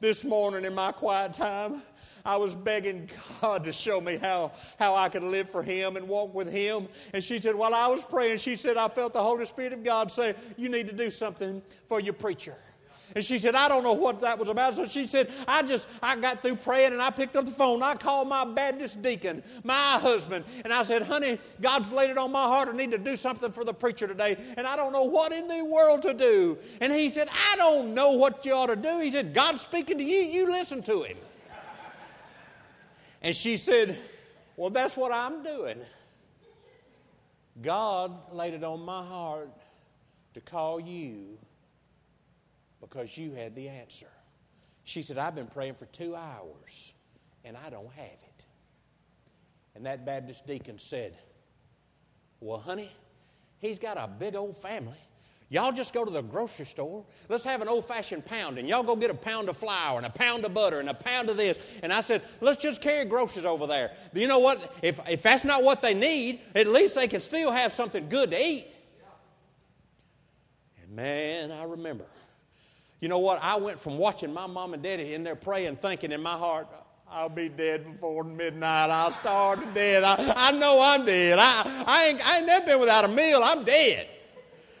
this 0.00 0.24
morning 0.24 0.64
in 0.64 0.74
my 0.74 0.90
quiet 0.90 1.34
time, 1.34 1.82
I 2.24 2.36
was 2.36 2.54
begging 2.54 3.10
God 3.40 3.64
to 3.64 3.72
show 3.72 4.00
me 4.00 4.16
how, 4.16 4.52
how 4.78 4.96
I 4.96 5.08
could 5.10 5.22
live 5.22 5.50
for 5.50 5.62
Him 5.62 5.96
and 5.96 6.08
walk 6.08 6.34
with 6.34 6.50
Him. 6.50 6.88
And 7.12 7.22
she 7.22 7.38
said, 7.38 7.54
While 7.54 7.74
I 7.74 7.86
was 7.88 8.04
praying, 8.04 8.38
she 8.38 8.56
said, 8.56 8.76
I 8.76 8.88
felt 8.88 9.12
the 9.12 9.22
Holy 9.22 9.44
Spirit 9.44 9.74
of 9.74 9.84
God 9.84 10.10
say, 10.10 10.34
You 10.56 10.70
need 10.70 10.88
to 10.88 10.94
do 10.94 11.10
something 11.10 11.62
for 11.86 12.00
your 12.00 12.14
preacher. 12.14 12.56
And 13.14 13.24
she 13.24 13.38
said, 13.38 13.54
I 13.54 13.68
don't 13.68 13.84
know 13.84 13.92
what 13.92 14.20
that 14.20 14.38
was 14.38 14.48
about. 14.48 14.74
So 14.74 14.86
she 14.86 15.06
said, 15.06 15.30
I 15.46 15.62
just, 15.62 15.88
I 16.02 16.16
got 16.16 16.42
through 16.42 16.56
praying 16.56 16.92
and 16.92 17.02
I 17.02 17.10
picked 17.10 17.36
up 17.36 17.44
the 17.44 17.50
phone. 17.50 17.82
I 17.82 17.94
called 17.94 18.28
my 18.28 18.44
Baptist 18.44 19.02
deacon, 19.02 19.42
my 19.64 19.98
husband, 19.98 20.44
and 20.64 20.72
I 20.72 20.82
said, 20.82 21.02
honey, 21.02 21.38
God's 21.60 21.90
laid 21.90 22.10
it 22.10 22.18
on 22.18 22.32
my 22.32 22.44
heart. 22.44 22.68
I 22.68 22.72
need 22.72 22.90
to 22.92 22.98
do 22.98 23.16
something 23.16 23.52
for 23.52 23.64
the 23.64 23.74
preacher 23.74 24.06
today. 24.06 24.36
And 24.56 24.66
I 24.66 24.76
don't 24.76 24.92
know 24.92 25.04
what 25.04 25.32
in 25.32 25.48
the 25.48 25.64
world 25.64 26.02
to 26.02 26.14
do. 26.14 26.58
And 26.80 26.92
he 26.92 27.10
said, 27.10 27.28
I 27.30 27.56
don't 27.56 27.94
know 27.94 28.12
what 28.12 28.44
you 28.46 28.54
ought 28.54 28.66
to 28.66 28.76
do. 28.76 29.00
He 29.00 29.10
said, 29.10 29.34
God's 29.34 29.62
speaking 29.62 29.98
to 29.98 30.04
you. 30.04 30.18
You 30.18 30.50
listen 30.50 30.82
to 30.84 31.02
him. 31.02 31.16
And 33.22 33.36
she 33.36 33.56
said, 33.56 33.96
Well, 34.56 34.70
that's 34.70 34.96
what 34.96 35.12
I'm 35.12 35.42
doing. 35.42 35.78
God 37.60 38.32
laid 38.32 38.54
it 38.54 38.64
on 38.64 38.80
my 38.80 39.04
heart 39.04 39.50
to 40.34 40.40
call 40.40 40.80
you 40.80 41.38
because 42.82 43.16
you 43.16 43.32
had 43.32 43.54
the 43.54 43.68
answer. 43.68 44.08
She 44.84 45.00
said, 45.00 45.16
I've 45.16 45.34
been 45.34 45.46
praying 45.46 45.74
for 45.74 45.86
two 45.86 46.14
hours 46.14 46.92
and 47.44 47.56
I 47.56 47.70
don't 47.70 47.92
have 47.92 48.04
it. 48.04 48.44
And 49.74 49.86
that 49.86 50.04
Baptist 50.04 50.46
deacon 50.46 50.78
said, 50.78 51.16
Well, 52.40 52.58
honey, 52.58 52.90
he's 53.58 53.78
got 53.78 53.96
a 53.96 54.06
big 54.06 54.36
old 54.36 54.56
family. 54.56 54.98
Y'all 55.48 55.72
just 55.72 55.92
go 55.92 56.04
to 56.04 56.10
the 56.10 56.22
grocery 56.22 56.64
store. 56.64 57.04
Let's 57.28 57.44
have 57.44 57.60
an 57.60 57.68
old 57.68 57.84
fashioned 57.84 58.24
pound, 58.24 58.56
and 58.56 58.66
y'all 58.66 58.82
go 58.82 58.96
get 58.96 59.10
a 59.10 59.14
pound 59.14 59.50
of 59.50 59.56
flour 59.56 59.98
and 59.98 60.06
a 60.06 60.10
pound 60.10 60.46
of 60.46 60.54
butter 60.54 60.80
and 60.80 60.88
a 60.88 60.94
pound 60.94 61.28
of 61.28 61.36
this. 61.36 61.58
And 61.82 61.92
I 61.92 62.00
said, 62.00 62.22
Let's 62.40 62.60
just 62.60 62.82
carry 62.82 63.04
groceries 63.04 63.46
over 63.46 63.66
there. 63.66 63.92
You 64.12 64.26
know 64.26 64.40
what? 64.40 64.74
If, 64.82 64.98
if 65.08 65.22
that's 65.22 65.44
not 65.44 65.62
what 65.62 65.80
they 65.80 65.94
need, 65.94 66.40
at 66.54 66.66
least 66.66 66.96
they 66.96 67.06
can 67.06 67.20
still 67.20 67.52
have 67.52 67.72
something 67.72 68.08
good 68.08 68.32
to 68.32 68.44
eat. 68.44 68.66
And 70.82 70.96
man, 70.96 71.52
I 71.52 71.64
remember 71.64 72.06
you 73.02 73.08
know 73.08 73.18
what? 73.18 73.40
I 73.42 73.56
went 73.56 73.80
from 73.80 73.98
watching 73.98 74.32
my 74.32 74.46
mom 74.46 74.74
and 74.74 74.82
daddy 74.82 75.12
in 75.12 75.24
there 75.24 75.34
praying, 75.34 75.74
thinking 75.74 76.12
in 76.12 76.22
my 76.22 76.36
heart, 76.36 76.68
I'll 77.10 77.28
be 77.28 77.48
dead 77.48 77.84
before 77.84 78.22
midnight. 78.22 78.90
I'll 78.90 79.10
starve 79.10 79.58
to 79.60 79.66
death. 79.72 80.04
I, 80.04 80.50
I 80.50 80.52
know 80.52 80.78
I'm 80.80 81.04
dead. 81.04 81.36
I, 81.40 81.84
I, 81.84 82.06
ain't, 82.06 82.26
I 82.26 82.38
ain't 82.38 82.46
never 82.46 82.64
been 82.64 82.78
without 82.78 83.04
a 83.04 83.08
meal. 83.08 83.40
I'm 83.42 83.64
dead. 83.64 84.08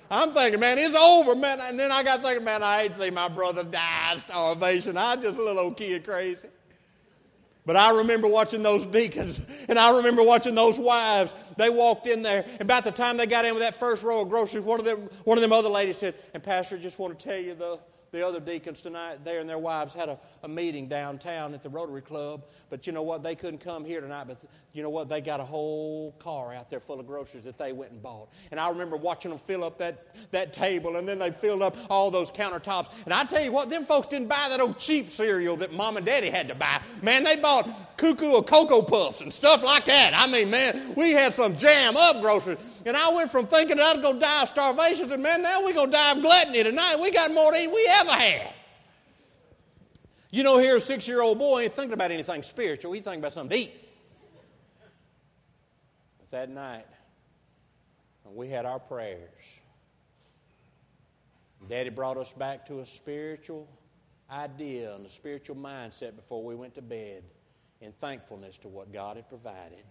I'm 0.08 0.30
thinking, 0.30 0.60
man, 0.60 0.78
it's 0.78 0.94
over, 0.94 1.34
man. 1.34 1.58
And 1.62 1.76
then 1.76 1.90
I 1.90 2.04
got 2.04 2.22
thinking, 2.22 2.44
man, 2.44 2.62
I 2.62 2.82
hate 2.82 2.92
to 2.92 2.98
see 3.00 3.10
my 3.10 3.28
brother 3.28 3.64
die 3.64 4.12
of 4.12 4.20
starvation. 4.20 4.96
I'm 4.96 5.20
just 5.20 5.36
a 5.36 5.42
little 5.42 5.64
old 5.64 5.76
kid 5.76 6.04
crazy. 6.04 6.46
But 7.66 7.74
I 7.74 7.90
remember 7.90 8.28
watching 8.28 8.62
those 8.62 8.86
deacons, 8.86 9.40
and 9.68 9.78
I 9.80 9.96
remember 9.96 10.22
watching 10.22 10.54
those 10.54 10.78
wives. 10.78 11.34
They 11.56 11.70
walked 11.70 12.06
in 12.06 12.22
there, 12.22 12.44
and 12.44 12.60
about 12.60 12.84
the 12.84 12.92
time 12.92 13.16
they 13.16 13.26
got 13.26 13.44
in 13.44 13.54
with 13.54 13.64
that 13.64 13.74
first 13.74 14.04
row 14.04 14.22
of 14.22 14.28
groceries, 14.28 14.64
one 14.64 14.78
of 14.78 14.86
them, 14.86 15.08
one 15.24 15.38
of 15.38 15.42
them 15.42 15.52
other 15.52 15.68
ladies 15.68 15.96
said, 15.96 16.14
"And 16.34 16.42
Pastor, 16.42 16.76
just 16.76 16.98
want 16.98 17.18
to 17.18 17.28
tell 17.28 17.38
you 17.38 17.54
the 17.54 17.78
the 18.12 18.26
other 18.26 18.40
deacons 18.40 18.82
tonight, 18.82 19.24
there 19.24 19.40
and 19.40 19.48
their 19.48 19.58
wives 19.58 19.94
had 19.94 20.10
a, 20.10 20.18
a 20.42 20.48
meeting 20.48 20.86
downtown 20.86 21.54
at 21.54 21.62
the 21.62 21.70
Rotary 21.70 22.02
Club. 22.02 22.44
But 22.68 22.86
you 22.86 22.92
know 22.92 23.02
what? 23.02 23.22
They 23.22 23.34
couldn't 23.34 23.60
come 23.60 23.86
here 23.86 24.02
tonight. 24.02 24.24
But 24.28 24.36
you 24.74 24.82
know 24.82 24.90
what? 24.90 25.08
They 25.08 25.22
got 25.22 25.40
a 25.40 25.44
whole 25.44 26.12
car 26.18 26.52
out 26.52 26.68
there 26.68 26.78
full 26.78 27.00
of 27.00 27.06
groceries 27.06 27.44
that 27.44 27.56
they 27.56 27.72
went 27.72 27.90
and 27.90 28.02
bought. 28.02 28.28
And 28.50 28.60
I 28.60 28.68
remember 28.68 28.98
watching 28.98 29.30
them 29.30 29.38
fill 29.38 29.64
up 29.64 29.78
that, 29.78 30.08
that 30.30 30.52
table, 30.52 30.96
and 30.96 31.08
then 31.08 31.18
they 31.18 31.30
filled 31.30 31.62
up 31.62 31.74
all 31.88 32.10
those 32.10 32.30
countertops. 32.30 32.90
And 33.06 33.14
I 33.14 33.24
tell 33.24 33.42
you 33.42 33.50
what, 33.50 33.70
them 33.70 33.86
folks 33.86 34.08
didn't 34.08 34.28
buy 34.28 34.46
that 34.50 34.60
old 34.60 34.78
cheap 34.78 35.08
cereal 35.08 35.56
that 35.56 35.72
mom 35.72 35.96
and 35.96 36.04
daddy 36.04 36.28
had 36.28 36.48
to 36.48 36.54
buy. 36.54 36.82
Man, 37.00 37.24
they 37.24 37.36
bought 37.36 37.96
cuckoo 37.96 38.32
or 38.32 38.44
Cocoa 38.44 38.82
Puffs 38.82 39.22
and 39.22 39.32
stuff 39.32 39.64
like 39.64 39.86
that. 39.86 40.12
I 40.14 40.26
mean, 40.26 40.50
man, 40.50 40.94
we 40.96 41.12
had 41.12 41.32
some 41.32 41.56
jam 41.56 41.96
up 41.96 42.20
groceries. 42.20 42.58
And 42.84 42.96
I 42.96 43.10
went 43.10 43.30
from 43.30 43.46
thinking 43.46 43.76
that 43.76 43.86
I 43.86 43.92
was 43.92 44.02
going 44.02 44.14
to 44.14 44.20
die 44.20 44.42
of 44.42 44.48
starvation 44.48 45.08
to, 45.08 45.18
man, 45.18 45.42
now 45.42 45.62
we're 45.62 45.72
going 45.72 45.90
to 45.90 45.92
die 45.92 46.12
of 46.12 46.20
gluttony 46.20 46.64
tonight. 46.64 46.96
We 47.00 47.10
got 47.10 47.32
more 47.32 47.52
to 47.52 47.58
eat 47.58 47.70
we 47.70 47.86
ever 47.90 48.10
had. 48.10 48.54
You 50.30 50.42
know, 50.42 50.58
here 50.58 50.76
a 50.76 50.80
six 50.80 51.06
year 51.06 51.20
old 51.20 51.38
boy 51.38 51.62
ain't 51.62 51.72
thinking 51.72 51.92
about 51.92 52.10
anything 52.10 52.42
spiritual. 52.42 52.92
He's 52.92 53.04
thinking 53.04 53.20
about 53.20 53.32
something 53.32 53.56
to 53.56 53.64
eat. 53.64 53.88
But 56.18 56.30
that 56.30 56.50
night, 56.50 56.86
we 58.34 58.48
had 58.48 58.64
our 58.64 58.78
prayers. 58.78 59.60
Daddy 61.68 61.90
brought 61.90 62.16
us 62.16 62.32
back 62.32 62.66
to 62.66 62.80
a 62.80 62.86
spiritual 62.86 63.68
idea 64.30 64.94
and 64.94 65.06
a 65.06 65.08
spiritual 65.08 65.56
mindset 65.56 66.16
before 66.16 66.42
we 66.42 66.54
went 66.54 66.74
to 66.74 66.82
bed 66.82 67.22
in 67.80 67.92
thankfulness 67.92 68.56
to 68.58 68.68
what 68.68 68.92
God 68.92 69.16
had 69.16 69.28
provided. 69.28 69.84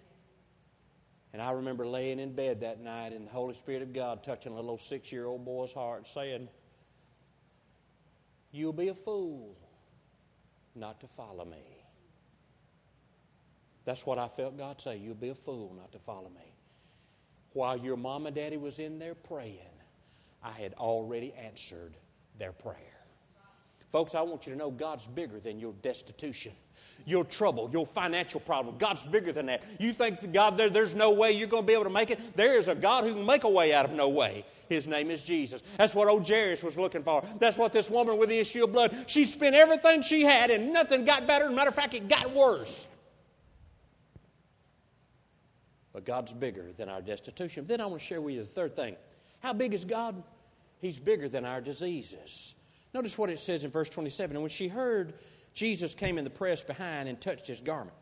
And 1.34 1.42
I 1.42 1.52
remember 1.52 1.88
laying 1.88 2.20
in 2.20 2.34
bed 2.34 2.62
that 2.62 2.82
night 2.82 3.14
and 3.14 3.26
the 3.26 3.32
Holy 3.32 3.54
Spirit 3.54 3.82
of 3.82 3.94
God 3.94 4.24
touching 4.24 4.52
a 4.52 4.56
little 4.56 4.78
six 4.78 5.12
year 5.12 5.26
old 5.26 5.46
boy's 5.46 5.74
heart, 5.74 6.08
saying, 6.08 6.50
You'll 8.52 8.74
be 8.74 8.90
a 8.90 8.94
fool 8.94 9.56
not 10.76 11.00
to 11.00 11.08
follow 11.08 11.46
me. 11.46 11.64
That's 13.86 14.06
what 14.06 14.20
I 14.20 14.28
felt 14.28 14.58
God 14.58 14.80
say. 14.82 14.98
You'll 14.98 15.16
be 15.16 15.30
a 15.30 15.36
fool 15.36 15.74
not 15.78 15.92
to 15.94 16.00
follow 16.00 16.30
me. 16.30 16.54
While 17.54 17.78
your 17.78 17.98
mom 17.98 18.28
and 18.28 18.36
daddy 18.36 18.58
was 18.58 18.80
in 18.80 19.00
there 19.00 19.16
praying, 19.16 19.58
I 20.44 20.52
had 20.52 20.74
already 20.74 21.34
answered 21.34 21.96
their 22.38 22.52
prayer. 22.52 22.91
Folks, 23.92 24.16
I 24.16 24.22
want 24.22 24.46
you 24.48 24.54
to 24.54 24.58
know 24.58 24.72
God's 24.72 25.06
bigger 25.08 25.40
than 25.40 25.60
your 25.60 25.74
destitution 25.82 26.54
your 27.06 27.24
trouble, 27.24 27.70
your 27.72 27.86
financial 27.86 28.40
problem. 28.40 28.78
God's 28.78 29.04
bigger 29.04 29.32
than 29.32 29.48
that. 29.48 29.64
You 29.80 29.92
think, 29.92 30.32
God, 30.34 30.58
there, 30.58 30.70
there's 30.70 30.94
no 30.94 31.12
way 31.12 31.32
you're 31.32 31.48
going 31.48 31.64
to 31.64 31.68
be 31.68 31.74
able 31.74 31.86
to 31.86 31.90
make 31.90 32.12
it? 32.12 32.36
There 32.36 32.58
is 32.58 32.68
a 32.68 32.76
God 32.76 33.04
who 33.04 33.14
can 33.14 33.26
make 33.26 33.44
a 33.44 33.50
way 33.50 33.74
out 33.74 33.86
of 33.86 33.92
no 33.92 34.10
way. 34.10 34.46
His 34.70 34.88
name 34.88 35.12
is 35.12 35.24
Jesus. 35.24 35.62
That's 35.78 35.96
what 35.96 36.08
old 36.08 36.28
Jairus 36.28 36.64
was 36.64 36.78
looking 36.78 37.04
for. 37.04 37.24
That's 37.40 37.58
what 37.58 37.74
this 37.74 37.90
woman 37.90 38.18
with 38.18 38.30
the 38.30 38.38
issue 38.38 38.64
of 38.64 38.72
blood, 38.72 38.96
she 39.08 39.26
spent 39.26 39.56
everything 39.56 40.02
she 40.02 40.24
had 40.24 40.52
and 40.52 40.72
nothing 40.72 41.06
got 41.06 41.28
better. 41.28 41.46
As 41.46 41.52
a 41.52 41.56
matter 41.56 41.70
of 41.70 41.76
fact, 41.76 41.94
it 41.94 42.08
got 42.08 42.32
worse. 42.32 42.88
But 45.94 46.06
God's 46.06 46.34
bigger 46.34 46.72
than 46.78 46.88
our 46.88 47.02
destitution. 47.02 47.66
Then 47.66 47.82
I 47.82 47.86
want 47.86 48.02
to 48.02 48.08
share 48.08 48.22
with 48.22 48.36
you 48.36 48.42
the 48.42 48.48
third 48.48 48.76
thing. 48.76 48.96
How 49.42 49.52
big 49.52 49.74
is 49.74 49.84
God? 49.84 50.22
He's 50.80 51.00
bigger 51.00 51.28
than 51.28 51.46
our 51.46 51.60
diseases. 51.60 52.56
Notice 52.94 53.18
what 53.18 53.30
it 53.30 53.40
says 53.40 53.64
in 53.64 53.72
verse 53.72 53.90
27. 53.90 54.36
And 54.36 54.44
when 54.44 54.50
she 54.50 54.68
heard 54.68 55.14
Jesus 55.54 55.94
came 55.94 56.18
in 56.18 56.24
the 56.24 56.30
press 56.30 56.64
behind 56.64 57.10
and 57.10 57.20
touched 57.20 57.48
his 57.48 57.62
garment. 57.62 57.96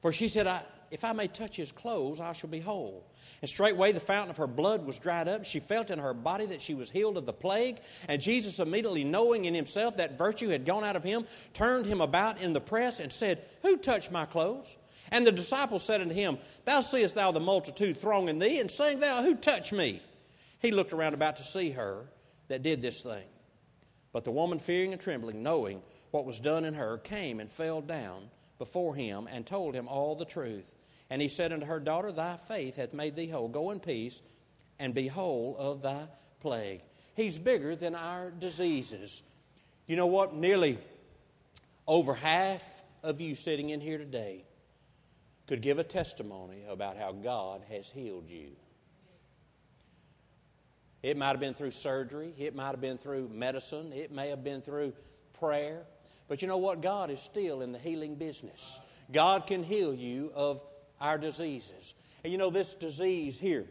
For 0.00 0.12
she 0.12 0.28
said, 0.28 0.46
I, 0.46 0.62
If 0.90 1.04
I 1.04 1.12
may 1.12 1.28
touch 1.28 1.56
his 1.56 1.72
clothes, 1.72 2.20
I 2.20 2.32
shall 2.32 2.50
be 2.50 2.60
whole. 2.60 3.06
And 3.42 3.48
straightway 3.48 3.92
the 3.92 4.00
fountain 4.00 4.30
of 4.30 4.36
her 4.38 4.46
blood 4.46 4.86
was 4.86 4.98
dried 4.98 5.28
up. 5.28 5.44
She 5.44 5.60
felt 5.60 5.90
in 5.90 5.98
her 5.98 6.14
body 6.14 6.46
that 6.46 6.62
she 6.62 6.74
was 6.74 6.90
healed 6.90 7.16
of 7.16 7.26
the 7.26 7.32
plague. 7.32 7.80
And 8.08 8.20
Jesus, 8.20 8.58
immediately 8.58 9.04
knowing 9.04 9.44
in 9.44 9.54
himself 9.54 9.96
that 9.96 10.18
virtue 10.18 10.48
had 10.48 10.64
gone 10.64 10.84
out 10.84 10.96
of 10.96 11.04
him, 11.04 11.26
turned 11.52 11.86
him 11.86 12.00
about 12.00 12.40
in 12.40 12.52
the 12.52 12.60
press 12.60 13.00
and 13.00 13.12
said, 13.12 13.44
Who 13.62 13.76
touched 13.76 14.10
my 14.10 14.24
clothes? 14.26 14.76
And 15.10 15.26
the 15.26 15.32
disciples 15.32 15.82
said 15.82 16.00
unto 16.00 16.14
him, 16.14 16.38
Thou 16.64 16.80
seest 16.80 17.14
thou 17.14 17.30
the 17.30 17.40
multitude 17.40 17.96
thronging 17.96 18.38
thee, 18.38 18.58
and 18.58 18.70
saying 18.70 19.00
thou, 19.00 19.22
Who 19.22 19.34
touched 19.34 19.72
me? 19.72 20.00
He 20.60 20.70
looked 20.70 20.94
around 20.94 21.12
about 21.12 21.36
to 21.36 21.44
see 21.44 21.70
her 21.70 22.06
that 22.48 22.62
did 22.62 22.80
this 22.80 23.02
thing. 23.02 23.24
But 24.14 24.24
the 24.24 24.30
woman, 24.30 24.60
fearing 24.60 24.92
and 24.92 25.02
trembling, 25.02 25.42
knowing 25.42 25.82
what 26.12 26.24
was 26.24 26.38
done 26.38 26.64
in 26.64 26.74
her, 26.74 26.98
came 26.98 27.40
and 27.40 27.50
fell 27.50 27.82
down 27.82 28.30
before 28.58 28.94
him 28.94 29.28
and 29.30 29.44
told 29.44 29.74
him 29.74 29.88
all 29.88 30.14
the 30.14 30.24
truth. 30.24 30.72
And 31.10 31.20
he 31.20 31.26
said 31.26 31.52
unto 31.52 31.66
her, 31.66 31.80
Daughter, 31.80 32.12
thy 32.12 32.36
faith 32.36 32.76
hath 32.76 32.94
made 32.94 33.16
thee 33.16 33.26
whole. 33.26 33.48
Go 33.48 33.72
in 33.72 33.80
peace 33.80 34.22
and 34.78 34.94
be 34.94 35.08
whole 35.08 35.56
of 35.58 35.82
thy 35.82 36.06
plague. 36.38 36.82
He's 37.16 37.38
bigger 37.38 37.74
than 37.74 37.96
our 37.96 38.30
diseases. 38.30 39.24
You 39.88 39.96
know 39.96 40.06
what? 40.06 40.32
Nearly 40.32 40.78
over 41.88 42.14
half 42.14 42.84
of 43.02 43.20
you 43.20 43.34
sitting 43.34 43.70
in 43.70 43.80
here 43.80 43.98
today 43.98 44.44
could 45.48 45.60
give 45.60 45.80
a 45.80 45.84
testimony 45.84 46.62
about 46.68 46.96
how 46.96 47.10
God 47.10 47.62
has 47.68 47.90
healed 47.90 48.28
you. 48.28 48.52
It 51.04 51.18
might 51.18 51.32
have 51.32 51.40
been 51.40 51.52
through 51.52 51.72
surgery, 51.72 52.32
it 52.38 52.56
might 52.56 52.70
have 52.70 52.80
been 52.80 52.96
through 52.96 53.28
medicine, 53.28 53.92
it 53.92 54.10
may 54.10 54.30
have 54.30 54.42
been 54.42 54.62
through 54.62 54.94
prayer. 55.38 55.82
But 56.28 56.40
you 56.40 56.48
know 56.48 56.56
what? 56.56 56.80
God 56.80 57.10
is 57.10 57.20
still 57.20 57.60
in 57.60 57.72
the 57.72 57.78
healing 57.78 58.14
business. 58.14 58.80
God 59.12 59.46
can 59.46 59.62
heal 59.62 59.92
you 59.92 60.32
of 60.34 60.62
our 61.02 61.18
diseases. 61.18 61.92
And 62.22 62.32
you 62.32 62.38
know, 62.38 62.48
this 62.48 62.72
disease 62.72 63.38
here 63.38 63.66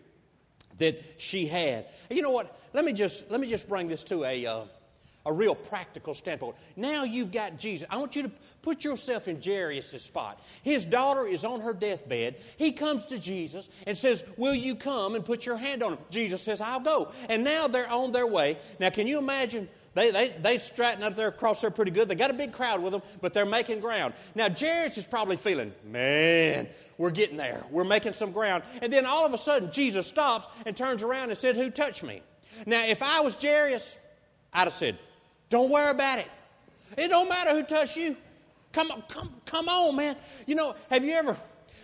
that 0.78 1.02
she 1.18 1.48
had. 1.48 1.88
You 2.12 2.22
know 2.22 2.30
what? 2.30 2.56
Let 2.72 2.86
me 2.86 2.94
just, 2.94 3.32
let 3.32 3.40
me 3.40 3.50
just 3.50 3.68
bring 3.68 3.88
this 3.88 4.04
to 4.04 4.26
a. 4.26 4.46
Uh, 4.46 4.66
a 5.26 5.32
real 5.32 5.56
practical 5.56 6.14
standpoint. 6.14 6.56
Now 6.76 7.04
you've 7.04 7.32
got 7.32 7.58
Jesus. 7.58 7.88
I 7.90 7.98
want 7.98 8.16
you 8.16 8.24
to 8.24 8.32
put 8.62 8.84
yourself 8.84 9.28
in 9.28 9.42
Jairus' 9.42 10.02
spot. 10.02 10.42
His 10.64 10.86
daughter 10.86 11.26
is 11.26 11.46
on 11.46 11.62
her 11.62 11.74
deathbed. 11.74 12.36
He 12.58 12.72
comes 12.72 13.06
to 13.06 13.20
Jesus 13.20 13.70
and 13.88 13.98
says, 13.98 14.24
Will 14.38 14.56
you 14.56 14.76
come 14.76 15.16
and 15.16 15.26
put 15.26 15.46
your 15.46 15.58
hand 15.58 15.82
on 15.82 15.94
him? 15.94 16.00
Jesus 16.10 16.42
says, 16.42 16.60
I'll 16.60 16.80
go. 16.80 17.12
And 17.30 17.44
now 17.44 17.68
they're 17.68 17.90
on 17.90 18.12
their 18.12 18.28
way. 18.28 18.58
Now, 18.80 18.90
can 18.90 19.08
you 19.08 19.18
imagine 19.18 19.70
they, 19.96 20.10
they, 20.12 20.30
they 20.30 20.58
strutting 20.58 21.04
up 21.04 21.16
there 21.16 21.28
across 21.28 21.62
there 21.62 21.70
pretty 21.70 21.92
good. 21.92 22.08
They 22.08 22.16
got 22.16 22.32
a 22.32 22.34
big 22.34 22.52
crowd 22.52 22.82
with 22.82 22.94
them, 22.94 23.04
but 23.22 23.34
they're 23.34 23.46
making 23.46 23.80
ground. 23.80 24.16
Now, 24.34 24.50
Jairus 24.50 24.98
is 24.98 25.06
probably 25.06 25.36
feeling, 25.36 25.72
man, 25.86 26.68
we're 26.98 27.12
getting 27.12 27.38
there. 27.38 27.64
We're 27.70 27.84
making 27.84 28.14
some 28.14 28.32
ground. 28.32 28.64
And 28.82 28.92
then 28.92 29.06
all 29.06 29.26
of 29.26 29.34
a 29.34 29.38
sudden, 29.38 29.72
Jesus 29.72 30.08
stops 30.08 30.48
and 30.66 30.76
turns 30.76 31.04
around 31.04 31.30
and 31.30 31.38
said, 31.38 31.56
Who 31.56 31.70
touched 31.70 32.04
me? 32.04 32.24
Now, 32.66 32.84
if 32.86 33.04
I 33.04 33.20
was 33.22 33.36
Jairus, 33.36 33.98
I'd 34.52 34.64
have 34.66 34.74
said, 34.74 34.98
Don't 35.54 35.70
worry 35.70 35.92
about 35.92 36.18
it. 36.18 36.28
It 36.98 37.10
don't 37.10 37.30
matter 37.30 37.52
who 37.52 37.62
touched 37.62 37.96
you. 37.96 38.18
Come 38.72 38.90
on, 38.90 39.04
come, 39.08 39.30
come 39.46 39.68
on, 39.70 39.96
man. 39.96 40.16
You 40.48 40.56
know, 40.56 40.76
have 40.90 41.06
you 41.06 41.14
ever, 41.14 41.38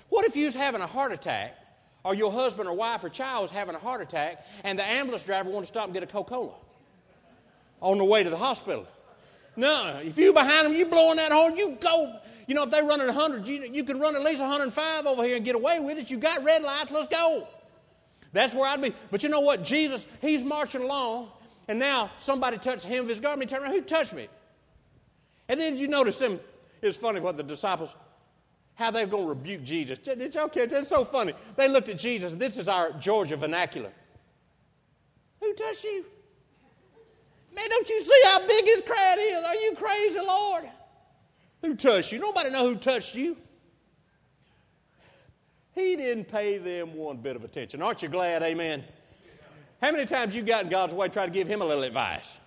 what 0.09 0.25
if 0.25 0.35
you 0.35 0.45
was 0.45 0.55
having 0.55 0.81
a 0.81 0.87
heart 0.87 1.11
attack, 1.11 1.55
or 2.03 2.15
your 2.15 2.31
husband 2.31 2.67
or 2.67 2.73
wife 2.75 3.03
or 3.03 3.09
child 3.09 3.43
was 3.43 3.51
having 3.51 3.75
a 3.75 3.77
heart 3.77 4.01
attack, 4.01 4.43
and 4.63 4.79
the 4.79 4.83
ambulance 4.83 5.23
driver 5.23 5.51
wanted 5.51 5.67
to 5.67 5.73
stop 5.73 5.83
and 5.83 5.93
get 5.93 6.01
a 6.01 6.07
Coca 6.07 6.29
Cola? 6.31 6.53
on 7.79 7.99
the 7.99 8.03
way 8.03 8.23
to 8.23 8.29
the 8.31 8.37
hospital. 8.37 8.87
No, 9.55 9.99
if 10.03 10.17
you 10.17 10.33
behind 10.33 10.65
them, 10.65 10.73
you 10.73 10.87
blowing 10.87 11.17
that 11.17 11.31
horn, 11.31 11.55
you 11.55 11.77
go. 11.79 12.19
You 12.47 12.55
know, 12.55 12.63
if 12.63 12.71
they're 12.71 12.83
running 12.83 13.05
100, 13.05 13.47
you, 13.47 13.69
you 13.71 13.83
can 13.83 13.99
run 13.99 14.15
at 14.15 14.23
least 14.23 14.41
105 14.41 15.05
over 15.05 15.23
here 15.23 15.35
and 15.35 15.45
get 15.45 15.53
away 15.53 15.79
with 15.79 15.99
it. 15.99 16.09
You 16.09 16.17
got 16.17 16.43
red 16.43 16.63
lights, 16.63 16.89
let's 16.89 17.07
go. 17.07 17.47
That's 18.33 18.55
where 18.55 18.67
I'd 18.67 18.81
be. 18.81 18.93
But 19.11 19.21
you 19.21 19.29
know 19.29 19.41
what? 19.41 19.63
Jesus, 19.63 20.07
he's 20.21 20.43
marching 20.43 20.81
along, 20.81 21.29
and 21.69 21.77
now 21.77 22.09
somebody 22.17 22.57
touched 22.57 22.83
him 22.83 23.03
of 23.03 23.09
his 23.09 23.19
garment. 23.19 23.47
He 23.47 23.55
turned 23.55 23.63
around, 23.63 23.75
who 23.75 23.81
touched 23.81 24.11
me? 24.11 24.27
And 25.47 25.59
then 25.59 25.77
you 25.77 25.87
notice 25.87 26.17
them. 26.17 26.39
It's 26.81 26.97
funny 26.97 27.19
what 27.19 27.37
the 27.37 27.43
disciples, 27.43 27.95
how 28.73 28.89
they're 28.89 29.05
going 29.05 29.23
to 29.23 29.29
rebuke 29.29 29.63
Jesus. 29.63 29.99
Did 29.99 30.33
y'all 30.33 30.49
catch 30.49 30.71
It's 30.71 30.89
so 30.89 31.05
funny. 31.05 31.33
They 31.55 31.67
looked 31.67 31.87
at 31.87 31.99
Jesus. 31.99 32.33
This 32.33 32.57
is 32.57 32.67
our 32.67 32.91
Georgia 32.93 33.37
vernacular. 33.37 33.91
Who 35.41 35.53
touched 35.53 35.83
you? 35.83 36.05
Man, 37.55 37.65
don't 37.69 37.87
you 37.87 38.01
see 38.01 38.21
how 38.25 38.47
big 38.47 38.65
his 38.65 38.81
crowd 38.81 39.17
is? 39.19 39.43
Are 39.43 39.55
you 39.55 39.75
crazy, 39.75 40.19
Lord? 40.19 40.63
Who 41.61 41.75
touched 41.75 42.11
you? 42.11 42.19
Nobody 42.19 42.49
know 42.49 42.67
who 42.67 42.75
touched 42.77 43.13
you. 43.13 43.37
He 45.75 45.95
didn't 45.95 46.25
pay 46.25 46.57
them 46.57 46.95
one 46.95 47.17
bit 47.17 47.35
of 47.35 47.43
attention. 47.43 47.83
Aren't 47.83 48.01
you 48.01 48.09
glad? 48.09 48.41
Amen. 48.41 48.83
How 49.81 49.91
many 49.91 50.05
times 50.05 50.35
you 50.35 50.41
got 50.41 50.65
in 50.65 50.69
God's 50.69 50.93
way 50.93 51.07
try 51.07 51.25
to 51.25 51.31
give 51.31 51.47
him 51.47 51.61
a 51.61 51.65
little 51.65 51.83
advice? 51.83 52.39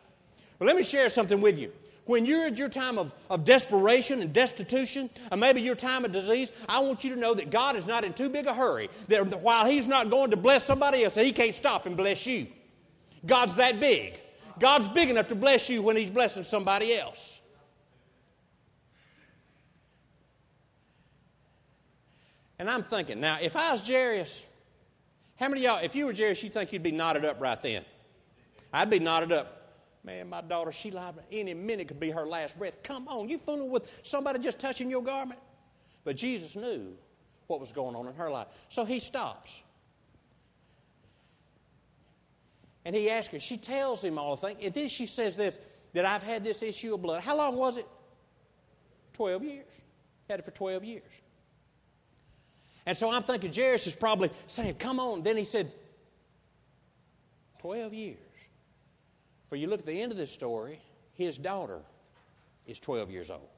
Well, 0.58 0.66
let 0.66 0.76
me 0.76 0.82
share 0.82 1.08
something 1.08 1.40
with 1.40 1.58
you. 1.58 1.72
When 2.04 2.26
you're 2.26 2.46
at 2.46 2.58
your 2.58 2.68
time 2.68 2.98
of, 2.98 3.14
of 3.30 3.44
desperation 3.44 4.20
and 4.22 4.32
destitution, 4.32 5.08
and 5.30 5.40
maybe 5.40 5.62
your 5.62 5.76
time 5.76 6.04
of 6.04 6.12
disease, 6.12 6.50
I 6.68 6.80
want 6.80 7.04
you 7.04 7.14
to 7.14 7.20
know 7.20 7.32
that 7.32 7.50
God 7.50 7.76
is 7.76 7.86
not 7.86 8.04
in 8.04 8.12
too 8.12 8.28
big 8.28 8.46
a 8.46 8.54
hurry. 8.54 8.90
That 9.08 9.40
while 9.40 9.66
He's 9.66 9.86
not 9.86 10.10
going 10.10 10.30
to 10.32 10.36
bless 10.36 10.64
somebody 10.64 11.04
else, 11.04 11.14
He 11.14 11.32
can't 11.32 11.54
stop 11.54 11.86
and 11.86 11.96
bless 11.96 12.26
you. 12.26 12.48
God's 13.24 13.54
that 13.54 13.78
big. 13.78 14.20
God's 14.58 14.88
big 14.88 15.10
enough 15.10 15.28
to 15.28 15.36
bless 15.36 15.68
you 15.68 15.80
when 15.80 15.96
He's 15.96 16.10
blessing 16.10 16.42
somebody 16.42 16.94
else. 16.94 17.40
And 22.58 22.68
I'm 22.68 22.82
thinking, 22.82 23.20
now, 23.20 23.38
if 23.40 23.56
I 23.56 23.72
was 23.72 23.86
Jairus, 23.86 24.46
how 25.36 25.48
many 25.48 25.62
y'all, 25.62 25.82
if 25.82 25.96
you 25.96 26.06
were 26.06 26.14
Jairus, 26.14 26.42
you'd 26.42 26.52
think 26.52 26.72
you'd 26.72 26.82
be 26.82 26.92
knotted 26.92 27.24
up 27.24 27.40
right 27.40 27.60
then? 27.60 27.84
I'd 28.72 28.90
be 28.90 28.98
knotted 28.98 29.32
up. 29.32 29.58
Man, 30.04 30.28
my 30.28 30.40
daughter, 30.40 30.72
she 30.72 30.90
lied. 30.90 31.14
Any 31.30 31.54
minute 31.54 31.88
could 31.88 32.00
be 32.00 32.10
her 32.10 32.26
last 32.26 32.58
breath. 32.58 32.82
Come 32.82 33.06
on, 33.08 33.28
you 33.28 33.38
fooling 33.38 33.70
with 33.70 34.00
somebody 34.02 34.38
just 34.40 34.58
touching 34.58 34.90
your 34.90 35.02
garment? 35.02 35.40
But 36.04 36.16
Jesus 36.16 36.56
knew 36.56 36.96
what 37.46 37.60
was 37.60 37.70
going 37.70 37.94
on 37.94 38.06
in 38.06 38.14
her 38.14 38.30
life. 38.30 38.48
So 38.68 38.84
he 38.84 38.98
stops. 38.98 39.62
And 42.84 42.96
he 42.96 43.10
asks 43.10 43.32
her, 43.32 43.38
she 43.38 43.56
tells 43.56 44.02
him 44.02 44.18
all 44.18 44.34
the 44.34 44.48
things. 44.48 44.60
And 44.64 44.74
then 44.74 44.88
she 44.88 45.06
says 45.06 45.36
this 45.36 45.58
that 45.92 46.04
I've 46.04 46.22
had 46.22 46.42
this 46.42 46.62
issue 46.62 46.94
of 46.94 47.02
blood. 47.02 47.22
How 47.22 47.36
long 47.36 47.56
was 47.56 47.76
it? 47.76 47.86
12 49.12 49.44
years. 49.44 49.82
Had 50.28 50.40
it 50.40 50.44
for 50.44 50.50
12 50.50 50.84
years. 50.84 51.02
And 52.86 52.96
so 52.96 53.12
I'm 53.12 53.22
thinking 53.22 53.52
Jairus 53.52 53.86
is 53.86 53.94
probably 53.94 54.30
saying, 54.46 54.74
Come 54.74 54.98
on. 54.98 55.22
Then 55.22 55.36
he 55.36 55.44
said, 55.44 55.72
12 57.60 57.94
years. 57.94 58.18
For 59.48 59.56
you 59.56 59.68
look 59.68 59.80
at 59.80 59.86
the 59.86 60.00
end 60.00 60.10
of 60.12 60.18
this 60.18 60.30
story, 60.30 60.80
his 61.14 61.38
daughter 61.38 61.80
is 62.66 62.78
12 62.78 63.10
years 63.10 63.30
old. 63.30 63.48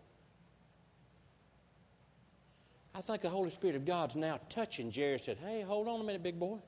I 2.94 3.00
think 3.00 3.22
the 3.22 3.30
Holy 3.30 3.50
Spirit 3.50 3.76
of 3.76 3.84
God's 3.84 4.14
now 4.14 4.38
touching 4.48 4.92
Jairus 4.92 5.24
said, 5.24 5.38
Hey, 5.38 5.62
hold 5.62 5.88
on 5.88 6.00
a 6.00 6.04
minute, 6.04 6.22
big 6.22 6.38
boy. 6.38 6.58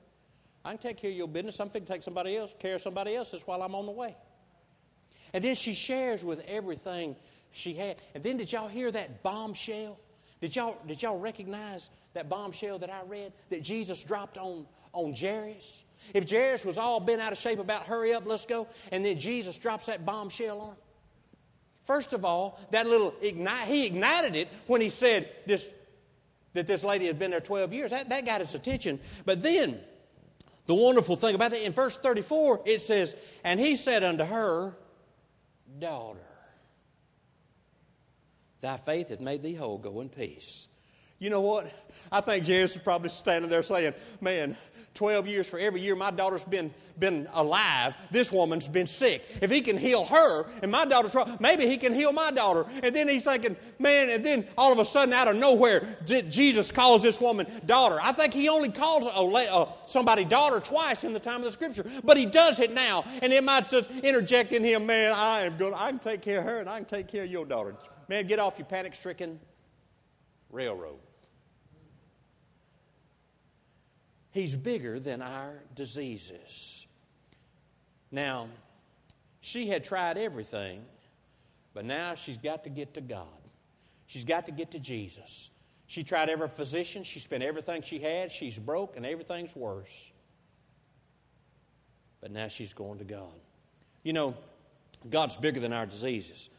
I 0.65 0.71
can 0.71 0.79
take 0.79 0.97
care 0.97 1.11
of 1.11 1.15
your 1.15 1.27
business. 1.27 1.59
I'm 1.59 1.69
going 1.69 1.85
to 1.85 1.93
take 1.93 2.03
somebody 2.03 2.35
else, 2.35 2.53
care 2.59 2.75
of 2.75 2.81
somebody 2.81 3.15
else's 3.15 3.45
while 3.45 3.61
I'm 3.61 3.75
on 3.75 3.85
the 3.85 3.91
way. 3.91 4.15
And 5.33 5.43
then 5.43 5.55
she 5.55 5.73
shares 5.73 6.25
with 6.25 6.43
everything 6.47 7.15
she 7.51 7.73
had. 7.73 7.97
And 8.15 8.23
then 8.23 8.37
did 8.37 8.51
y'all 8.51 8.67
hear 8.67 8.91
that 8.91 9.23
bombshell? 9.23 9.97
Did 10.41 10.55
y'all, 10.55 10.77
did 10.87 11.01
y'all 11.01 11.19
recognize 11.19 11.89
that 12.13 12.29
bombshell 12.29 12.79
that 12.79 12.89
I 12.89 13.01
read 13.07 13.33
that 13.49 13.63
Jesus 13.63 14.03
dropped 14.03 14.37
on, 14.37 14.65
on 14.93 15.15
Jairus? 15.15 15.83
If 16.13 16.29
Jairus 16.29 16.63
was 16.63 16.77
all 16.77 16.99
bent 16.99 17.21
out 17.21 17.31
of 17.31 17.37
shape 17.37 17.59
about 17.59 17.87
hurry 17.87 18.13
up, 18.13 18.25
let's 18.25 18.45
go, 18.45 18.67
and 18.91 19.03
then 19.03 19.19
Jesus 19.19 19.57
drops 19.57 19.87
that 19.87 20.05
bombshell 20.05 20.61
on 20.61 20.69
him. 20.69 20.75
First 21.85 22.13
of 22.13 22.25
all, 22.25 22.59
that 22.71 22.85
little 22.85 23.15
ignite, 23.21 23.67
he 23.67 23.85
ignited 23.85 24.35
it 24.35 24.49
when 24.67 24.81
he 24.81 24.89
said 24.89 25.29
this, 25.45 25.69
that 26.53 26.67
this 26.67 26.83
lady 26.83 27.07
had 27.07 27.17
been 27.17 27.31
there 27.31 27.39
12 27.39 27.71
years. 27.71 27.91
That, 27.91 28.09
that 28.09 28.25
got 28.25 28.41
his 28.41 28.53
attention. 28.53 28.99
But 29.25 29.41
then, 29.41 29.79
the 30.65 30.75
wonderful 30.75 31.15
thing 31.15 31.33
about 31.33 31.51
that, 31.51 31.65
in 31.65 31.71
verse 31.71 31.97
34, 31.97 32.63
it 32.65 32.81
says, 32.81 33.15
And 33.45 33.57
he 33.57 33.77
said 33.77 34.03
unto 34.03 34.25
her, 34.25 34.75
Daughter, 35.79 36.19
thy 38.61 38.77
faith 38.77 39.09
hath 39.09 39.21
made 39.21 39.43
thee 39.43 39.55
whole. 39.55 39.77
Go 39.77 40.01
in 40.01 40.09
peace. 40.09 40.67
You 41.19 41.31
know 41.31 41.41
what? 41.41 41.71
I 42.11 42.21
think 42.21 42.45
Jesus 42.45 42.75
is 42.75 42.81
probably 42.81 43.09
standing 43.09 43.49
there 43.49 43.63
saying, 43.63 43.93
Man, 44.21 44.55
12 44.93 45.27
years 45.27 45.49
for 45.49 45.59
every 45.59 45.81
year 45.81 45.95
my 45.95 46.11
daughter's 46.11 46.43
been, 46.43 46.71
been 46.97 47.27
alive, 47.33 47.95
this 48.11 48.31
woman's 48.31 48.67
been 48.67 48.87
sick. 48.87 49.23
If 49.41 49.49
he 49.49 49.61
can 49.61 49.77
heal 49.77 50.05
her 50.05 50.45
and 50.61 50.71
my 50.71 50.85
daughter's 50.85 51.15
maybe 51.39 51.65
he 51.65 51.77
can 51.77 51.93
heal 51.93 52.11
my 52.13 52.31
daughter. 52.31 52.65
And 52.83 52.95
then 52.95 53.07
he's 53.07 53.23
thinking, 53.23 53.57
man, 53.79 54.09
and 54.09 54.23
then 54.23 54.47
all 54.57 54.71
of 54.71 54.79
a 54.79 54.85
sudden 54.85 55.13
out 55.13 55.27
of 55.27 55.35
nowhere, 55.35 55.97
Jesus 56.05 56.71
calls 56.71 57.01
this 57.01 57.19
woman 57.19 57.47
daughter. 57.65 57.97
I 58.01 58.11
think 58.11 58.33
he 58.33 58.47
only 58.47 58.69
calls 58.69 59.73
somebody 59.87 60.23
daughter 60.23 60.59
twice 60.59 61.03
in 61.03 61.13
the 61.13 61.19
time 61.19 61.37
of 61.37 61.43
the 61.43 61.51
scripture, 61.51 61.85
but 62.03 62.15
he 62.17 62.27
does 62.27 62.59
it 62.59 62.73
now. 62.73 63.05
And 63.21 63.33
it 63.33 63.43
might 63.43 63.69
just 63.69 63.89
interject 63.89 64.51
in 64.51 64.63
him, 64.63 64.85
man, 64.85 65.13
I 65.15 65.41
am 65.41 65.57
good. 65.57 65.73
I 65.73 65.89
can 65.89 65.99
take 65.99 66.21
care 66.21 66.39
of 66.39 66.45
her 66.45 66.59
and 66.59 66.69
I 66.69 66.77
can 66.77 66.85
take 66.85 67.07
care 67.07 67.23
of 67.23 67.31
your 67.31 67.45
daughter. 67.45 67.75
Man, 68.07 68.27
get 68.27 68.39
off 68.39 68.57
your 68.57 68.65
panic 68.65 68.95
stricken 68.95 69.39
railroad. 70.49 70.99
He's 74.31 74.55
bigger 74.55 74.99
than 74.99 75.21
our 75.21 75.63
diseases. 75.75 76.85
Now, 78.11 78.47
she 79.41 79.67
had 79.67 79.83
tried 79.83 80.17
everything, 80.17 80.83
but 81.73 81.85
now 81.85 82.15
she's 82.15 82.37
got 82.37 82.63
to 82.65 82.69
get 82.69 82.93
to 82.93 83.01
God. 83.01 83.27
She's 84.05 84.23
got 84.23 84.45
to 84.45 84.51
get 84.51 84.71
to 84.71 84.79
Jesus. 84.79 85.49
She 85.87 86.03
tried 86.03 86.29
every 86.29 86.49
physician, 86.49 87.03
she 87.03 87.19
spent 87.19 87.43
everything 87.43 87.81
she 87.81 87.99
had, 87.99 88.31
she's 88.31 88.57
broke, 88.57 88.97
and 88.97 89.05
everything's 89.05 89.55
worse. 89.55 90.11
But 92.21 92.31
now 92.31 92.47
she's 92.47 92.73
going 92.73 92.99
to 92.99 93.05
God. 93.05 93.39
You 94.03 94.13
know, 94.13 94.35
God's 95.09 95.37
bigger 95.37 95.59
than 95.59 95.73
our 95.73 95.85
diseases. 95.85 96.49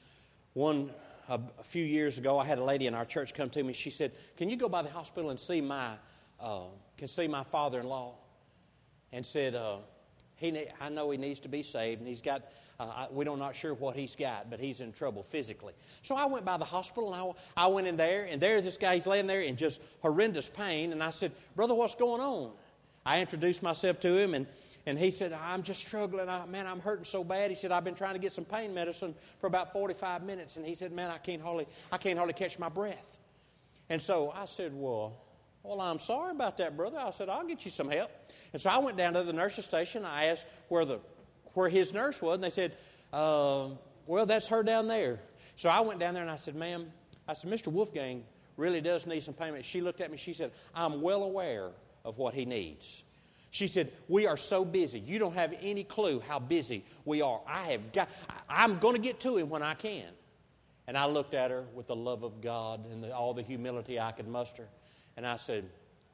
One, 0.54 0.90
a, 1.28 1.40
a 1.58 1.62
few 1.62 1.84
years 1.84 2.18
ago, 2.18 2.38
I 2.38 2.44
had 2.44 2.58
a 2.58 2.64
lady 2.64 2.86
in 2.86 2.94
our 2.94 3.04
church 3.04 3.34
come 3.34 3.50
to 3.50 3.62
me. 3.62 3.72
She 3.72 3.90
said, 3.90 4.12
Can 4.36 4.48
you 4.48 4.56
go 4.56 4.68
by 4.68 4.82
the 4.82 4.90
hospital 4.90 5.30
and 5.30 5.38
see 5.38 5.60
my 5.60 5.92
uh, 6.40 6.60
can 6.96 7.08
see 7.08 7.28
my 7.28 7.44
father 7.44 7.80
in 7.80 7.86
law 7.88 8.14
and 9.12 9.24
said, 9.24 9.54
uh, 9.54 9.78
he 10.36 10.66
I 10.80 10.88
know 10.88 11.10
he 11.10 11.18
needs 11.18 11.40
to 11.40 11.48
be 11.48 11.62
saved, 11.62 12.00
and 12.00 12.08
he's 12.08 12.22
got, 12.22 12.42
uh, 12.78 13.06
we 13.10 13.24
don't 13.24 13.40
not 13.40 13.56
sure 13.56 13.74
what 13.74 13.96
he's 13.96 14.14
got, 14.14 14.50
but 14.50 14.60
he's 14.60 14.80
in 14.80 14.92
trouble 14.92 15.22
physically. 15.22 15.72
So 16.02 16.14
I 16.14 16.26
went 16.26 16.44
by 16.44 16.56
the 16.56 16.64
hospital, 16.64 17.12
and 17.12 17.34
I, 17.56 17.64
I 17.64 17.66
went 17.66 17.88
in 17.88 17.96
there, 17.96 18.24
and 18.24 18.40
there's 18.40 18.62
this 18.62 18.76
guy, 18.76 18.96
he's 18.96 19.06
laying 19.06 19.26
there 19.26 19.42
in 19.42 19.56
just 19.56 19.80
horrendous 20.00 20.48
pain, 20.48 20.92
and 20.92 21.02
I 21.02 21.10
said, 21.10 21.32
Brother, 21.56 21.74
what's 21.74 21.96
going 21.96 22.20
on? 22.20 22.52
I 23.04 23.20
introduced 23.20 23.62
myself 23.62 23.98
to 24.00 24.16
him, 24.16 24.34
and, 24.34 24.46
and 24.88 24.98
he 24.98 25.10
said, 25.10 25.34
I'm 25.34 25.62
just 25.62 25.86
struggling. 25.86 26.30
I, 26.30 26.46
man, 26.46 26.66
I'm 26.66 26.80
hurting 26.80 27.04
so 27.04 27.22
bad. 27.22 27.50
He 27.50 27.56
said, 27.56 27.72
I've 27.72 27.84
been 27.84 27.94
trying 27.94 28.14
to 28.14 28.18
get 28.18 28.32
some 28.32 28.46
pain 28.46 28.72
medicine 28.72 29.14
for 29.38 29.46
about 29.46 29.70
45 29.70 30.22
minutes, 30.22 30.56
and 30.56 30.64
he 30.64 30.74
said, 30.74 30.92
man, 30.92 31.10
I 31.10 31.18
can't 31.18 31.42
hardly, 31.42 31.66
I 31.92 31.98
can't 31.98 32.16
hardly 32.16 32.32
catch 32.32 32.58
my 32.58 32.70
breath. 32.70 33.18
And 33.90 34.00
so 34.00 34.32
I 34.34 34.46
said, 34.46 34.72
well, 34.74 35.14
well, 35.62 35.82
I'm 35.82 35.98
sorry 35.98 36.30
about 36.30 36.56
that, 36.56 36.74
brother. 36.74 36.96
I 36.98 37.10
said, 37.10 37.28
I'll 37.28 37.46
get 37.46 37.66
you 37.66 37.70
some 37.70 37.90
help. 37.90 38.10
And 38.54 38.62
so 38.62 38.70
I 38.70 38.78
went 38.78 38.96
down 38.96 39.12
to 39.12 39.22
the 39.22 39.32
nurse's 39.34 39.66
station. 39.66 40.06
I 40.06 40.26
asked 40.26 40.46
where, 40.68 40.86
the, 40.86 41.00
where 41.52 41.68
his 41.68 41.92
nurse 41.92 42.22
was, 42.22 42.36
and 42.36 42.44
they 42.44 42.48
said, 42.48 42.72
uh, 43.12 43.68
Well, 44.06 44.24
that's 44.24 44.48
her 44.48 44.62
down 44.62 44.88
there. 44.88 45.20
So 45.56 45.68
I 45.68 45.80
went 45.80 46.00
down 46.00 46.14
there 46.14 46.22
and 46.22 46.32
I 46.32 46.36
said, 46.36 46.54
Ma'am, 46.54 46.90
I 47.28 47.34
said, 47.34 47.50
Mr. 47.50 47.68
Wolfgang 47.68 48.24
really 48.56 48.80
does 48.80 49.06
need 49.06 49.22
some 49.22 49.34
payment. 49.34 49.66
She 49.66 49.82
looked 49.82 50.00
at 50.00 50.10
me. 50.10 50.16
She 50.16 50.32
said, 50.32 50.50
I'm 50.74 51.02
well 51.02 51.24
aware 51.24 51.72
of 52.06 52.16
what 52.16 52.32
he 52.32 52.46
needs. 52.46 53.02
She 53.50 53.66
said, 53.66 53.92
We 54.08 54.26
are 54.26 54.36
so 54.36 54.64
busy. 54.64 54.98
You 54.98 55.18
don't 55.18 55.34
have 55.34 55.54
any 55.60 55.84
clue 55.84 56.20
how 56.20 56.38
busy 56.38 56.84
we 57.04 57.22
are. 57.22 57.40
I 57.46 57.64
have 57.70 57.92
got, 57.92 58.10
I'm 58.48 58.78
going 58.78 58.94
to 58.94 59.00
get 59.00 59.20
to 59.20 59.36
him 59.36 59.48
when 59.48 59.62
I 59.62 59.74
can. 59.74 60.06
And 60.86 60.96
I 60.96 61.06
looked 61.06 61.34
at 61.34 61.50
her 61.50 61.64
with 61.74 61.86
the 61.86 61.96
love 61.96 62.22
of 62.22 62.40
God 62.40 62.90
and 62.90 63.02
the, 63.04 63.14
all 63.14 63.34
the 63.34 63.42
humility 63.42 64.00
I 64.00 64.12
could 64.12 64.28
muster. 64.28 64.68
And 65.16 65.26
I 65.26 65.36
said, 65.36 65.68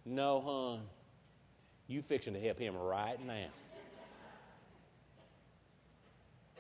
No, 0.05 0.40
hon, 0.40 0.81
you 1.87 2.03
fixing 2.03 2.35
to 2.35 2.40
help 2.40 2.59
him 2.59 2.77
right 2.77 3.25
now. 3.25 3.47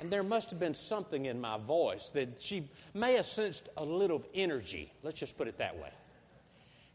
And 0.00 0.10
there 0.12 0.24
must 0.24 0.50
have 0.50 0.58
been 0.58 0.74
something 0.74 1.26
in 1.26 1.40
my 1.40 1.56
voice 1.56 2.08
that 2.10 2.42
she 2.42 2.68
may 2.94 3.14
have 3.14 3.26
sensed 3.26 3.68
a 3.76 3.84
little 3.84 4.16
of 4.16 4.26
energy. 4.34 4.92
Let's 5.02 5.18
just 5.18 5.38
put 5.38 5.46
it 5.46 5.58
that 5.58 5.76
way. 5.76 5.90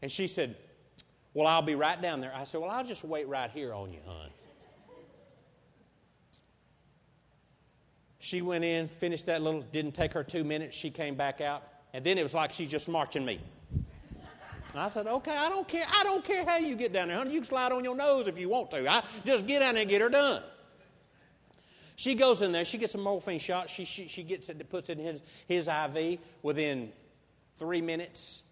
And 0.02 0.12
she 0.12 0.26
said, 0.26 0.56
Well, 1.34 1.46
I'll 1.46 1.62
be 1.62 1.74
right 1.74 2.00
down 2.00 2.20
there. 2.20 2.32
I 2.34 2.44
said, 2.44 2.60
Well, 2.60 2.70
I'll 2.70 2.84
just 2.84 3.04
wait 3.04 3.28
right 3.28 3.50
here 3.50 3.72
on 3.72 3.92
you, 3.92 4.00
hon. 4.06 4.30
She 8.18 8.42
went 8.42 8.64
in, 8.64 8.86
finished 8.86 9.26
that 9.26 9.40
little, 9.40 9.62
didn't 9.62 9.92
take 9.92 10.12
her 10.12 10.22
two 10.22 10.44
minutes. 10.44 10.76
She 10.76 10.90
came 10.90 11.14
back 11.14 11.40
out. 11.40 11.66
And 11.94 12.04
then 12.04 12.18
it 12.18 12.22
was 12.22 12.34
like 12.34 12.52
she's 12.52 12.70
just 12.70 12.88
marching 12.88 13.24
me. 13.24 13.40
And 13.72 14.78
I 14.78 14.88
said, 14.88 15.06
okay, 15.06 15.36
I 15.36 15.48
don't 15.48 15.66
care. 15.66 15.84
I 15.88 16.04
don't 16.04 16.22
care 16.22 16.44
how 16.44 16.58
you 16.58 16.76
get 16.76 16.92
down 16.92 17.08
there, 17.08 17.16
honey. 17.16 17.32
You 17.32 17.40
can 17.40 17.48
slide 17.48 17.72
on 17.72 17.82
your 17.82 17.96
nose 17.96 18.28
if 18.28 18.38
you 18.38 18.48
want 18.48 18.70
to. 18.72 18.88
I 18.88 19.02
just 19.24 19.46
get 19.46 19.60
down 19.60 19.74
there 19.74 19.82
and 19.82 19.90
get 19.90 20.00
her 20.00 20.08
done. 20.08 20.42
She 21.96 22.14
goes 22.14 22.40
in 22.40 22.52
there. 22.52 22.64
She 22.64 22.78
gets 22.78 22.94
a 22.94 22.98
morphine 22.98 23.40
shot. 23.40 23.68
She, 23.68 23.84
she, 23.84 24.06
she 24.06 24.22
gets 24.22 24.48
it, 24.48 24.70
puts 24.70 24.90
it 24.90 24.98
in 24.98 25.04
his, 25.04 25.22
his 25.48 25.68
IV. 25.68 26.18
Within 26.42 26.92
three 27.56 27.80
minutes, 27.80 28.42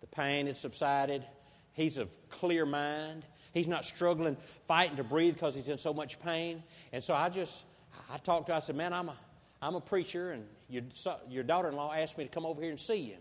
the 0.00 0.06
pain 0.06 0.46
had 0.46 0.56
subsided. 0.56 1.24
He's 1.72 1.98
of 1.98 2.10
clear 2.28 2.66
mind. 2.66 3.24
He's 3.52 3.68
not 3.68 3.84
struggling, 3.84 4.36
fighting 4.66 4.96
to 4.96 5.04
breathe 5.04 5.34
because 5.34 5.54
he's 5.54 5.68
in 5.68 5.78
so 5.78 5.92
much 5.92 6.20
pain. 6.20 6.62
And 6.92 7.02
so 7.02 7.14
I 7.14 7.28
just, 7.28 7.64
I 8.12 8.18
talked 8.18 8.46
to 8.46 8.52
her. 8.52 8.56
I 8.56 8.60
said, 8.60 8.76
man, 8.76 8.92
I'm 8.92 9.08
a, 9.08 9.16
I'm 9.62 9.74
a 9.74 9.80
preacher, 9.80 10.30
and 10.32 10.44
your, 10.68 10.82
your 11.28 11.42
daughter-in-law 11.42 11.92
asked 11.92 12.16
me 12.16 12.24
to 12.24 12.30
come 12.30 12.46
over 12.46 12.60
here 12.62 12.70
and 12.70 12.80
see 12.80 12.96
you. 12.96 13.16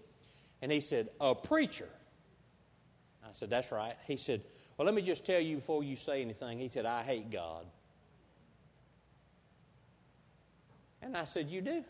And 0.62 0.72
he 0.72 0.82
said, 0.82 1.10
a 1.20 1.34
preacher? 1.34 1.90
I 3.30 3.34
said, 3.34 3.50
That's 3.50 3.72
right. 3.72 3.96
He 4.08 4.18
said, 4.18 4.42
Well, 4.78 4.86
let 4.86 4.96
me 4.96 5.02
just 5.02 5.26
tell 5.26 5.40
you 5.40 5.58
before 5.58 5.84
you 5.84 5.96
say 5.96 6.22
anything. 6.22 6.58
He 6.58 6.70
said, 6.70 6.86
I 6.86 7.04
hate 7.04 7.32
God. 7.32 7.66
And 11.02 11.16
I 11.16 11.26
said, 11.26 11.50
You 11.50 11.62
do? 11.62 11.84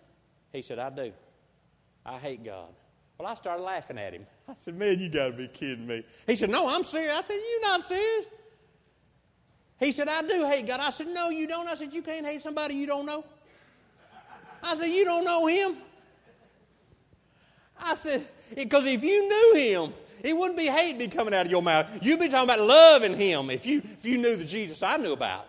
He 0.52 0.62
said, 0.62 0.80
I 0.80 0.90
do. 0.90 1.14
I 2.06 2.18
hate 2.18 2.44
God. 2.44 2.70
Well, 3.18 3.28
I 3.28 3.36
started 3.36 3.64
laughing 3.64 3.98
at 3.98 4.14
him. 4.14 4.26
I 4.50 4.54
said, 4.58 4.76
Man, 4.76 5.00
you 5.00 5.10
got 5.10 5.28
to 5.28 5.34
be 5.34 5.48
kidding 5.48 5.86
me. 5.86 6.04
He 6.26 6.36
said, 6.36 6.50
No, 6.50 6.68
I'm 6.68 6.84
serious. 6.84 7.16
I 7.16 7.22
said, 7.22 7.36
You're 7.36 7.62
not 7.62 7.84
serious. 7.84 8.26
He 9.80 9.92
said, 9.92 10.10
I 10.10 10.22
do 10.24 10.46
hate 10.46 10.66
God. 10.66 10.80
I 10.80 10.90
said, 10.90 11.08
No, 11.08 11.30
you 11.30 11.48
don't. 11.48 11.68
I 11.68 11.76
said, 11.76 11.94
You 11.94 12.02
can't 12.02 12.26
hate 12.26 12.42
somebody 12.42 12.74
you 12.74 12.88
don't 12.88 13.06
know. 13.06 13.24
I 14.64 14.76
said, 14.76 14.88
You 14.88 15.06
don't 15.06 15.24
know 15.24 15.46
him. 15.46 15.78
I 17.80 17.94
said, 17.94 18.28
Because 18.56 18.86
if 18.86 19.04
you 19.04 19.30
knew 19.30 19.62
him, 19.62 19.94
it 20.24 20.36
wouldn't 20.36 20.58
be 20.58 20.66
hate 20.66 20.98
be 20.98 21.08
coming 21.08 21.34
out 21.34 21.46
of 21.46 21.52
your 21.52 21.62
mouth. 21.62 21.88
You'd 22.02 22.20
be 22.20 22.28
talking 22.28 22.50
about 22.50 22.60
loving 22.66 23.16
him 23.16 23.52
if 23.52 23.66
you, 23.66 23.84
if 23.98 24.04
you 24.04 24.18
knew 24.18 24.36
the 24.36 24.46
Jesus 24.46 24.82
I 24.82 24.98
knew 24.98 25.14
about. 25.14 25.48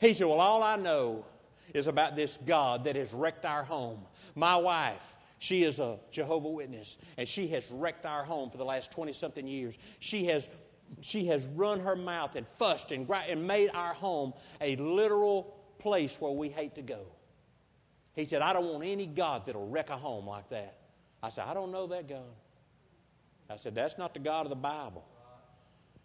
He 0.00 0.14
said, 0.14 0.28
Well, 0.28 0.40
all 0.40 0.62
I 0.62 0.76
know 0.76 1.24
is 1.74 1.88
about 1.88 2.14
this 2.14 2.38
God 2.46 2.84
that 2.84 2.94
has 2.94 3.12
wrecked 3.12 3.44
our 3.44 3.64
home. 3.64 3.98
My 4.36 4.54
wife, 4.54 5.15
she 5.38 5.62
is 5.62 5.78
a 5.78 5.98
Jehovah 6.10 6.48
Witness, 6.48 6.98
and 7.16 7.28
she 7.28 7.48
has 7.48 7.70
wrecked 7.70 8.06
our 8.06 8.24
home 8.24 8.50
for 8.50 8.56
the 8.56 8.64
last 8.64 8.90
20 8.92 9.12
something 9.12 9.46
years. 9.46 9.78
She 10.00 10.26
has, 10.26 10.48
she 11.00 11.26
has 11.26 11.44
run 11.46 11.80
her 11.80 11.96
mouth 11.96 12.36
and 12.36 12.46
fussed 12.46 12.92
and, 12.92 13.08
and 13.28 13.46
made 13.46 13.70
our 13.74 13.92
home 13.94 14.32
a 14.60 14.76
literal 14.76 15.56
place 15.78 16.20
where 16.20 16.32
we 16.32 16.48
hate 16.48 16.74
to 16.76 16.82
go. 16.82 17.06
He 18.14 18.24
said, 18.24 18.40
I 18.40 18.54
don't 18.54 18.66
want 18.72 18.84
any 18.84 19.06
God 19.06 19.44
that'll 19.44 19.68
wreck 19.68 19.90
a 19.90 19.96
home 19.96 20.26
like 20.26 20.48
that. 20.48 20.78
I 21.22 21.28
said, 21.28 21.44
I 21.46 21.54
don't 21.54 21.70
know 21.70 21.86
that 21.88 22.08
God. 22.08 22.22
I 23.50 23.56
said, 23.56 23.74
That's 23.74 23.98
not 23.98 24.14
the 24.14 24.20
God 24.20 24.46
of 24.46 24.50
the 24.50 24.56
Bible. 24.56 25.04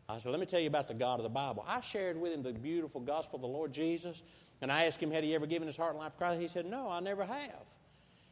I 0.09 0.17
said, 0.19 0.31
Let 0.31 0.41
me 0.41 0.45
tell 0.45 0.59
you 0.59 0.67
about 0.67 0.89
the 0.89 0.93
God 0.93 1.19
of 1.19 1.23
the 1.23 1.29
Bible. 1.29 1.63
I 1.65 1.79
shared 1.79 2.19
with 2.19 2.33
him 2.33 2.43
the 2.43 2.53
beautiful 2.53 2.99
gospel 2.99 3.37
of 3.37 3.41
the 3.41 3.47
Lord 3.47 3.71
Jesus, 3.71 4.23
and 4.61 4.69
I 4.69 4.85
asked 4.85 5.01
him, 5.01 5.09
Had 5.09 5.23
he 5.23 5.33
ever 5.33 5.45
given 5.45 5.67
his 5.67 5.77
heart 5.77 5.91
and 5.91 5.99
life 5.99 6.11
to 6.11 6.17
Christ? 6.17 6.41
He 6.41 6.47
said, 6.49 6.65
No, 6.65 6.89
I 6.89 6.99
never 6.99 7.23
have. 7.23 7.63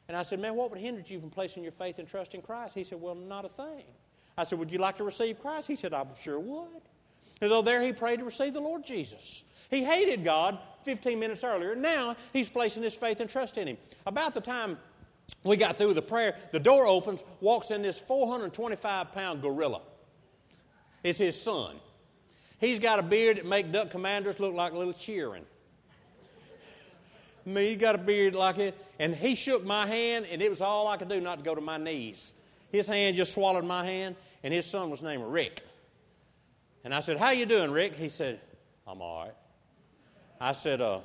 And 0.10 0.18
I 0.18 0.24
said, 0.24 0.40
Man, 0.40 0.56
what 0.56 0.72
would 0.72 0.80
hinder 0.80 1.04
you 1.06 1.20
from 1.20 1.30
placing 1.30 1.64
your 1.64 1.72
faith 1.72 2.00
and 2.00 2.08
trust 2.08 2.34
in 2.34 2.42
Christ? 2.42 2.74
He 2.74 2.84
said, 2.84 3.00
Well, 3.00 3.16
not 3.16 3.46
a 3.46 3.50
thing. 3.50 3.86
I 4.38 4.44
said, 4.44 4.58
Would 4.60 4.72
you 4.72 4.80
like 4.80 4.98
to 4.98 5.04
receive 5.04 5.40
Christ? 5.40 5.68
He 5.68 5.76
said, 5.76 5.94
I 5.94 6.04
sure 6.22 6.40
would. 6.40 6.82
And 7.40 7.50
so 7.50 7.62
there 7.62 7.82
he 7.82 7.94
prayed 7.94 8.20
to 8.20 8.26
receive 8.26 8.54
the 8.54 8.60
Lord 8.60 8.84
Jesus. 8.84 9.44
He 9.70 9.84
hated 9.84 10.24
God 10.24 10.58
15 10.84 11.18
minutes 11.20 11.44
earlier. 11.44 11.76
Now 11.76 12.16
he's 12.34 12.50
placing 12.50 12.82
his 12.82 12.96
faith 12.96 13.20
and 13.20 13.30
trust 13.30 13.58
in 13.60 13.68
him. 13.68 13.78
About 14.08 14.34
the 14.34 14.42
time 14.42 14.80
we 15.44 15.56
got 15.56 15.76
through 15.76 15.94
the 15.94 16.02
prayer, 16.02 16.36
the 16.52 16.60
door 16.60 16.88
opens, 16.88 17.24
walks 17.40 17.70
in 17.70 17.84
this 17.84 18.00
425 18.00 19.14
pound 19.14 19.44
gorilla. 19.44 19.82
It's 21.04 21.20
his 21.20 21.40
son. 21.40 21.76
He's 22.60 22.80
got 22.80 22.98
a 22.98 23.04
beard 23.04 23.38
that 23.38 23.46
make 23.46 23.72
duck 23.72 23.92
commanders 23.92 24.40
look 24.40 24.56
like 24.56 24.74
little 24.74 24.92
cheering. 24.92 25.46
Me, 27.54 27.70
he 27.70 27.76
got 27.76 27.96
a 27.96 27.98
beard 27.98 28.36
like 28.36 28.58
it, 28.58 28.76
and 29.00 29.16
he 29.16 29.36
shook 29.36 29.66
my 29.66 29.86
hand, 29.86 30.28
and 30.32 30.42
it 30.42 30.50
was 30.50 30.62
all 30.62 30.88
I 30.88 30.98
could 30.98 31.10
do 31.10 31.20
not 31.20 31.40
to 31.40 31.44
go 31.44 31.56
to 31.56 31.62
my 31.62 31.78
knees. 31.78 32.34
His 32.72 32.88
hand 32.88 33.18
just 33.18 33.34
swallowed 33.34 33.66
my 33.66 33.86
hand, 33.86 34.16
and 34.44 34.54
his 34.54 34.66
son 34.66 34.90
was 34.90 35.02
named 35.02 35.24
Rick. 35.24 35.64
And 36.84 36.94
I 36.94 37.02
said, 37.02 37.18
"How 37.18 37.32
you 37.32 37.46
doing, 37.46 37.72
Rick?" 37.72 37.96
He 37.96 38.10
said, 38.10 38.40
"I'm 38.88 39.02
all 39.02 39.26
right." 39.26 39.36
I 40.40 40.54
said, 40.54 40.80
uh, 40.80 41.02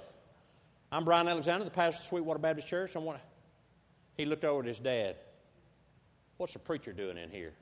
"I'm 0.93 1.05
Brian 1.05 1.27
Alexander, 1.27 1.65
the 1.65 1.71
pastor 1.71 2.01
of 2.01 2.07
Sweetwater 2.07 2.39
Baptist 2.39 2.69
Church. 2.69 2.95
I 2.95 2.99
want." 3.01 3.21
He 4.17 4.27
looked 4.27 4.45
over 4.45 4.61
at 4.61 4.67
his 4.67 4.79
dad. 4.79 5.17
What's 6.37 6.53
the 6.53 6.59
preacher 6.59 6.93
doing 6.93 7.17
in 7.17 7.31
here? 7.31 7.53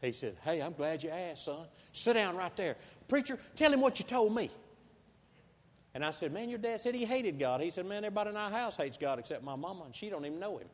He 0.00 0.12
said, 0.12 0.36
Hey, 0.42 0.60
I'm 0.60 0.72
glad 0.72 1.02
you 1.02 1.10
asked, 1.10 1.44
son. 1.44 1.66
Sit 1.92 2.14
down 2.14 2.36
right 2.36 2.54
there. 2.56 2.76
Preacher, 3.08 3.38
tell 3.54 3.72
him 3.72 3.80
what 3.80 3.98
you 3.98 4.04
told 4.04 4.34
me. 4.34 4.50
And 5.94 6.04
I 6.04 6.10
said, 6.10 6.32
Man, 6.32 6.48
your 6.48 6.58
dad 6.58 6.80
said 6.80 6.94
he 6.94 7.04
hated 7.04 7.38
God. 7.38 7.60
He 7.60 7.70
said, 7.70 7.86
Man, 7.86 8.04
everybody 8.04 8.30
in 8.30 8.36
our 8.36 8.50
house 8.50 8.76
hates 8.76 8.96
God 8.96 9.18
except 9.18 9.42
my 9.42 9.56
mama, 9.56 9.84
and 9.84 9.94
she 9.94 10.08
don't 10.08 10.24
even 10.24 10.40
know 10.40 10.58
him. 10.58 10.68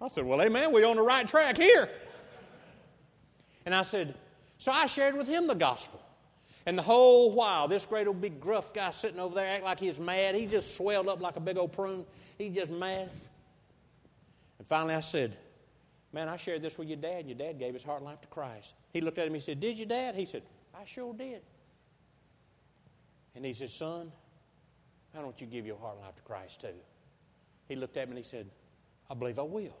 I 0.00 0.08
said, 0.08 0.24
Well, 0.24 0.40
amen, 0.40 0.72
we're 0.72 0.86
on 0.86 0.96
the 0.96 1.02
right 1.02 1.26
track 1.26 1.56
here. 1.56 1.88
And 3.64 3.74
I 3.74 3.82
said, 3.82 4.14
So 4.58 4.72
I 4.72 4.86
shared 4.86 5.16
with 5.16 5.28
him 5.28 5.46
the 5.46 5.54
gospel. 5.54 6.00
And 6.64 6.78
the 6.78 6.82
whole 6.82 7.32
while, 7.32 7.66
this 7.66 7.84
great 7.84 8.06
old 8.06 8.20
big 8.20 8.40
gruff 8.40 8.72
guy 8.72 8.90
sitting 8.90 9.18
over 9.18 9.34
there 9.34 9.48
acting 9.48 9.64
like 9.64 9.80
he's 9.80 9.98
mad. 9.98 10.36
He 10.36 10.46
just 10.46 10.76
swelled 10.76 11.08
up 11.08 11.20
like 11.20 11.34
a 11.34 11.40
big 11.40 11.56
old 11.56 11.72
prune. 11.72 12.06
He 12.38 12.50
just 12.50 12.70
mad. 12.70 13.10
And 14.58 14.66
finally 14.66 14.94
I 14.94 15.00
said, 15.00 15.36
Man, 16.12 16.28
I 16.28 16.36
shared 16.36 16.62
this 16.62 16.78
with 16.78 16.88
your 16.88 16.98
dad, 16.98 17.20
and 17.20 17.28
your 17.28 17.38
dad 17.38 17.58
gave 17.58 17.72
his 17.72 17.82
heart 17.82 17.98
and 17.98 18.06
life 18.06 18.20
to 18.20 18.28
Christ. 18.28 18.74
He 18.92 19.00
looked 19.00 19.18
at 19.18 19.22
him, 19.22 19.32
and 19.32 19.36
he 19.36 19.44
said, 19.44 19.60
Did 19.60 19.76
your 19.76 19.86
dad? 19.86 20.14
He 20.14 20.26
said, 20.26 20.42
I 20.74 20.84
sure 20.84 21.14
did. 21.14 21.42
And 23.34 23.44
he 23.44 23.52
said, 23.54 23.70
Son, 23.70 24.12
why 25.12 25.22
don't 25.22 25.40
you 25.40 25.46
give 25.46 25.66
your 25.66 25.76
heart 25.78 25.96
and 25.96 26.04
life 26.04 26.16
to 26.16 26.22
Christ 26.22 26.60
too? 26.60 26.68
He 27.68 27.76
looked 27.76 27.96
at 27.96 28.08
me 28.08 28.12
and 28.12 28.18
he 28.18 28.24
said, 28.24 28.46
I 29.10 29.14
believe 29.14 29.38
I 29.38 29.42
will. 29.42 29.76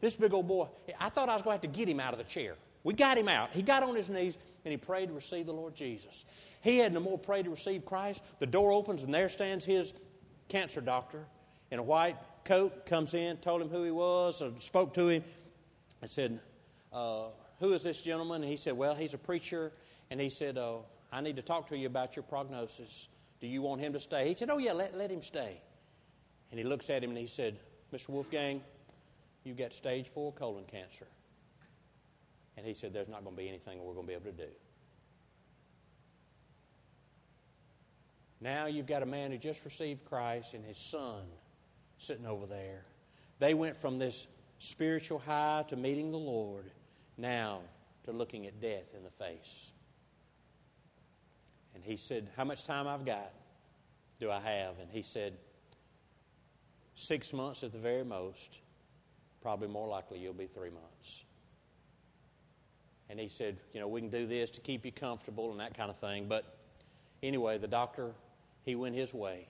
This 0.00 0.16
big 0.16 0.34
old 0.34 0.48
boy, 0.48 0.68
I 1.00 1.08
thought 1.08 1.28
I 1.28 1.34
was 1.34 1.42
going 1.42 1.58
to 1.58 1.66
have 1.66 1.72
to 1.72 1.78
get 1.78 1.88
him 1.88 2.00
out 2.00 2.12
of 2.12 2.18
the 2.18 2.24
chair. 2.24 2.56
We 2.82 2.92
got 2.92 3.16
him 3.16 3.28
out. 3.28 3.54
He 3.54 3.62
got 3.62 3.82
on 3.82 3.94
his 3.94 4.10
knees 4.10 4.36
and 4.64 4.72
he 4.72 4.76
prayed 4.76 5.08
to 5.08 5.14
receive 5.14 5.46
the 5.46 5.52
Lord 5.52 5.74
Jesus. 5.74 6.26
He 6.60 6.78
had 6.78 6.92
no 6.92 7.00
more 7.00 7.18
prayed 7.18 7.44
to 7.44 7.50
receive 7.50 7.84
Christ. 7.84 8.22
The 8.38 8.46
door 8.46 8.72
opens 8.72 9.02
and 9.02 9.12
there 9.12 9.28
stands 9.28 9.64
his 9.64 9.94
cancer 10.48 10.80
doctor 10.80 11.24
in 11.70 11.78
a 11.78 11.82
white 11.82 12.16
coat, 12.44 12.86
comes 12.86 13.14
in, 13.14 13.38
told 13.38 13.62
him 13.62 13.68
who 13.68 13.82
he 13.82 13.90
was, 13.90 14.42
spoke 14.58 14.92
to 14.94 15.08
him, 15.08 15.24
and 16.02 16.10
said, 16.10 16.38
uh, 16.92 17.28
Who 17.60 17.72
is 17.72 17.82
this 17.82 18.02
gentleman? 18.02 18.42
And 18.42 18.50
he 18.50 18.56
said, 18.56 18.74
Well, 18.74 18.94
he's 18.94 19.14
a 19.14 19.18
preacher. 19.18 19.72
And 20.10 20.20
he 20.20 20.28
said, 20.28 20.58
uh, 20.58 20.78
I 21.14 21.20
need 21.20 21.36
to 21.36 21.42
talk 21.42 21.68
to 21.68 21.78
you 21.78 21.86
about 21.86 22.16
your 22.16 22.24
prognosis. 22.24 23.08
Do 23.40 23.46
you 23.46 23.62
want 23.62 23.80
him 23.80 23.92
to 23.92 24.00
stay? 24.00 24.28
He 24.28 24.34
said, 24.34 24.50
Oh, 24.50 24.58
yeah, 24.58 24.72
let, 24.72 24.96
let 24.96 25.12
him 25.12 25.22
stay. 25.22 25.60
And 26.50 26.58
he 26.58 26.64
looks 26.64 26.90
at 26.90 27.04
him 27.04 27.10
and 27.10 27.18
he 27.18 27.28
said, 27.28 27.56
Mr. 27.92 28.08
Wolfgang, 28.08 28.60
you've 29.44 29.56
got 29.56 29.72
stage 29.72 30.08
four 30.08 30.32
colon 30.32 30.64
cancer. 30.64 31.06
And 32.56 32.66
he 32.66 32.74
said, 32.74 32.92
There's 32.92 33.06
not 33.06 33.22
going 33.22 33.36
to 33.36 33.40
be 33.40 33.48
anything 33.48 33.78
we're 33.78 33.94
going 33.94 34.06
to 34.06 34.08
be 34.08 34.14
able 34.14 34.24
to 34.24 34.32
do. 34.32 34.52
Now 38.40 38.66
you've 38.66 38.86
got 38.86 39.04
a 39.04 39.06
man 39.06 39.30
who 39.30 39.38
just 39.38 39.64
received 39.64 40.04
Christ 40.04 40.54
and 40.54 40.64
his 40.64 40.78
son 40.78 41.22
sitting 41.98 42.26
over 42.26 42.46
there. 42.46 42.84
They 43.38 43.54
went 43.54 43.76
from 43.76 43.98
this 43.98 44.26
spiritual 44.58 45.20
high 45.20 45.64
to 45.68 45.76
meeting 45.76 46.10
the 46.10 46.18
Lord, 46.18 46.72
now 47.16 47.60
to 48.02 48.10
looking 48.10 48.46
at 48.46 48.60
death 48.60 48.94
in 48.96 49.04
the 49.04 49.10
face. 49.10 49.70
And 51.74 51.82
he 51.82 51.96
said, 51.96 52.28
How 52.36 52.44
much 52.44 52.64
time 52.64 52.86
I've 52.86 53.04
got 53.04 53.30
do 54.20 54.30
I 54.30 54.40
have? 54.40 54.78
And 54.80 54.90
he 54.90 55.02
said, 55.02 55.34
Six 56.94 57.32
months 57.32 57.62
at 57.62 57.72
the 57.72 57.78
very 57.78 58.04
most. 58.04 58.60
Probably 59.42 59.68
more 59.68 59.88
likely 59.88 60.18
you'll 60.18 60.32
be 60.32 60.46
three 60.46 60.70
months. 60.70 61.24
And 63.10 63.20
he 63.20 63.28
said, 63.28 63.56
You 63.72 63.80
know, 63.80 63.88
we 63.88 64.00
can 64.00 64.10
do 64.10 64.26
this 64.26 64.50
to 64.52 64.60
keep 64.60 64.84
you 64.84 64.92
comfortable 64.92 65.50
and 65.50 65.60
that 65.60 65.76
kind 65.76 65.90
of 65.90 65.96
thing. 65.96 66.26
But 66.28 66.44
anyway, 67.22 67.58
the 67.58 67.68
doctor, 67.68 68.12
he 68.64 68.74
went 68.74 68.94
his 68.94 69.12
way. 69.12 69.48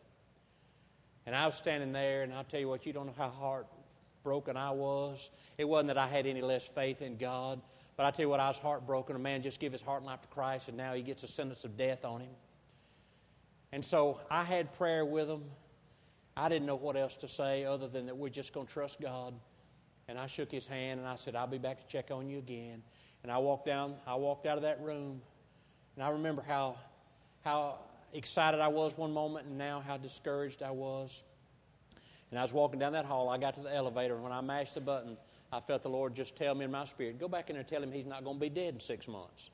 And 1.26 1.34
I 1.34 1.46
was 1.46 1.54
standing 1.54 1.92
there, 1.92 2.22
and 2.22 2.32
I'll 2.32 2.44
tell 2.44 2.60
you 2.60 2.68
what, 2.68 2.84
you 2.84 2.92
don't 2.92 3.06
know 3.06 3.14
how 3.16 3.30
heartbroken 3.30 4.56
I 4.56 4.70
was. 4.72 5.30
It 5.56 5.66
wasn't 5.66 5.88
that 5.88 5.98
I 5.98 6.06
had 6.06 6.26
any 6.26 6.42
less 6.42 6.66
faith 6.66 7.00
in 7.00 7.16
God, 7.16 7.60
but 7.96 8.06
I 8.06 8.10
tell 8.10 8.24
you 8.24 8.28
what, 8.28 8.40
I 8.40 8.48
was 8.48 8.58
heartbroken. 8.58 9.14
A 9.14 9.18
man 9.18 9.42
just 9.42 9.60
gave 9.60 9.72
his 9.72 9.82
heart 9.82 9.98
and 9.98 10.06
life 10.06 10.22
to 10.22 10.28
Christ, 10.28 10.68
and 10.68 10.76
now 10.76 10.94
he 10.94 11.02
gets 11.02 11.22
a 11.22 11.28
sentence 11.28 11.64
of 11.64 11.76
death 11.76 12.04
on 12.04 12.20
him. 12.20 12.30
And 13.72 13.84
so 13.84 14.20
I 14.30 14.44
had 14.44 14.72
prayer 14.74 15.04
with 15.04 15.28
him. 15.28 15.42
I 16.36 16.48
didn't 16.48 16.66
know 16.66 16.76
what 16.76 16.96
else 16.96 17.16
to 17.16 17.28
say 17.28 17.64
other 17.64 17.88
than 17.88 18.06
that 18.06 18.16
we're 18.16 18.28
just 18.28 18.52
going 18.52 18.66
to 18.66 18.72
trust 18.72 19.00
God. 19.00 19.34
And 20.08 20.18
I 20.18 20.26
shook 20.26 20.50
his 20.50 20.66
hand 20.66 21.00
and 21.00 21.08
I 21.08 21.16
said, 21.16 21.34
I'll 21.34 21.46
be 21.46 21.58
back 21.58 21.80
to 21.80 21.86
check 21.86 22.10
on 22.10 22.28
you 22.28 22.38
again. 22.38 22.82
And 23.22 23.32
I 23.32 23.38
walked 23.38 23.66
down, 23.66 23.94
I 24.06 24.16
walked 24.16 24.46
out 24.46 24.56
of 24.56 24.62
that 24.62 24.80
room, 24.82 25.22
and 25.96 26.04
I 26.04 26.10
remember 26.10 26.42
how, 26.42 26.76
how 27.42 27.78
excited 28.12 28.60
I 28.60 28.68
was 28.68 28.98
one 28.98 29.12
moment 29.12 29.46
and 29.46 29.56
now 29.56 29.82
how 29.86 29.96
discouraged 29.96 30.62
I 30.62 30.70
was. 30.72 31.22
And 32.30 32.38
I 32.38 32.42
was 32.42 32.52
walking 32.52 32.78
down 32.78 32.92
that 32.92 33.06
hall. 33.06 33.28
I 33.28 33.38
got 33.38 33.54
to 33.54 33.60
the 33.60 33.74
elevator, 33.74 34.14
and 34.14 34.22
when 34.22 34.32
I 34.32 34.40
mashed 34.40 34.74
the 34.74 34.80
button, 34.80 35.16
I 35.54 35.60
felt 35.60 35.84
the 35.84 35.88
Lord 35.88 36.16
just 36.16 36.34
tell 36.34 36.52
me 36.56 36.64
in 36.64 36.72
my 36.72 36.84
spirit, 36.84 37.20
go 37.20 37.28
back 37.28 37.48
in 37.48 37.54
there 37.54 37.60
and 37.60 37.68
tell 37.68 37.80
him 37.80 37.92
he's 37.92 38.06
not 38.06 38.24
going 38.24 38.36
to 38.36 38.40
be 38.40 38.48
dead 38.48 38.74
in 38.74 38.80
six 38.80 39.06
months. 39.06 39.50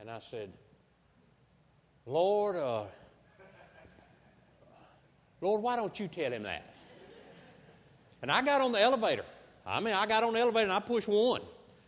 And 0.00 0.10
I 0.10 0.18
said, 0.18 0.52
Lord, 2.04 2.56
uh, 2.56 2.82
Lord, 5.40 5.62
why 5.62 5.76
don't 5.76 5.98
you 6.00 6.08
tell 6.08 6.32
him 6.32 6.42
that? 6.42 6.74
And 8.22 8.32
I 8.32 8.42
got 8.42 8.60
on 8.60 8.72
the 8.72 8.80
elevator. 8.80 9.24
I 9.64 9.78
mean, 9.78 9.94
I 9.94 10.06
got 10.06 10.24
on 10.24 10.32
the 10.32 10.40
elevator 10.40 10.64
and 10.64 10.72
I 10.72 10.80
pushed 10.80 11.06
one. 11.06 11.42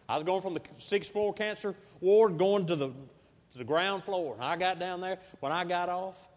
I 0.09 0.15
was 0.15 0.25
going 0.25 0.41
from 0.41 0.55
the 0.55 0.62
sixth 0.77 1.12
floor 1.12 1.35
cancer 1.35 1.75
ward 2.01 2.39
going 2.39 2.65
to 2.67 2.77
the, 2.77 2.89
to 2.89 3.59
the 3.59 3.65
ground 3.65 4.05
floor. 4.05 4.35
And 4.35 4.45
I 4.45 4.55
got 4.55 4.79
down 4.79 5.01
there. 5.01 5.19
When 5.41 5.51
I 5.51 5.65
got 5.65 5.89
off, 5.89 6.29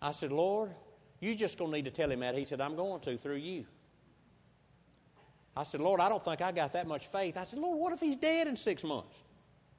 I 0.00 0.12
said, 0.12 0.32
Lord, 0.32 0.70
you 1.20 1.34
just 1.34 1.58
going 1.58 1.70
to 1.70 1.76
need 1.76 1.84
to 1.84 1.90
tell 1.90 2.10
him 2.10 2.20
that. 2.20 2.36
He 2.36 2.44
said, 2.44 2.60
I'm 2.60 2.76
going 2.76 3.00
to 3.00 3.16
through 3.16 3.36
you. 3.36 3.66
I 5.56 5.62
said, 5.62 5.80
Lord, 5.80 6.00
I 6.00 6.08
don't 6.08 6.22
think 6.22 6.40
I 6.40 6.52
got 6.52 6.72
that 6.72 6.86
much 6.86 7.06
faith. 7.08 7.36
I 7.36 7.44
said, 7.44 7.58
Lord, 7.58 7.78
what 7.78 7.92
if 7.92 8.00
he's 8.00 8.16
dead 8.16 8.46
in 8.46 8.56
six 8.56 8.82
months? 8.82 9.14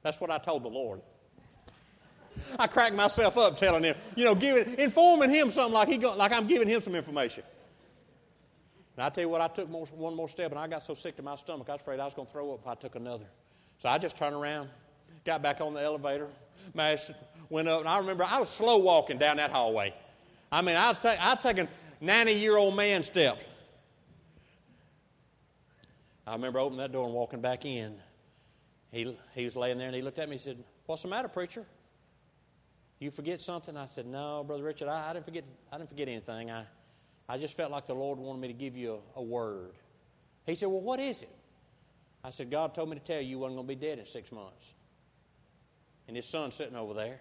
That's 0.02 0.20
what 0.20 0.30
I 0.30 0.38
told 0.38 0.62
the 0.62 0.68
Lord. 0.68 1.00
I 2.58 2.66
cracked 2.66 2.94
myself 2.94 3.36
up 3.36 3.56
telling 3.56 3.84
him, 3.84 3.96
you 4.14 4.24
know, 4.24 4.34
giving, 4.34 4.78
informing 4.78 5.30
him 5.30 5.50
something 5.50 5.74
like, 5.74 5.88
he 5.88 5.98
go, 5.98 6.14
like 6.14 6.32
I'm 6.32 6.46
giving 6.46 6.68
him 6.68 6.80
some 6.80 6.94
information. 6.94 7.42
And 8.96 9.04
I 9.04 9.08
tell 9.08 9.22
you 9.24 9.28
what, 9.28 9.40
I 9.40 9.48
took 9.48 9.68
more, 9.70 9.86
one 9.86 10.14
more 10.14 10.28
step, 10.28 10.50
and 10.50 10.60
I 10.60 10.66
got 10.66 10.82
so 10.82 10.94
sick 10.94 11.16
to 11.16 11.22
my 11.22 11.36
stomach, 11.36 11.68
I 11.68 11.72
was 11.72 11.82
afraid 11.82 12.00
I 12.00 12.04
was 12.04 12.14
going 12.14 12.26
to 12.26 12.32
throw 12.32 12.52
up 12.52 12.60
if 12.62 12.66
I 12.66 12.74
took 12.74 12.94
another. 12.94 13.26
So 13.78 13.88
I 13.88 13.98
just 13.98 14.16
turned 14.16 14.34
around, 14.34 14.68
got 15.24 15.42
back 15.42 15.60
on 15.60 15.74
the 15.74 15.82
elevator, 15.82 16.28
mashed, 16.74 17.10
went 17.48 17.68
up, 17.68 17.80
and 17.80 17.88
I 17.88 17.98
remember 17.98 18.24
I 18.24 18.38
was 18.38 18.48
slow 18.48 18.78
walking 18.78 19.18
down 19.18 19.38
that 19.38 19.50
hallway. 19.50 19.94
I 20.52 20.60
mean, 20.60 20.76
I 20.76 20.90
was, 20.90 20.98
ta- 20.98 21.16
I 21.18 21.34
was 21.34 21.42
taking 21.42 21.66
90 22.02 22.34
year 22.34 22.58
old 22.58 22.76
man 22.76 23.02
step. 23.02 23.42
I 26.26 26.34
remember 26.34 26.60
opening 26.60 26.78
that 26.78 26.92
door 26.92 27.06
and 27.06 27.14
walking 27.14 27.40
back 27.40 27.64
in. 27.64 27.94
He, 28.92 29.16
he 29.34 29.44
was 29.46 29.56
laying 29.56 29.78
there 29.78 29.86
and 29.86 29.96
he 29.96 30.02
looked 30.02 30.18
at 30.18 30.28
me 30.28 30.34
and 30.34 30.40
he 30.40 30.44
said, 30.44 30.62
What's 30.84 31.02
the 31.02 31.08
matter, 31.08 31.28
preacher? 31.28 31.64
You 32.98 33.10
forget 33.10 33.40
something? 33.40 33.76
I 33.76 33.86
said, 33.86 34.06
No, 34.06 34.44
Brother 34.44 34.62
Richard, 34.62 34.88
I, 34.88 35.10
I 35.10 35.12
didn't, 35.14 35.24
forget, 35.24 35.44
I 35.72 35.78
didn't 35.78 35.88
forget 35.88 36.08
anything. 36.08 36.50
I, 36.50 36.66
I 37.28 37.38
just 37.38 37.56
felt 37.56 37.72
like 37.72 37.86
the 37.86 37.94
Lord 37.94 38.18
wanted 38.18 38.40
me 38.40 38.48
to 38.48 38.54
give 38.54 38.76
you 38.76 39.00
a, 39.16 39.20
a 39.20 39.22
word. 39.22 39.72
He 40.44 40.54
said, 40.54 40.68
Well, 40.68 40.82
what 40.82 41.00
is 41.00 41.22
it? 41.22 41.34
I 42.22 42.30
said, 42.30 42.50
God 42.50 42.74
told 42.74 42.90
me 42.90 42.96
to 42.96 43.02
tell 43.02 43.20
you 43.20 43.28
you 43.28 43.38
wasn't 43.38 43.56
going 43.56 43.66
to 43.66 43.74
be 43.74 43.80
dead 43.86 43.98
in 43.98 44.06
six 44.06 44.30
months. 44.30 44.74
And 46.06 46.16
his 46.16 46.26
son's 46.26 46.54
sitting 46.54 46.76
over 46.76 46.92
there. 46.92 47.20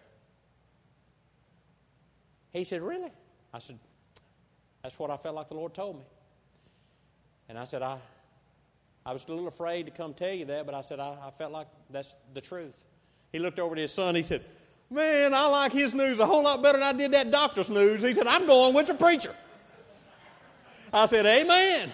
He 2.51 2.65
said, 2.65 2.81
Really? 2.81 3.11
I 3.53 3.59
said, 3.59 3.77
That's 4.83 4.97
what 4.97 5.11
I 5.11 5.17
felt 5.17 5.35
like 5.35 5.47
the 5.47 5.55
Lord 5.55 5.73
told 5.73 5.97
me. 5.97 6.03
And 7.49 7.57
I 7.57 7.65
said, 7.65 7.81
I, 7.81 7.97
I 9.05 9.13
was 9.13 9.25
a 9.25 9.31
little 9.31 9.47
afraid 9.47 9.85
to 9.87 9.91
come 9.91 10.13
tell 10.13 10.33
you 10.33 10.45
that, 10.45 10.65
but 10.65 10.75
I 10.75 10.81
said, 10.81 10.99
I, 10.99 11.17
I 11.25 11.31
felt 11.31 11.51
like 11.51 11.67
that's 11.89 12.15
the 12.33 12.41
truth. 12.41 12.85
He 13.31 13.39
looked 13.39 13.59
over 13.59 13.75
to 13.75 13.81
his 13.81 13.91
son. 13.91 14.15
He 14.15 14.23
said, 14.23 14.43
Man, 14.89 15.33
I 15.33 15.45
like 15.47 15.71
his 15.71 15.93
news 15.93 16.19
a 16.19 16.25
whole 16.25 16.43
lot 16.43 16.61
better 16.61 16.77
than 16.77 16.87
I 16.87 16.93
did 16.93 17.11
that 17.11 17.31
doctor's 17.31 17.69
news. 17.69 18.01
He 18.01 18.13
said, 18.13 18.27
I'm 18.27 18.45
going 18.45 18.73
with 18.73 18.87
the 18.87 18.93
preacher. 18.93 19.33
I 20.93 21.05
said, 21.05 21.25
Amen. 21.25 21.91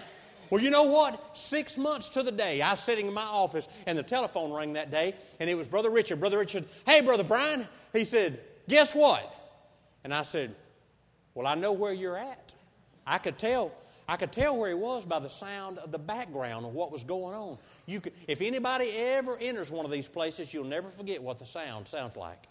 Well, 0.50 0.62
you 0.62 0.70
know 0.70 0.84
what? 0.84 1.36
Six 1.36 1.76
months 1.76 2.08
to 2.10 2.22
the 2.22 2.32
day, 2.32 2.62
I 2.62 2.70
was 2.70 2.80
sitting 2.80 3.06
in 3.06 3.12
my 3.12 3.22
office 3.22 3.68
and 3.86 3.98
the 3.98 4.02
telephone 4.02 4.50
rang 4.50 4.72
that 4.74 4.90
day, 4.90 5.14
and 5.40 5.48
it 5.48 5.56
was 5.56 5.66
Brother 5.66 5.90
Richard. 5.90 6.20
Brother 6.20 6.38
Richard, 6.38 6.64
hey, 6.86 7.02
Brother 7.02 7.24
Brian. 7.24 7.68
He 7.92 8.04
said, 8.04 8.40
Guess 8.68 8.94
what? 8.94 9.34
And 10.04 10.14
I 10.14 10.22
said, 10.22 10.54
Well, 11.38 11.46
I 11.46 11.54
know 11.54 11.72
where 11.72 11.92
you're 11.92 12.16
at. 12.16 12.52
I 13.06 13.18
could 13.18 13.38
tell. 13.38 13.70
I 14.08 14.16
could 14.16 14.32
tell 14.32 14.58
where 14.58 14.70
he 14.70 14.74
was 14.74 15.06
by 15.06 15.20
the 15.20 15.30
sound 15.30 15.78
of 15.78 15.92
the 15.92 15.98
background 15.98 16.66
of 16.66 16.74
what 16.74 16.90
was 16.90 17.04
going 17.04 17.32
on. 17.32 17.58
You 17.86 18.00
could, 18.00 18.12
if 18.26 18.40
anybody 18.40 18.90
ever 18.96 19.38
enters 19.40 19.70
one 19.70 19.84
of 19.84 19.92
these 19.92 20.08
places, 20.08 20.52
you'll 20.52 20.64
never 20.64 20.90
forget 20.90 21.22
what 21.22 21.38
the 21.38 21.46
sound 21.46 21.86
sounds 21.86 22.16
like. 22.16 22.48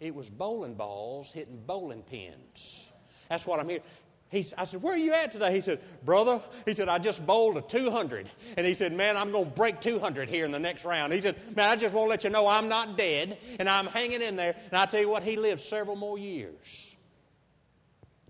It 0.00 0.14
was 0.14 0.30
bowling 0.30 0.72
balls 0.72 1.32
hitting 1.32 1.60
bowling 1.66 2.00
pins. 2.00 2.90
That's 3.28 3.46
what 3.46 3.60
I'm 3.60 3.68
hearing. 3.68 3.84
He, 4.30 4.46
I 4.56 4.64
said, 4.64 4.80
Where 4.80 4.94
are 4.94 4.98
you 4.98 5.12
at 5.12 5.32
today? 5.32 5.52
He 5.52 5.60
said, 5.60 5.80
Brother, 6.04 6.40
he 6.64 6.74
said, 6.74 6.88
I 6.88 6.98
just 6.98 7.26
bowled 7.26 7.56
a 7.56 7.62
200. 7.62 8.30
And 8.56 8.64
he 8.64 8.74
said, 8.74 8.92
Man, 8.92 9.16
I'm 9.16 9.32
going 9.32 9.46
to 9.46 9.50
break 9.50 9.80
200 9.80 10.28
here 10.28 10.44
in 10.44 10.52
the 10.52 10.58
next 10.58 10.84
round. 10.84 11.12
He 11.12 11.20
said, 11.20 11.36
Man, 11.56 11.68
I 11.68 11.74
just 11.74 11.92
want 11.92 12.06
to 12.06 12.10
let 12.10 12.24
you 12.24 12.30
know 12.30 12.46
I'm 12.46 12.68
not 12.68 12.96
dead 12.96 13.38
and 13.58 13.68
I'm 13.68 13.86
hanging 13.86 14.22
in 14.22 14.36
there. 14.36 14.54
And 14.66 14.74
I 14.74 14.86
tell 14.86 15.00
you 15.00 15.10
what, 15.10 15.24
he 15.24 15.36
lived 15.36 15.60
several 15.60 15.96
more 15.96 16.16
years 16.16 16.94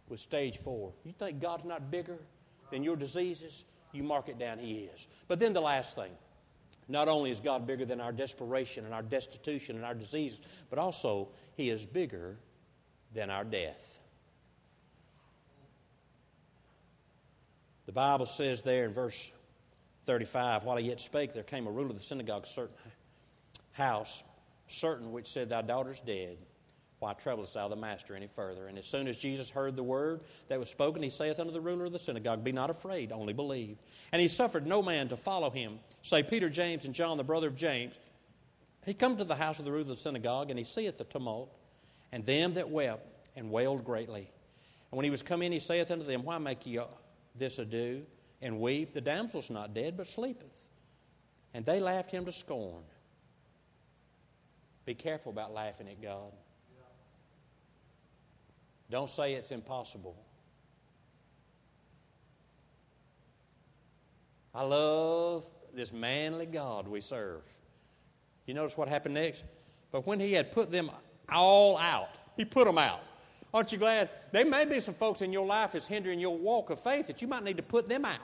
with 0.09 0.21
stage 0.21 0.57
four. 0.57 0.93
You 1.05 1.13
think 1.13 1.41
God's 1.41 1.65
not 1.65 1.91
bigger 1.91 2.19
than 2.71 2.83
your 2.83 2.97
diseases? 2.97 3.67
You 3.93 4.03
mark 4.03 4.29
it 4.29 4.39
down, 4.39 4.59
He 4.59 4.85
is. 4.85 5.07
But 5.29 5.39
then 5.39 5.53
the 5.53 5.61
last 5.61 5.95
thing 5.95 6.13
not 6.89 7.09
only 7.09 7.31
is 7.31 7.41
God 7.41 7.67
bigger 7.67 7.85
than 7.85 8.01
our 8.01 8.11
desperation 8.11 8.85
and 8.85 8.93
our 8.93 9.03
destitution 9.03 9.77
and 9.77 9.85
our 9.85 9.95
diseases, 9.95 10.41
but 10.71 10.79
also 10.79 11.29
He 11.55 11.71
is 11.71 11.87
bigger 11.87 12.37
than 13.13 13.31
our 13.31 13.45
death. 13.45 14.01
The 17.91 17.95
Bible 17.95 18.27
says 18.27 18.63
there 18.63 18.85
in 18.85 18.93
verse 18.93 19.33
35 20.05 20.63
While 20.63 20.77
he 20.77 20.87
yet 20.87 21.01
spake, 21.01 21.33
there 21.33 21.43
came 21.43 21.67
a 21.67 21.73
ruler 21.73 21.91
of 21.91 21.97
the 21.97 22.05
synagogue, 22.05 22.47
certain 22.47 22.77
house, 23.73 24.23
certain 24.69 25.11
which 25.11 25.27
said, 25.27 25.49
Thy 25.49 25.63
daughter's 25.63 25.99
dead. 25.99 26.37
Why 27.01 27.15
troublest 27.15 27.55
thou 27.55 27.67
the 27.67 27.75
master 27.75 28.15
any 28.15 28.29
further? 28.29 28.69
And 28.69 28.79
as 28.79 28.87
soon 28.87 29.09
as 29.09 29.17
Jesus 29.17 29.51
heard 29.51 29.75
the 29.75 29.83
word 29.83 30.21
that 30.47 30.61
was 30.61 30.69
spoken, 30.69 31.03
he 31.03 31.11
saith 31.11 31.41
unto 31.41 31.51
the 31.51 31.61
ruler 31.61 31.87
of 31.87 31.93
the 31.93 31.99
synagogue, 31.99 32.45
Be 32.45 32.53
not 32.53 32.71
afraid, 32.71 33.11
only 33.11 33.33
believe. 33.33 33.77
And 34.13 34.23
he 34.23 34.29
suffered 34.29 34.69
no 34.69 34.83
man 34.83 35.09
to 35.09 35.17
follow 35.17 35.51
him, 35.51 35.81
save 36.03 36.31
Peter, 36.31 36.49
James, 36.49 36.85
and 36.85 36.95
John, 36.95 37.17
the 37.17 37.25
brother 37.25 37.49
of 37.49 37.57
James. 37.57 37.99
He 38.87 38.95
come 38.95 39.17
to 39.17 39.25
the 39.25 39.35
house 39.35 39.59
of 39.59 39.65
the 39.65 39.73
ruler 39.73 39.83
of 39.83 39.89
the 39.89 39.97
synagogue, 39.97 40.51
and 40.51 40.59
he 40.61 40.65
seeth 40.65 40.99
the 40.99 41.05
tumult, 41.05 41.53
and 42.13 42.23
them 42.23 42.55
that 42.55 42.71
wept, 42.71 43.05
and 43.35 43.51
wailed 43.51 43.85
greatly. 43.85 44.31
And 44.93 44.97
when 44.97 45.03
he 45.03 45.11
was 45.11 45.25
come 45.25 45.43
in, 45.43 45.51
he 45.51 45.59
saith 45.59 45.91
unto 45.91 46.05
them, 46.05 46.23
Why 46.23 46.39
make 46.39 46.65
ye 46.67 46.79
this 47.35 47.59
ado 47.59 48.03
and 48.43 48.61
weep. 48.61 48.93
The 48.93 49.01
damsel's 49.01 49.51
not 49.51 49.75
dead, 49.75 49.97
but 49.97 50.07
sleepeth. 50.07 50.47
And 51.55 51.65
they 51.65 51.81
laughed 51.81 52.11
him 52.11 52.25
to 52.27 52.33
scorn. 52.33 52.83
Be 54.85 54.95
careful 54.95 55.33
about 55.33 55.53
laughing 55.53 55.89
at 55.89 56.01
God. 56.01 56.33
Don't 58.91 59.11
say 59.11 59.35
it's 59.35 59.53
impossible. 59.53 60.17
I 64.53 64.63
love 64.63 65.49
this 65.73 65.93
manly 65.93 66.47
God 66.47 66.89
we 66.89 67.01
serve. 67.01 67.43
You 68.47 68.55
notice 68.55 68.77
what 68.77 68.89
happened 68.89 69.15
next? 69.15 69.45
But 69.93 70.07
when 70.07 70.19
he 70.19 70.33
had 70.33 70.51
put 70.51 70.73
them 70.73 70.91
all 71.29 71.79
out, 71.79 72.09
he 72.37 72.45
put 72.45 72.67
them 72.67 72.79
out. 72.79 73.03
Aren't 73.53 73.73
you 73.73 73.79
glad? 73.79 74.11
There 74.33 74.45
may 74.45 74.65
be 74.65 74.81
some 74.81 74.95
folks 74.95 75.23
in 75.23 75.33
your 75.33 75.47
life 75.47 75.73
that's 75.73 75.87
hindering 75.87 76.21
your 76.21 76.37
walk 76.37 76.71
of 76.71 76.79
faith 76.81 77.09
that 77.09 77.21
you 77.21 77.29
might 77.29 77.43
need 77.43 77.57
to 77.57 77.63
put 77.63 77.89
them 77.89 78.05
out. 78.05 78.21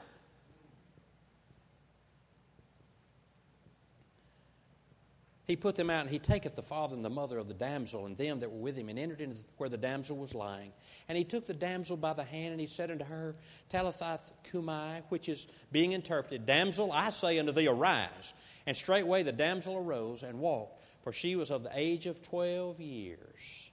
He 5.47 5.55
put 5.55 5.77
them 5.77 5.91
out, 5.91 6.01
and 6.01 6.11
he 6.11 6.18
taketh 6.18 6.57
the 6.57 6.62
father 6.62 6.97
and 6.97 7.05
the 7.05 7.11
mother 7.11 7.39
of 7.39 7.47
the 7.47 7.55
damsel 7.55 8.07
and 8.07 8.16
them 8.16 8.41
that 8.41 8.51
were 8.51 8.59
with 8.59 8.77
him, 8.77 8.89
and 8.89 8.99
entered 8.99 9.20
into 9.20 9.37
where 9.59 9.68
the 9.68 9.77
damsel 9.77 10.16
was 10.16 10.35
lying. 10.35 10.72
And 11.09 11.16
he 11.16 11.22
took 11.22 11.47
the 11.47 11.55
damsel 11.55 11.97
by 11.97 12.14
the 12.14 12.24
hand, 12.24 12.51
and 12.51 12.61
he 12.61 12.66
said 12.66 12.91
unto 12.91 13.05
her, 13.05 13.37
Talitha 13.68 14.18
cumi, 14.43 15.03
which 15.09 15.29
is 15.29 15.47
being 15.70 15.93
interpreted, 15.93 16.47
Damsel, 16.47 16.91
I 16.91 17.11
say 17.11 17.39
unto 17.39 17.53
thee, 17.53 17.68
arise. 17.68 18.35
And 18.66 18.77
straightway 18.77 19.22
the 19.22 19.31
damsel 19.31 19.77
arose 19.77 20.24
and 20.24 20.41
walked, 20.41 20.83
for 21.03 21.12
she 21.12 21.37
was 21.37 21.53
of 21.53 21.62
the 21.62 21.70
age 21.72 22.07
of 22.07 22.22
twelve 22.22 22.81
years. 22.81 23.70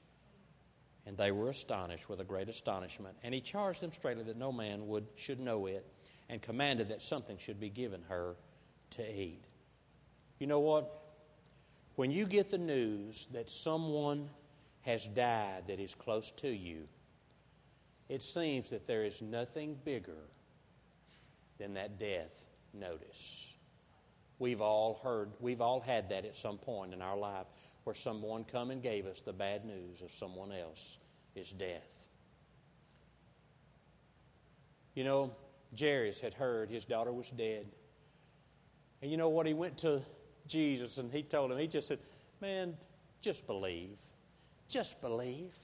And 1.06 1.18
they 1.18 1.32
were 1.32 1.50
astonished 1.50 2.08
with 2.08 2.22
a 2.22 2.24
great 2.24 2.48
astonishment. 2.48 3.16
And 3.24 3.34
he 3.34 3.42
charged 3.42 3.82
them 3.82 3.92
straightly 3.92 4.24
that 4.24 4.38
no 4.38 4.52
man 4.52 4.88
would, 4.88 5.06
should 5.16 5.40
know 5.40 5.66
it, 5.66 5.86
and 6.30 6.42
commanded 6.42 6.90
that 6.90 7.02
something 7.02 7.38
should 7.38 7.60
be 7.60 7.70
given 7.70 8.02
her 8.08 8.36
to 8.92 9.04
eat. 9.04 9.44
You 10.40 10.48
know 10.48 10.60
what? 10.60 11.00
When 11.96 12.10
you 12.10 12.26
get 12.26 12.50
the 12.50 12.58
news 12.58 13.28
that 13.34 13.50
someone 13.50 14.30
has 14.82 15.06
died 15.06 15.64
that 15.68 15.80
is 15.80 15.94
close 15.94 16.32
to 16.32 16.50
you, 16.50 16.88
it 18.10 18.22
seems 18.22 18.70
that 18.70 18.88
there 18.88 19.04
is 19.04 19.22
nothing 19.22 19.78
bigger 19.84 20.30
than 21.58 21.76
that 21.76 22.00
death 22.00 22.46
notice. 22.74 23.54
We've 24.40 24.62
all 24.62 25.00
heard, 25.04 25.32
we've 25.40 25.62
all 25.62 25.80
had 25.80 26.10
that 26.10 26.26
at 26.26 26.36
some 26.36 26.58
point 26.58 26.94
in 26.94 27.02
our 27.02 27.18
life 27.18 27.46
where 27.84 27.96
someone 27.96 28.44
come 28.44 28.72
and 28.72 28.82
gave 28.82 29.06
us 29.06 29.22
the 29.22 29.34
bad 29.34 29.66
news 29.66 30.02
of 30.02 30.12
someone 30.12 30.52
else 30.52 30.98
is 31.36 31.52
death. 31.52 32.08
You 34.96 35.04
know, 35.04 35.32
Jairus 35.78 36.20
had 36.20 36.34
heard 36.34 36.70
his 36.70 36.86
daughter 36.86 37.12
was 37.12 37.30
dead. 37.32 37.66
And 39.02 39.12
you 39.12 39.18
know 39.18 39.30
what? 39.30 39.48
He 39.48 39.54
went 39.54 39.78
to 39.80 40.02
Jesus 40.48 40.98
and 40.98 41.12
he 41.12 41.24
told 41.24 41.52
him, 41.52 41.58
he 41.58 41.68
just 41.68 41.88
said, 41.88 42.00
Man, 42.42 42.76
just 43.22 43.48
believe. 43.48 43.98
Just 44.70 45.02
believe. 45.02 45.58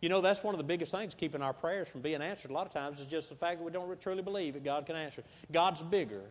You 0.00 0.08
know, 0.10 0.20
that's 0.20 0.42
one 0.42 0.52
of 0.52 0.58
the 0.58 0.64
biggest 0.64 0.92
things 0.92 1.14
keeping 1.14 1.40
our 1.40 1.54
prayers 1.54 1.88
from 1.88 2.02
being 2.02 2.20
answered 2.20 2.50
a 2.50 2.54
lot 2.54 2.66
of 2.66 2.72
times 2.74 3.00
is 3.00 3.06
just 3.06 3.30
the 3.30 3.34
fact 3.34 3.58
that 3.58 3.64
we 3.64 3.72
don't 3.72 4.00
truly 4.00 4.22
believe 4.22 4.52
that 4.52 4.62
God 4.62 4.84
can 4.84 4.96
answer. 4.96 5.22
God's 5.50 5.82
bigger 5.82 6.24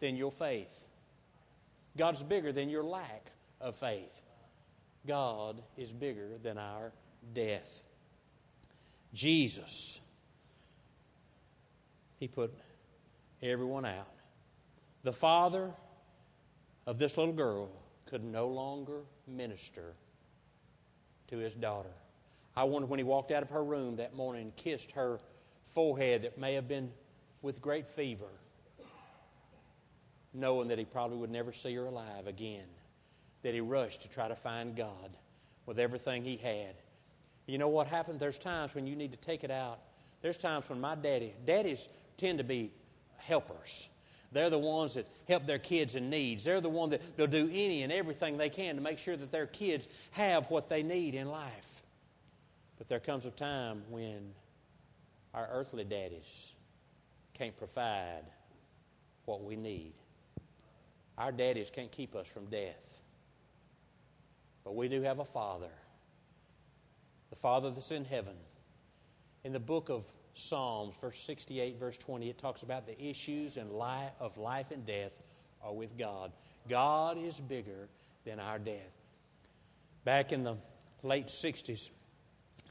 than 0.00 0.16
your 0.16 0.32
faith, 0.32 0.88
God's 1.96 2.24
bigger 2.24 2.50
than 2.50 2.68
your 2.68 2.82
lack 2.82 3.30
of 3.60 3.76
faith. 3.76 4.23
God 5.06 5.62
is 5.76 5.92
bigger 5.92 6.38
than 6.42 6.58
our 6.58 6.92
death. 7.34 7.82
Jesus, 9.12 10.00
He 12.18 12.28
put 12.28 12.54
everyone 13.42 13.84
out. 13.84 14.08
The 15.02 15.12
father 15.12 15.70
of 16.86 16.98
this 16.98 17.16
little 17.16 17.34
girl 17.34 17.70
could 18.06 18.24
no 18.24 18.48
longer 18.48 19.02
minister 19.26 19.94
to 21.28 21.38
his 21.38 21.54
daughter. 21.54 21.90
I 22.56 22.64
wonder 22.64 22.86
when 22.86 22.98
he 22.98 23.04
walked 23.04 23.32
out 23.32 23.42
of 23.42 23.50
her 23.50 23.64
room 23.64 23.96
that 23.96 24.14
morning 24.14 24.42
and 24.42 24.56
kissed 24.56 24.92
her 24.92 25.20
forehead 25.64 26.22
that 26.22 26.38
may 26.38 26.54
have 26.54 26.68
been 26.68 26.90
with 27.42 27.60
great 27.60 27.88
fever, 27.88 28.28
knowing 30.32 30.68
that 30.68 30.78
he 30.78 30.84
probably 30.84 31.18
would 31.18 31.30
never 31.30 31.52
see 31.52 31.74
her 31.74 31.86
alive 31.86 32.26
again 32.26 32.64
that 33.44 33.54
he 33.54 33.60
rushed 33.60 34.02
to 34.02 34.08
try 34.08 34.26
to 34.26 34.34
find 34.34 34.74
God 34.74 35.16
with 35.66 35.78
everything 35.78 36.24
he 36.24 36.36
had. 36.36 36.74
You 37.46 37.58
know 37.58 37.68
what 37.68 37.86
happened? 37.86 38.18
There's 38.18 38.38
times 38.38 38.74
when 38.74 38.86
you 38.86 38.96
need 38.96 39.12
to 39.12 39.18
take 39.18 39.44
it 39.44 39.50
out. 39.50 39.78
There's 40.22 40.38
times 40.38 40.68
when 40.68 40.80
my 40.80 40.94
daddy, 40.94 41.34
daddies 41.46 41.90
tend 42.16 42.38
to 42.38 42.44
be 42.44 42.72
helpers. 43.18 43.86
They're 44.32 44.48
the 44.48 44.58
ones 44.58 44.94
that 44.94 45.06
help 45.28 45.46
their 45.46 45.58
kids 45.58 45.94
in 45.94 46.08
needs. 46.08 46.42
They're 46.42 46.62
the 46.62 46.70
one 46.70 46.90
that 46.90 47.16
they'll 47.18 47.26
do 47.26 47.48
any 47.52 47.82
and 47.82 47.92
everything 47.92 48.38
they 48.38 48.48
can 48.48 48.76
to 48.76 48.80
make 48.80 48.98
sure 48.98 49.14
that 49.14 49.30
their 49.30 49.46
kids 49.46 49.86
have 50.12 50.50
what 50.50 50.70
they 50.70 50.82
need 50.82 51.14
in 51.14 51.28
life. 51.28 51.82
But 52.78 52.88
there 52.88 52.98
comes 52.98 53.26
a 53.26 53.30
time 53.30 53.82
when 53.90 54.32
our 55.34 55.46
earthly 55.52 55.84
daddies 55.84 56.50
can't 57.34 57.56
provide 57.58 58.24
what 59.26 59.44
we 59.44 59.54
need. 59.54 59.92
Our 61.18 61.30
daddies 61.30 61.70
can't 61.70 61.92
keep 61.92 62.16
us 62.16 62.26
from 62.26 62.46
death. 62.46 63.02
But 64.64 64.74
we 64.74 64.88
do 64.88 65.02
have 65.02 65.18
a 65.18 65.24
Father, 65.24 65.70
the 67.30 67.36
Father 67.36 67.70
that's 67.70 67.90
in 67.90 68.04
heaven. 68.04 68.34
In 69.44 69.52
the 69.52 69.60
book 69.60 69.90
of 69.90 70.10
Psalms, 70.32 70.94
verse 71.00 71.18
68, 71.20 71.78
verse 71.78 71.98
20, 71.98 72.30
it 72.30 72.38
talks 72.38 72.62
about 72.62 72.86
the 72.86 73.00
issues 73.00 73.56
and 73.58 73.70
life 73.70 74.12
of 74.18 74.38
life 74.38 74.70
and 74.70 74.86
death 74.86 75.12
are 75.62 75.72
with 75.72 75.98
God. 75.98 76.32
God 76.68 77.18
is 77.18 77.40
bigger 77.40 77.88
than 78.24 78.40
our 78.40 78.58
death. 78.58 78.90
Back 80.04 80.32
in 80.32 80.44
the 80.44 80.56
late 81.02 81.26
60s, 81.26 81.90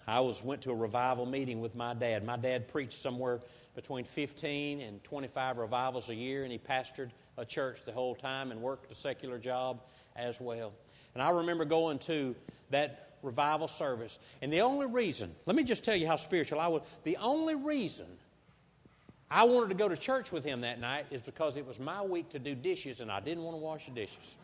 I 0.08 0.20
was 0.20 0.44
went 0.44 0.64
to 0.64 0.72
a 0.72 0.76
revival 0.76 1.26
meeting 1.26 1.62
with 1.62 1.76
my 1.76 1.94
dad. 1.94 2.26
My 2.26 2.38
dad 2.38 2.68
preached 2.68 2.94
somewhere 2.94 3.40
between 3.76 4.04
15 4.04 4.82
and 4.82 5.04
25 5.04 5.58
revivals 5.58 6.10
a 6.10 6.16
year, 6.16 6.44
and 6.44 6.52
he 6.52 6.58
pastored 6.58 7.12
a 7.38 7.46
church 7.46 7.84
the 7.86 7.92
whole 7.92 8.16
time 8.16 8.52
and 8.52 8.62
worked 8.62 8.92
a 8.92 8.96
secular 8.96 9.38
job 9.40 9.82
as 10.16 10.42
well. 10.42 10.74
And 11.14 11.22
I 11.22 11.30
remember 11.30 11.66
going 11.66 12.00
to 12.00 12.36
that 12.70 13.14
revival 13.22 13.68
service. 13.68 14.20
And 14.42 14.52
the 14.52 14.62
only 14.62 14.88
reason, 14.88 15.34
let 15.46 15.56
me 15.56 15.64
just 15.64 15.84
tell 15.84 15.96
you 15.96 16.08
how 16.08 16.16
spiritual 16.16 16.60
I 16.60 16.68
was. 16.68 16.82
The 17.04 17.18
only 17.18 17.56
reason 17.56 18.06
I 19.30 19.46
wanted 19.46 19.70
to 19.70 19.76
go 19.76 19.90
to 19.90 19.98
church 19.98 20.32
with 20.32 20.44
him 20.44 20.62
that 20.62 20.80
night 20.80 21.08
is 21.10 21.22
because 21.22 21.58
it 21.58 21.66
was 21.66 21.80
my 21.80 22.02
week 22.02 22.30
to 22.30 22.40
do 22.40 22.56
dishes 22.56 23.02
and 23.02 23.12
I 23.12 23.20
didn't 23.20 23.44
want 23.44 23.56
to 23.56 23.62
wash 23.62 23.86
the 23.86 23.92
dishes. 23.92 24.36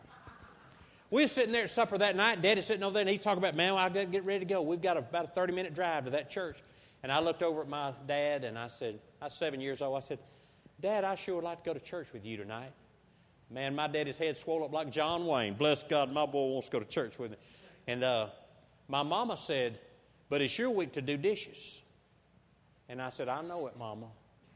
We 1.11 1.24
were 1.24 1.28
sitting 1.28 1.51
there 1.51 1.63
at 1.63 1.72
supper 1.72 1.97
that 1.97 2.15
night, 2.15 2.41
Daddy's 2.41 2.65
sitting 2.65 2.84
over 2.84 2.93
there, 2.93 3.01
and 3.01 3.09
he 3.09 3.17
talking 3.17 3.39
about, 3.39 3.55
man, 3.55 3.74
I 3.74 3.89
got 3.89 4.01
to 4.01 4.05
get 4.05 4.26
ready 4.26 4.39
to 4.39 4.45
go. 4.45 4.61
We've 4.61 4.82
got 4.82 4.95
about 4.95 5.26
a 5.26 5.28
30 5.28 5.53
minute 5.53 5.74
drive 5.74 6.05
to 6.05 6.11
that 6.11 6.30
church. 6.30 6.59
And 7.01 7.11
I 7.11 7.20
looked 7.20 7.41
over 7.41 7.61
at 7.61 7.67
my 7.67 7.93
dad 8.07 8.43
and 8.43 8.59
I 8.59 8.67
said, 8.67 8.99
I 9.22 9.26
was 9.26 9.34
seven 9.34 9.59
years 9.59 9.82
old. 9.82 9.97
I 9.97 10.01
said, 10.01 10.20
Dad, 10.80 11.03
I 11.03 11.15
sure 11.15 11.36
would 11.36 11.43
like 11.43 11.63
to 11.63 11.70
go 11.70 11.74
to 11.74 11.80
church 11.80 12.13
with 12.13 12.26
you 12.26 12.38
tonight. 12.38 12.72
Man, 13.52 13.76
my 13.76 13.88
daddy's 13.88 14.18
head 14.18 14.38
swelled 14.38 14.64
up 14.64 14.72
like 14.72 14.91
John 14.91 15.26
Wayne. 15.26 15.56
Bless 15.56 15.84
God, 15.84 16.12
my 16.14 16.26
boy 16.26 16.54
wants 16.54 16.68
to 16.68 16.74
go 16.74 16.80
to 16.80 16.86
church 16.86 17.18
with 17.18 17.32
me. 17.32 17.38
And 17.88 18.04
uh, 18.04 18.28
my 18.88 19.02
mama 19.02 19.38
said, 19.38 19.80
But 20.30 20.41
it's 20.41 20.58
your 20.58 20.70
week 20.70 20.93
to 20.93 21.02
do 21.02 21.18
dishes. 21.18 21.82
And 22.88 23.02
I 23.02 23.10
said, 23.10 23.28
I 23.28 23.41
know 23.41 23.68
it, 23.68 23.78
Mama, 23.78 24.08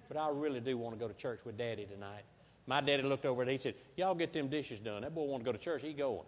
but 0.08 0.18
I 0.18 0.30
really 0.32 0.60
do 0.60 0.78
want 0.78 0.96
to 0.96 1.00
go 1.00 1.08
to 1.08 1.14
church 1.14 1.42
with 1.46 1.58
Daddy 1.58 1.86
tonight. 1.86 2.24
My 2.66 2.82
daddy 2.82 3.04
looked 3.04 3.26
over 3.26 3.42
and 3.42 3.52
he 3.52 3.58
said, 3.58 3.76
Y'all 3.96 4.16
get 4.16 4.34
them 4.34 4.48
dishes 4.48 4.80
done. 4.80 5.02
That 5.02 5.14
boy 5.14 5.24
want 5.24 5.44
to 5.44 5.46
go 5.46 5.52
to 5.52 5.58
church. 5.58 5.82
He 5.82 5.94
going. 5.94 6.26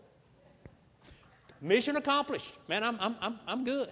Mission 1.61 1.95
accomplished. 1.95 2.57
Man, 2.68 2.84
I'm, 2.84 2.97
I'm, 2.99 3.16
I'm, 3.22 3.39
I'm 3.47 3.63
good. 3.63 3.89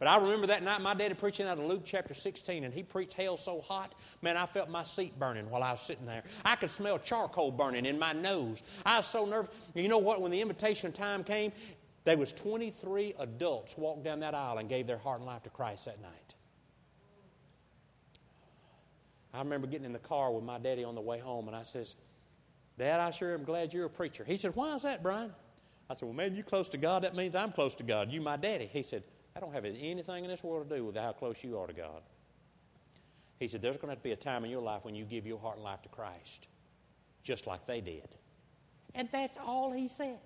But 0.00 0.08
I 0.08 0.16
remember 0.16 0.46
that 0.46 0.62
night 0.62 0.80
my 0.80 0.94
daddy 0.94 1.12
preaching 1.12 1.46
out 1.46 1.58
of 1.58 1.64
Luke 1.66 1.82
chapter 1.84 2.14
16, 2.14 2.64
and 2.64 2.72
he 2.72 2.82
preached 2.82 3.12
hell 3.12 3.36
so 3.36 3.60
hot, 3.60 3.94
man, 4.22 4.34
I 4.34 4.46
felt 4.46 4.70
my 4.70 4.82
seat 4.82 5.16
burning 5.18 5.48
while 5.50 5.62
I 5.62 5.72
was 5.72 5.80
sitting 5.80 6.06
there. 6.06 6.24
I 6.42 6.56
could 6.56 6.70
smell 6.70 6.98
charcoal 6.98 7.52
burning 7.52 7.84
in 7.84 7.98
my 7.98 8.14
nose. 8.14 8.62
I 8.84 8.96
was 8.96 9.06
so 9.06 9.26
nervous. 9.26 9.54
You 9.74 9.88
know 9.88 9.98
what? 9.98 10.22
When 10.22 10.30
the 10.30 10.40
invitation 10.40 10.90
time 10.90 11.22
came, 11.22 11.52
there 12.04 12.16
was 12.16 12.32
23 12.32 13.14
adults 13.18 13.76
walked 13.76 14.02
down 14.02 14.20
that 14.20 14.34
aisle 14.34 14.56
and 14.56 14.70
gave 14.70 14.86
their 14.86 14.96
heart 14.96 15.18
and 15.18 15.26
life 15.26 15.42
to 15.42 15.50
Christ 15.50 15.84
that 15.84 16.00
night. 16.00 16.34
I 19.34 19.40
remember 19.40 19.66
getting 19.66 19.84
in 19.84 19.92
the 19.92 19.98
car 19.98 20.32
with 20.32 20.44
my 20.44 20.58
daddy 20.58 20.82
on 20.82 20.94
the 20.94 21.00
way 21.02 21.18
home, 21.18 21.46
and 21.46 21.54
I 21.54 21.62
says, 21.62 21.94
Dad, 22.78 23.00
I 23.00 23.10
sure 23.10 23.34
am 23.34 23.44
glad 23.44 23.74
you're 23.74 23.84
a 23.84 23.90
preacher. 23.90 24.24
He 24.24 24.38
said, 24.38 24.56
Why 24.56 24.74
is 24.74 24.82
that, 24.82 25.02
Brian? 25.02 25.30
I 25.90 25.94
said, 25.94 26.06
Well, 26.06 26.14
man, 26.14 26.34
you 26.34 26.42
close 26.42 26.70
to 26.70 26.78
God, 26.78 27.04
that 27.04 27.14
means 27.14 27.34
I'm 27.34 27.52
close 27.52 27.74
to 27.74 27.84
God. 27.84 28.10
You 28.10 28.22
my 28.22 28.38
daddy. 28.38 28.70
He 28.72 28.82
said, 28.82 29.02
I 29.36 29.40
don't 29.40 29.52
have 29.52 29.64
anything 29.64 30.24
in 30.24 30.30
this 30.30 30.42
world 30.42 30.68
to 30.68 30.76
do 30.76 30.84
with 30.84 30.96
how 30.96 31.12
close 31.12 31.42
you 31.42 31.58
are 31.58 31.66
to 31.66 31.72
God. 31.72 32.02
He 33.38 33.48
said, 33.48 33.62
There's 33.62 33.76
going 33.76 33.90
to, 33.90 33.96
to 33.96 34.02
be 34.02 34.12
a 34.12 34.16
time 34.16 34.44
in 34.44 34.50
your 34.50 34.62
life 34.62 34.84
when 34.84 34.94
you 34.94 35.04
give 35.04 35.26
your 35.26 35.38
heart 35.38 35.56
and 35.56 35.64
life 35.64 35.82
to 35.82 35.88
Christ, 35.88 36.48
just 37.22 37.46
like 37.46 37.66
they 37.66 37.80
did. 37.80 38.08
And 38.94 39.08
that's 39.10 39.38
all 39.38 39.70
he 39.70 39.88
said. 39.88 40.18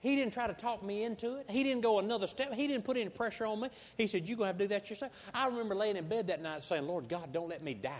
He 0.00 0.16
didn't 0.16 0.32
try 0.32 0.46
to 0.46 0.54
talk 0.54 0.82
me 0.82 1.04
into 1.04 1.36
it. 1.36 1.50
He 1.50 1.62
didn't 1.62 1.82
go 1.82 1.98
another 1.98 2.26
step. 2.26 2.54
He 2.54 2.66
didn't 2.66 2.84
put 2.84 2.96
any 2.96 3.10
pressure 3.10 3.44
on 3.44 3.60
me. 3.60 3.68
He 3.98 4.06
said, 4.06 4.26
You're 4.26 4.38
going 4.38 4.46
to 4.46 4.52
have 4.52 4.58
to 4.58 4.64
do 4.64 4.68
that 4.68 4.88
yourself. 4.88 5.12
I 5.34 5.46
remember 5.46 5.74
laying 5.74 5.96
in 5.96 6.08
bed 6.08 6.26
that 6.28 6.42
night 6.42 6.64
saying, 6.64 6.86
Lord 6.86 7.08
God, 7.08 7.32
don't 7.32 7.48
let 7.48 7.62
me 7.62 7.74
die. 7.74 7.92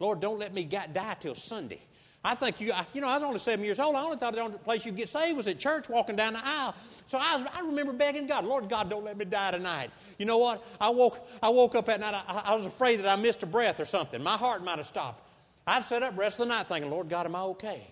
Lord, 0.00 0.20
don't 0.20 0.38
let 0.38 0.52
me 0.52 0.64
die 0.64 1.16
till 1.20 1.34
Sunday. 1.34 1.82
I 2.26 2.34
think 2.34 2.60
you, 2.60 2.72
you 2.92 3.00
know, 3.00 3.06
I 3.06 3.14
was 3.14 3.22
only 3.22 3.38
seven 3.38 3.64
years 3.64 3.78
old. 3.78 3.94
I 3.94 4.02
only 4.02 4.16
thought 4.16 4.34
the 4.34 4.40
only 4.40 4.58
place 4.58 4.84
you 4.84 4.90
get 4.90 5.08
saved 5.08 5.36
was 5.36 5.46
at 5.46 5.60
church 5.60 5.88
walking 5.88 6.16
down 6.16 6.32
the 6.32 6.44
aisle. 6.44 6.74
So 7.06 7.18
I, 7.22 7.36
was, 7.36 7.46
I 7.54 7.60
remember 7.60 7.92
begging 7.92 8.26
God, 8.26 8.44
Lord 8.44 8.68
God, 8.68 8.90
don't 8.90 9.04
let 9.04 9.16
me 9.16 9.24
die 9.24 9.52
tonight. 9.52 9.92
You 10.18 10.26
know 10.26 10.36
what? 10.36 10.66
I 10.80 10.90
woke, 10.90 11.24
I 11.40 11.50
woke 11.50 11.76
up 11.76 11.88
at 11.88 12.00
night. 12.00 12.20
I, 12.26 12.42
I 12.46 12.54
was 12.56 12.66
afraid 12.66 12.96
that 12.96 13.06
I 13.06 13.14
missed 13.14 13.44
a 13.44 13.46
breath 13.46 13.78
or 13.78 13.84
something. 13.84 14.20
My 14.20 14.36
heart 14.36 14.64
might 14.64 14.78
have 14.78 14.88
stopped. 14.88 15.22
I'd 15.68 15.84
sit 15.84 16.02
up 16.02 16.18
rest 16.18 16.40
of 16.40 16.48
the 16.48 16.54
night 16.54 16.66
thinking, 16.66 16.90
Lord 16.90 17.08
God, 17.08 17.26
am 17.26 17.36
I 17.36 17.42
okay? 17.42 17.86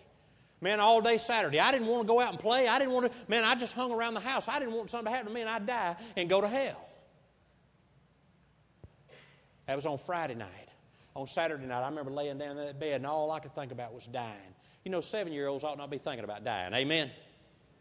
Man, 0.60 0.80
all 0.80 1.00
day 1.00 1.16
Saturday. 1.16 1.60
I 1.60 1.70
didn't 1.70 1.86
want 1.86 2.02
to 2.02 2.08
go 2.08 2.18
out 2.18 2.32
and 2.32 2.40
play. 2.40 2.66
I 2.66 2.80
didn't 2.80 2.92
want 2.92 3.06
to, 3.06 3.12
man, 3.28 3.44
I 3.44 3.54
just 3.54 3.74
hung 3.74 3.92
around 3.92 4.14
the 4.14 4.20
house. 4.20 4.48
I 4.48 4.58
didn't 4.58 4.74
want 4.74 4.90
something 4.90 5.06
to 5.06 5.10
happen 5.12 5.28
to 5.28 5.32
me 5.32 5.42
and 5.42 5.50
I'd 5.50 5.64
die 5.64 5.94
and 6.16 6.28
go 6.28 6.40
to 6.40 6.48
hell. 6.48 6.88
That 9.68 9.76
was 9.76 9.86
on 9.86 9.96
Friday 9.96 10.34
night 10.34 10.63
on 11.14 11.26
Saturday 11.26 11.66
night, 11.66 11.82
I 11.82 11.88
remember 11.88 12.10
laying 12.10 12.38
down 12.38 12.52
in 12.52 12.56
that 12.56 12.80
bed 12.80 12.96
and 12.96 13.06
all 13.06 13.30
I 13.30 13.38
could 13.38 13.54
think 13.54 13.72
about 13.72 13.94
was 13.94 14.06
dying. 14.06 14.54
You 14.84 14.90
know, 14.90 15.00
seven 15.00 15.32
year 15.32 15.48
olds 15.48 15.64
ought 15.64 15.78
not 15.78 15.90
be 15.90 15.98
thinking 15.98 16.24
about 16.24 16.44
dying. 16.44 16.74
Amen? 16.74 17.10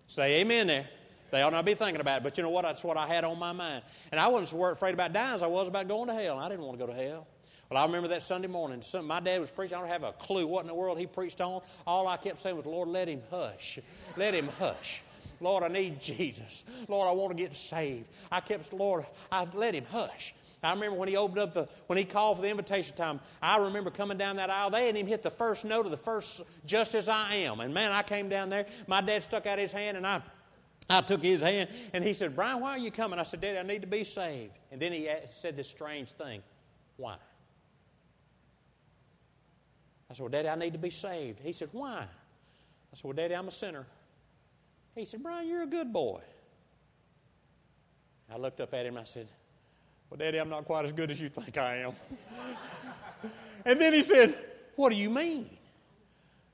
Say 0.08 0.42
amen 0.42 0.68
there. 0.68 0.88
They 1.32 1.42
ought 1.42 1.52
not 1.52 1.66
be 1.66 1.74
thinking 1.74 2.00
about 2.00 2.18
it. 2.18 2.24
But 2.24 2.38
you 2.38 2.44
know 2.44 2.52
what? 2.52 2.62
That's 2.62 2.84
what 2.84 2.96
I 2.96 3.08
had 3.08 3.24
on 3.24 3.40
my 3.40 3.52
mind. 3.52 3.84
And 4.12 4.22
I 4.22 4.28
wasn't 4.28 4.50
so 4.50 4.64
afraid 4.66 4.94
about 4.94 5.14
dying 5.14 5.36
as 5.36 5.42
I 5.42 5.48
was 5.48 5.68
about 5.68 5.88
going 5.88 6.08
to 6.08 6.14
hell. 6.14 6.38
I 6.38 6.48
didn't 6.48 6.64
want 6.64 6.80
to 6.80 6.86
go 6.86 6.94
to 6.94 6.98
hell. 6.98 7.28
Well, 7.70 7.82
I 7.82 7.86
remember 7.88 8.10
that 8.10 8.22
Sunday 8.22 8.48
morning. 8.48 8.84
Some, 8.84 9.08
my 9.08 9.20
dad 9.20 9.42
was 9.42 9.50
preaching. 9.50 9.76
I 9.76 9.80
don't 9.80 9.90
have 9.90 10.04
a 10.04 10.12
clue 10.12 10.46
what 10.46 10.62
in 10.62 10.68
the 10.68 10.76
world 10.76 11.00
he 11.00 11.08
preached 11.08 11.42
on. 11.42 11.62
All 11.88 12.08
I 12.08 12.18
kept 12.18 12.38
saying 12.38 12.56
was, 12.56 12.68
Lord, 12.68 12.88
let 12.88 13.08
him 13.08 13.24
hush. 13.32 13.80
Let 14.16 14.36
him 14.36 14.48
hush. 14.60 15.02
Lord, 15.42 15.64
I 15.64 15.70
need 15.70 16.00
Jesus. 16.00 16.64
Lord, 16.88 17.10
I 17.10 17.14
want 17.14 17.36
to 17.36 17.44
get 17.44 17.56
saved. 17.56 18.06
I 18.32 18.40
kept, 18.40 18.72
Lord, 18.72 19.06
I 19.32 19.48
let 19.56 19.74
him 19.74 19.86
hush. 19.90 20.36
I 20.64 20.74
remember 20.74 20.98
when 20.98 21.10
he 21.10 21.18
opened 21.18 21.40
up 21.40 21.54
the, 21.54 21.68
when 21.88 21.98
he 21.98 22.06
called 22.06 22.38
for 22.38 22.44
the 22.44 22.50
invitation 22.50 22.96
time, 22.96 23.20
I 23.42 23.58
remember 23.58 23.92
coming 23.92 24.18
down 24.18 24.38
that 24.38 24.50
aisle. 24.50 24.70
They 24.70 24.86
hadn't 24.86 24.98
even 24.98 25.10
hit 25.10 25.22
the 25.22 25.30
first 25.30 25.66
note 25.66 25.86
of 25.86 25.92
the 25.92 25.98
first 25.98 26.42
just 26.66 26.96
as 26.96 27.10
I 27.10 27.34
am. 27.36 27.60
And 27.60 27.74
man, 27.74 27.92
I 27.92 28.02
came 28.02 28.30
down 28.30 28.50
there. 28.50 28.66
My 28.88 29.02
dad 29.02 29.24
stuck 29.24 29.46
out 29.46 29.60
his 29.60 29.74
hand 29.74 29.98
and 29.98 30.08
I, 30.08 30.22
I 30.90 31.02
took 31.02 31.22
his 31.22 31.42
hand 31.42 31.70
and 31.92 32.04
he 32.04 32.14
said, 32.14 32.36
Brian, 32.36 32.62
why 32.62 32.72
are 32.72 32.78
you 32.78 32.92
coming? 32.92 33.20
I 33.20 33.24
said, 33.24 33.42
Daddy, 33.42 33.58
I 33.58 33.64
need 33.64 33.82
to 33.82 33.88
be 33.88 34.06
saved. 34.06 34.54
And 34.72 34.82
then 34.82 34.94
he 34.94 35.10
said 35.28 35.58
this 35.58 35.68
strange 35.68 36.12
thing. 36.12 36.42
Why? 36.96 37.16
I 40.10 40.14
said, 40.14 40.22
Well, 40.22 40.30
Daddy, 40.30 40.48
I 40.48 40.56
need 40.56 40.74
to 40.74 40.80
be 40.80 40.92
saved. 40.92 41.40
He 41.42 41.52
said, 41.52 41.70
Why? 41.72 41.98
I 42.02 42.96
said, 42.96 43.04
Well, 43.04 43.14
Daddy, 43.14 43.36
I'm 43.36 43.48
a 43.48 43.52
sinner. 43.52 43.86
He 44.96 45.06
said, 45.06 45.24
Brian, 45.24 45.48
you're 45.48 45.64
a 45.64 45.68
good 45.68 45.92
boy. 45.92 46.22
I 48.32 48.38
looked 48.38 48.62
up 48.62 48.74
at 48.74 48.86
him 48.86 48.96
and 48.96 49.02
I 49.02 49.06
said, 49.06 49.28
well, 50.14 50.20
Daddy, 50.20 50.38
I'm 50.38 50.50
not 50.50 50.66
quite 50.66 50.86
as 50.86 50.92
good 50.92 51.10
as 51.10 51.20
you 51.20 51.28
think 51.28 51.58
I 51.58 51.78
am. 51.78 51.94
and 53.66 53.82
then 53.82 53.94
he 53.94 54.04
said, 54.04 54.36
What 54.76 54.92
do 54.92 54.96
you 54.96 55.10
mean? 55.10 55.50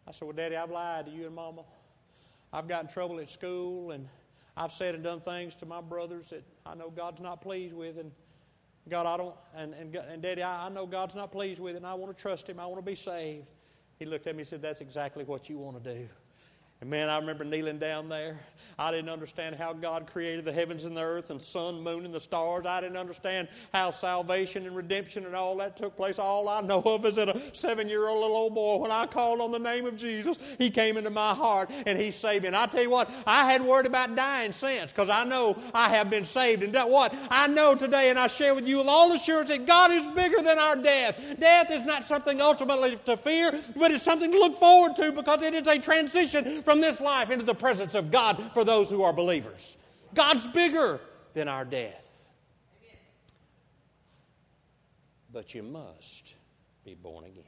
I 0.07 0.11
said, 0.11 0.25
Well, 0.25 0.33
Daddy, 0.33 0.55
I've 0.55 0.71
lied 0.71 1.07
to 1.07 1.11
you 1.11 1.25
and 1.25 1.35
Mama. 1.35 1.63
I've 2.53 2.69
got 2.69 2.83
in 2.83 2.89
trouble 2.89 3.19
at 3.19 3.27
school, 3.27 3.91
and 3.91 4.07
I've 4.55 4.71
said 4.71 4.95
and 4.95 5.03
done 5.03 5.19
things 5.19 5.55
to 5.55 5.65
my 5.65 5.81
brothers 5.81 6.29
that 6.29 6.45
I 6.65 6.73
know 6.73 6.89
God's 6.89 7.19
not 7.19 7.41
pleased 7.41 7.75
with. 7.75 7.97
And 7.97 8.13
God, 8.87 9.05
I 9.05 9.17
don't, 9.17 9.35
and, 9.53 9.73
and, 9.73 9.93
and 9.93 10.21
Daddy, 10.21 10.41
I, 10.41 10.67
I 10.67 10.69
know 10.69 10.85
God's 10.85 11.15
not 11.15 11.29
pleased 11.29 11.59
with 11.59 11.73
it, 11.73 11.79
and 11.79 11.85
I 11.85 11.95
want 11.95 12.15
to 12.15 12.21
trust 12.21 12.47
Him. 12.47 12.61
I 12.61 12.65
want 12.65 12.79
to 12.79 12.89
be 12.89 12.95
saved. 12.95 13.45
He 13.97 14.05
looked 14.05 14.25
at 14.27 14.37
me 14.37 14.43
and 14.43 14.47
said, 14.47 14.61
That's 14.61 14.79
exactly 14.79 15.25
what 15.25 15.49
you 15.49 15.57
want 15.57 15.83
to 15.83 15.95
do. 15.95 16.07
And 16.81 16.89
man, 16.89 17.09
I 17.09 17.19
remember 17.19 17.43
kneeling 17.43 17.77
down 17.77 18.07
there. 18.07 18.39
I 18.77 18.91
didn't 18.91 19.09
understand 19.09 19.55
how 19.57 19.73
God 19.73 20.07
created 20.07 20.45
the 20.45 20.53
heavens 20.53 20.85
and 20.85 20.95
the 20.95 21.01
earth 21.01 21.29
and 21.29 21.41
sun, 21.41 21.81
moon, 21.81 22.05
and 22.05 22.13
the 22.13 22.21
stars. 22.21 22.65
I 22.65 22.79
didn't 22.79 22.95
understand 22.95 23.49
how 23.73 23.91
salvation 23.91 24.65
and 24.65 24.73
redemption 24.73 25.25
and 25.25 25.35
all 25.35 25.57
that 25.57 25.75
took 25.75 25.97
place. 25.97 26.19
All 26.19 26.47
I 26.47 26.61
know 26.61 26.81
of 26.85 27.05
is 27.05 27.15
that 27.15 27.27
a 27.27 27.37
seven 27.53 27.89
year 27.89 28.07
old 28.07 28.21
little 28.21 28.37
old 28.37 28.55
boy, 28.55 28.77
when 28.77 28.91
I 28.91 29.07
called 29.07 29.41
on 29.41 29.51
the 29.51 29.59
name 29.59 29.85
of 29.85 29.97
Jesus, 29.97 30.39
he 30.57 30.69
came 30.69 30.95
into 30.95 31.09
my 31.09 31.33
heart 31.33 31.69
and 31.85 31.99
he 31.99 32.11
saved 32.11 32.43
me. 32.43 32.47
And 32.47 32.55
I 32.55 32.65
tell 32.67 32.81
you 32.81 32.89
what, 32.89 33.11
I 33.27 33.51
hadn't 33.51 33.67
worried 33.67 33.85
about 33.85 34.15
dying 34.15 34.53
since 34.53 34.93
because 34.93 35.09
I 35.09 35.25
know 35.25 35.57
I 35.73 35.89
have 35.89 36.09
been 36.09 36.23
saved. 36.23 36.63
And 36.63 36.73
what? 36.89 37.13
I 37.29 37.47
know 37.47 37.75
today, 37.75 38.09
and 38.09 38.17
I 38.17 38.27
share 38.27 38.55
with 38.55 38.65
you 38.65 38.81
all 38.83 39.11
assurance 39.11 39.49
that 39.49 39.65
God 39.65 39.91
is 39.91 40.07
bigger 40.07 40.41
than 40.41 40.57
our 40.57 40.77
death. 40.77 41.35
Death 41.37 41.71
is 41.71 41.83
not 41.83 42.05
something 42.05 42.39
ultimately 42.39 42.97
to 43.03 43.17
fear, 43.17 43.59
but 43.75 43.91
it's 43.91 44.03
something 44.03 44.31
to 44.31 44.39
look 44.39 44.55
forward 44.55 44.95
to 44.95 45.11
because 45.11 45.41
it 45.41 45.53
is 45.53 45.67
a 45.67 45.77
transition 45.77 46.63
from 46.69 46.81
this 46.81 47.01
life 47.01 47.31
into 47.31 47.43
the 47.43 47.55
presence 47.55 47.95
of 47.95 48.11
God 48.11 48.39
for 48.53 48.63
those 48.63 48.91
who 48.91 49.01
are 49.01 49.11
believers. 49.11 49.75
God's 50.13 50.45
bigger 50.45 51.01
than 51.33 51.47
our 51.47 51.65
death. 51.65 52.29
But 55.33 55.55
you 55.55 55.63
must 55.63 56.35
be 56.85 56.93
born 56.93 57.25
again. 57.25 57.43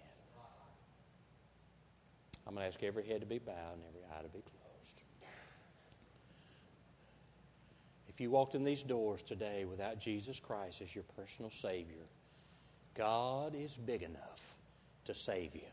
I'm 2.47 2.55
going 2.55 2.63
to 2.63 2.67
ask 2.67 2.81
every 2.81 3.05
head 3.05 3.19
to 3.19 3.27
be 3.27 3.37
bowed 3.37 3.75
and 3.75 3.83
every 3.89 4.01
eye 4.11 4.23
to 4.23 4.29
be 4.29 4.41
closed. 4.41 5.01
If 8.07 8.19
you 8.19 8.31
walked 8.31 8.55
in 8.55 8.63
these 8.63 8.81
doors 8.81 9.21
today 9.21 9.65
without 9.65 9.99
Jesus 9.99 10.39
Christ 10.39 10.81
as 10.81 10.95
your 10.95 11.03
personal 11.15 11.51
Savior, 11.51 12.07
God 12.95 13.53
is 13.53 13.77
big 13.77 14.01
enough 14.01 14.57
to 15.05 15.13
save 15.13 15.53
you. 15.53 15.69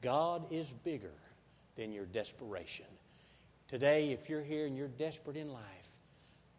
God 0.00 0.50
is 0.50 0.72
bigger 0.72 1.12
than 1.78 1.92
your 1.92 2.04
desperation. 2.04 2.84
Today, 3.68 4.10
if 4.10 4.28
you're 4.28 4.42
here 4.42 4.66
and 4.66 4.76
you're 4.76 4.88
desperate 4.88 5.36
in 5.36 5.50
life, 5.52 5.62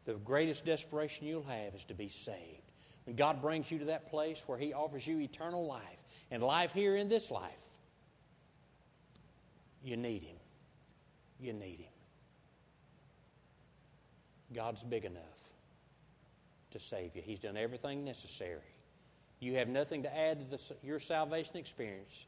the 0.06 0.14
greatest 0.14 0.66
desperation 0.66 1.28
you'll 1.28 1.44
have 1.44 1.76
is 1.76 1.84
to 1.86 1.94
be 1.94 2.08
saved. 2.08 2.72
When 3.06 3.16
God 3.16 3.42
brings 3.42 3.70
you 3.70 3.80
to 3.80 3.86
that 3.86 4.10
place 4.10 4.44
where 4.48 4.58
He 4.58 4.74
offers 4.74 5.06
you 5.06 5.20
eternal 5.20 5.68
life 5.68 6.04
and 6.32 6.42
life 6.42 6.72
here 6.74 6.96
in 6.96 7.10
this 7.10 7.30
life, 7.30 7.52
you 9.84 9.98
need 9.98 10.24
Him. 10.24 10.38
You 11.40 11.54
need 11.54 11.80
Him. 11.80 11.94
God's 14.56 14.84
big 14.84 15.06
enough 15.06 15.52
to 16.72 16.80
save 16.80 17.16
you. 17.16 17.22
He's 17.24 17.40
done 17.40 17.58
everything 17.58 18.06
necessary. 18.06 18.60
You 19.40 19.56
have 19.56 19.68
nothing 19.68 20.04
to 20.04 20.18
add 20.18 20.40
to 20.40 20.58
the, 20.58 20.76
your 20.82 21.00
salvation 21.00 21.58
experience 21.58 22.26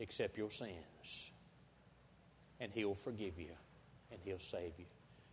except 0.00 0.36
your 0.36 0.50
sins. 0.50 1.30
And 2.60 2.72
He'll 2.72 2.94
forgive 2.94 3.38
you 3.38 3.50
and 4.10 4.20
He'll 4.24 4.38
save 4.38 4.72
you. 4.78 4.86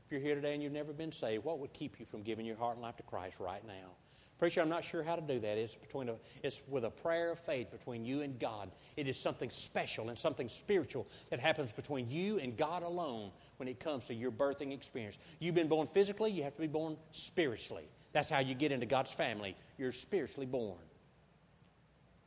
If 0.06 0.12
you're 0.12 0.22
here 0.22 0.36
today 0.36 0.54
and 0.54 0.62
you've 0.62 0.74
never 0.74 0.94
been 0.94 1.12
saved, 1.12 1.44
what 1.44 1.60
would 1.60 1.74
keep 1.74 2.00
you 2.00 2.06
from 2.06 2.24
giving 2.24 2.46
your 2.46 2.58
heart 2.58 2.76
and 2.76 2.82
life 2.82 2.98
to 2.98 3.04
Christ 3.04 3.40
right 3.40 3.66
now? 3.66 3.92
Preacher, 4.40 4.62
I'm 4.62 4.70
not 4.70 4.84
sure 4.84 5.04
how 5.04 5.16
to 5.16 5.22
do 5.22 5.40
that. 5.40 5.58
It's, 5.58 5.76
between 5.76 6.10
a, 6.10 6.16
it's 6.42 6.62
with 6.68 6.84
a 6.84 6.90
prayer 6.90 7.32
of 7.32 7.40
faith 7.40 7.72
between 7.72 8.04
you 8.04 8.24
and 8.24 8.38
God. 8.40 8.72
It 8.98 9.08
is 9.08 9.18
something 9.18 9.50
special 9.50 10.10
and 10.10 10.20
something 10.20 10.50
spiritual 10.50 11.08
that 11.30 11.40
happens 11.40 11.72
between 11.72 12.10
you 12.10 12.40
and 12.40 12.58
God 12.58 12.84
alone 12.84 13.32
when 13.58 13.70
it 13.70 13.80
comes 13.80 14.06
to 14.06 14.14
your 14.14 14.32
birthing 14.32 14.74
experience. 14.74 15.18
You've 15.40 15.56
been 15.56 15.70
born 15.70 15.88
physically, 15.88 16.32
you 16.32 16.44
have 16.44 16.56
to 16.56 16.62
be 16.62 16.68
born 16.68 16.98
spiritually. 17.12 17.88
That's 18.12 18.30
how 18.30 18.40
you 18.40 18.54
get 18.54 18.72
into 18.72 18.86
God's 18.86 19.14
family. 19.14 19.56
You're 19.78 19.92
spiritually 19.92 20.46
born. 20.46 20.80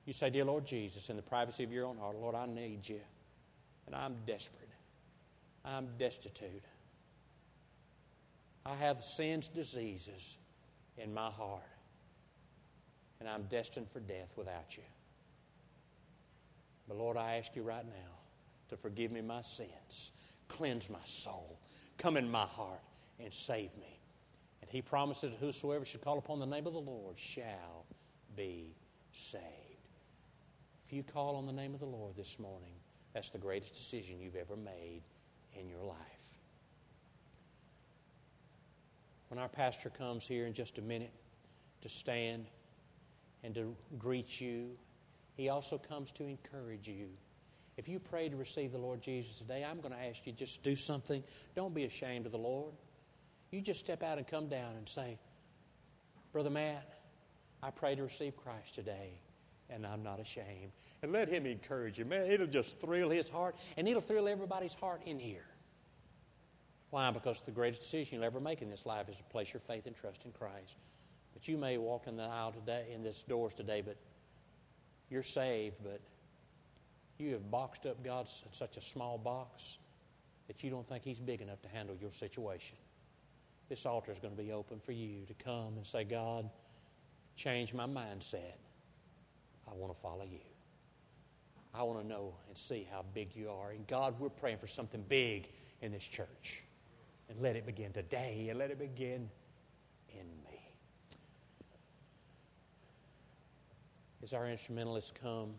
You 0.06 0.12
say, 0.12 0.30
Dear 0.30 0.44
Lord 0.44 0.64
Jesus, 0.64 1.10
in 1.10 1.16
the 1.16 1.22
privacy 1.22 1.64
of 1.64 1.72
your 1.72 1.84
own 1.84 1.98
heart, 1.98 2.16
Lord, 2.16 2.34
I 2.34 2.46
need 2.46 2.88
you. 2.88 3.00
And 3.86 3.94
I'm 3.94 4.16
desperate. 4.26 4.65
I'm 5.66 5.88
destitute. 5.98 6.64
I 8.64 8.74
have 8.76 9.02
sins, 9.02 9.48
diseases 9.48 10.38
in 10.96 11.12
my 11.12 11.30
heart 11.30 11.62
and 13.20 13.28
I'm 13.28 13.44
destined 13.44 13.88
for 13.88 14.00
death 14.00 14.32
without 14.36 14.76
you. 14.76 14.82
But 16.88 16.98
Lord, 16.98 17.16
I 17.16 17.36
ask 17.36 17.56
you 17.56 17.62
right 17.62 17.84
now 17.84 18.12
to 18.68 18.76
forgive 18.76 19.10
me 19.10 19.20
my 19.20 19.40
sins, 19.40 20.12
cleanse 20.48 20.88
my 20.90 21.04
soul, 21.04 21.58
come 21.98 22.16
in 22.16 22.30
my 22.30 22.44
heart, 22.44 22.80
and 23.18 23.32
save 23.32 23.74
me. 23.76 24.00
And 24.60 24.70
he 24.70 24.82
promises 24.82 25.30
that 25.30 25.40
whosoever 25.40 25.84
should 25.84 26.02
call 26.02 26.18
upon 26.18 26.38
the 26.38 26.46
name 26.46 26.66
of 26.66 26.72
the 26.72 26.78
Lord 26.78 27.18
shall 27.18 27.86
be 28.36 28.74
saved. 29.12 29.42
If 30.86 30.92
you 30.92 31.02
call 31.02 31.36
on 31.36 31.46
the 31.46 31.52
name 31.52 31.74
of 31.74 31.80
the 31.80 31.86
Lord 31.86 32.14
this 32.16 32.38
morning, 32.38 32.74
that's 33.12 33.30
the 33.30 33.38
greatest 33.38 33.74
decision 33.74 34.20
you've 34.20 34.36
ever 34.36 34.56
made 34.56 35.02
in 35.60 35.68
your 35.68 35.82
life. 35.82 35.96
When 39.28 39.38
our 39.38 39.48
pastor 39.48 39.90
comes 39.90 40.26
here 40.26 40.46
in 40.46 40.54
just 40.54 40.78
a 40.78 40.82
minute 40.82 41.12
to 41.82 41.88
stand, 41.88 42.46
and 43.46 43.54
to 43.54 43.76
greet 43.96 44.40
you. 44.40 44.70
He 45.36 45.48
also 45.48 45.78
comes 45.78 46.10
to 46.12 46.24
encourage 46.26 46.88
you. 46.88 47.06
If 47.76 47.88
you 47.88 48.00
pray 48.00 48.28
to 48.28 48.36
receive 48.36 48.72
the 48.72 48.78
Lord 48.78 49.00
Jesus 49.00 49.38
today, 49.38 49.64
I'm 49.64 49.80
going 49.80 49.94
to 49.94 50.00
ask 50.00 50.26
you 50.26 50.32
just 50.32 50.62
do 50.64 50.74
something. 50.74 51.22
Don't 51.54 51.72
be 51.72 51.84
ashamed 51.84 52.26
of 52.26 52.32
the 52.32 52.38
Lord. 52.38 52.72
You 53.52 53.60
just 53.60 53.80
step 53.80 54.02
out 54.02 54.18
and 54.18 54.26
come 54.26 54.48
down 54.48 54.74
and 54.76 54.88
say, 54.88 55.18
Brother 56.32 56.50
Matt, 56.50 56.98
I 57.62 57.70
pray 57.70 57.94
to 57.94 58.02
receive 58.02 58.36
Christ 58.36 58.74
today, 58.74 59.12
and 59.70 59.86
I'm 59.86 60.02
not 60.02 60.20
ashamed. 60.20 60.72
And 61.02 61.12
let 61.12 61.28
him 61.28 61.46
encourage 61.46 61.98
you. 61.98 62.04
Man, 62.04 62.30
it'll 62.30 62.46
just 62.46 62.80
thrill 62.80 63.10
his 63.10 63.28
heart, 63.28 63.56
and 63.76 63.88
it'll 63.88 64.00
thrill 64.00 64.28
everybody's 64.28 64.74
heart 64.74 65.02
in 65.06 65.18
here. 65.18 65.46
Why? 66.90 67.10
Because 67.10 67.40
the 67.42 67.50
greatest 67.50 67.82
decision 67.82 68.16
you'll 68.16 68.24
ever 68.24 68.40
make 68.40 68.62
in 68.62 68.70
this 68.70 68.86
life 68.86 69.08
is 69.08 69.16
to 69.16 69.24
place 69.24 69.52
your 69.52 69.60
faith 69.60 69.86
and 69.86 69.96
trust 69.96 70.24
in 70.24 70.32
Christ. 70.32 70.76
But 71.34 71.48
you 71.48 71.58
may 71.58 71.78
walk 71.78 72.06
in 72.06 72.16
the 72.16 72.22
aisle 72.22 72.52
today, 72.52 72.86
in 72.94 73.02
this 73.02 73.22
doors 73.22 73.54
today, 73.54 73.82
but 73.84 73.96
you're 75.10 75.22
saved, 75.22 75.76
but 75.82 76.00
you 77.18 77.32
have 77.32 77.50
boxed 77.50 77.86
up 77.86 78.02
God 78.04 78.26
in 78.46 78.52
such 78.52 78.76
a 78.76 78.80
small 78.80 79.18
box 79.18 79.78
that 80.46 80.62
you 80.62 80.70
don't 80.70 80.86
think 80.86 81.04
He's 81.04 81.20
big 81.20 81.42
enough 81.42 81.60
to 81.62 81.68
handle 81.68 81.96
your 82.00 82.12
situation. 82.12 82.76
This 83.68 83.84
altar 83.84 84.12
is 84.12 84.18
going 84.18 84.36
to 84.36 84.42
be 84.42 84.52
open 84.52 84.78
for 84.78 84.92
you 84.92 85.24
to 85.26 85.34
come 85.34 85.74
and 85.76 85.84
say, 85.84 86.04
God, 86.04 86.48
change 87.36 87.74
my 87.74 87.86
mindset. 87.86 88.54
I 89.68 89.74
want 89.74 89.94
to 89.94 90.00
follow 90.00 90.24
you. 90.24 90.40
I 91.74 91.82
want 91.82 92.00
to 92.00 92.06
know 92.06 92.34
and 92.48 92.56
see 92.56 92.86
how 92.90 93.04
big 93.14 93.34
you 93.34 93.50
are. 93.50 93.70
And 93.70 93.86
God, 93.86 94.18
we're 94.18 94.28
praying 94.28 94.58
for 94.58 94.66
something 94.66 95.04
big 95.08 95.48
in 95.82 95.92
this 95.92 96.04
church. 96.04 96.62
And 97.28 97.40
let 97.40 97.56
it 97.56 97.66
begin 97.66 97.92
today 97.92 98.46
and 98.48 98.58
let 98.58 98.70
it 98.70 98.78
begin 98.78 99.28
in 100.10 100.26
me. 100.44 100.56
as 104.26 104.32
our 104.32 104.48
instrumentalists 104.48 105.12
come, 105.22 105.54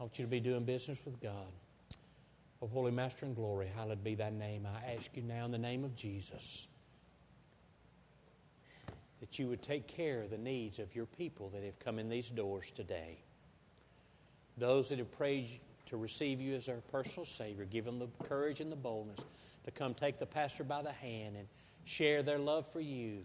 I 0.00 0.02
want 0.02 0.18
you 0.18 0.24
to 0.24 0.30
be 0.30 0.40
doing 0.40 0.64
business 0.64 0.98
with 1.04 1.20
God. 1.20 1.52
O 2.60 2.66
Holy 2.66 2.90
Master 2.90 3.26
and 3.26 3.36
glory, 3.36 3.70
hallowed 3.76 4.02
be 4.02 4.16
thy 4.16 4.30
name. 4.30 4.66
I 4.66 4.92
ask 4.92 5.08
you 5.14 5.22
now 5.22 5.44
in 5.44 5.52
the 5.52 5.58
name 5.58 5.84
of 5.84 5.94
Jesus 5.94 6.66
that 9.24 9.38
you 9.38 9.48
would 9.48 9.62
take 9.62 9.86
care 9.86 10.20
of 10.20 10.28
the 10.28 10.36
needs 10.36 10.78
of 10.78 10.94
your 10.94 11.06
people 11.06 11.48
that 11.54 11.62
have 11.62 11.78
come 11.78 11.98
in 11.98 12.10
these 12.10 12.30
doors 12.30 12.70
today. 12.70 13.16
Those 14.58 14.90
that 14.90 14.98
have 14.98 15.10
prayed 15.16 15.48
to 15.86 15.96
receive 15.96 16.42
you 16.42 16.54
as 16.54 16.66
their 16.66 16.82
personal 16.92 17.24
Savior, 17.24 17.64
give 17.64 17.86
them 17.86 17.98
the 17.98 18.08
courage 18.22 18.60
and 18.60 18.70
the 18.70 18.76
boldness 18.76 19.24
to 19.64 19.70
come 19.70 19.94
take 19.94 20.18
the 20.18 20.26
pastor 20.26 20.62
by 20.62 20.82
the 20.82 20.92
hand 20.92 21.36
and 21.38 21.48
share 21.86 22.22
their 22.22 22.38
love 22.38 22.70
for 22.70 22.80
you 22.80 23.24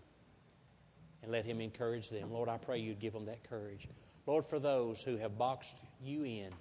and 1.21 1.33
let 1.33 1.43
Him 1.43 1.59
encourage 1.59 2.09
them. 2.09 2.31
Lord, 2.31 2.47
I 2.47 2.55
pray 2.55 2.79
you'd 2.79 2.99
give 2.99 3.11
them 3.11 3.25
that 3.25 3.43
courage. 3.49 3.85
Lord, 4.25 4.45
for 4.45 4.57
those 4.57 5.03
who 5.03 5.17
have 5.17 5.37
boxed 5.37 5.75
you 6.01 6.23
in 6.23 6.51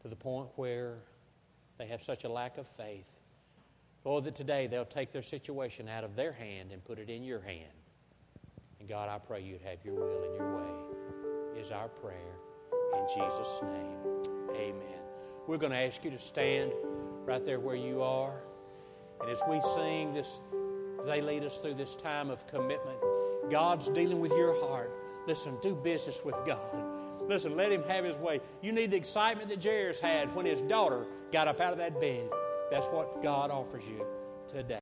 to 0.00 0.08
the 0.08 0.16
point 0.16 0.48
where 0.56 0.94
they 1.76 1.86
have 1.88 2.02
such 2.02 2.24
a 2.24 2.30
lack 2.30 2.56
of 2.56 2.66
faith, 2.66 3.20
Lord, 4.04 4.24
that 4.24 4.36
today 4.36 4.68
they'll 4.68 4.86
take 4.86 5.12
their 5.12 5.20
situation 5.20 5.86
out 5.86 6.02
of 6.02 6.16
their 6.16 6.32
hand 6.32 6.72
and 6.72 6.82
put 6.82 6.98
it 6.98 7.10
in 7.10 7.22
your 7.22 7.40
hand. 7.40 7.77
And 8.80 8.88
God, 8.88 9.08
I 9.08 9.18
pray 9.18 9.40
you'd 9.42 9.62
have 9.62 9.78
your 9.84 9.94
will 9.94 10.22
and 10.24 10.34
your 10.34 10.56
way, 10.56 11.60
is 11.60 11.72
our 11.72 11.88
prayer. 11.88 12.16
In 12.94 13.06
Jesus' 13.08 13.60
name, 13.62 13.98
amen. 14.54 14.98
We're 15.46 15.58
going 15.58 15.72
to 15.72 15.78
ask 15.78 16.04
you 16.04 16.10
to 16.10 16.18
stand 16.18 16.72
right 17.24 17.44
there 17.44 17.58
where 17.58 17.76
you 17.76 18.02
are. 18.02 18.34
And 19.20 19.30
as 19.30 19.42
we 19.48 19.60
sing 19.74 20.12
this, 20.12 20.40
they 21.06 21.20
lead 21.20 21.44
us 21.44 21.58
through 21.58 21.74
this 21.74 21.96
time 21.96 22.30
of 22.30 22.46
commitment. 22.46 22.98
God's 23.50 23.88
dealing 23.88 24.20
with 24.20 24.32
your 24.32 24.54
heart. 24.66 24.90
Listen, 25.26 25.56
do 25.62 25.74
business 25.74 26.22
with 26.24 26.36
God. 26.46 26.58
Listen, 27.28 27.56
let 27.56 27.72
Him 27.72 27.82
have 27.84 28.04
His 28.04 28.16
way. 28.16 28.40
You 28.62 28.72
need 28.72 28.90
the 28.90 28.96
excitement 28.96 29.48
that 29.50 29.62
Jairus 29.62 30.00
had 30.00 30.34
when 30.34 30.46
his 30.46 30.62
daughter 30.62 31.04
got 31.30 31.48
up 31.48 31.60
out 31.60 31.72
of 31.72 31.78
that 31.78 32.00
bed. 32.00 32.30
That's 32.70 32.86
what 32.86 33.22
God 33.22 33.50
offers 33.50 33.84
you 33.86 34.04
today. 34.48 34.78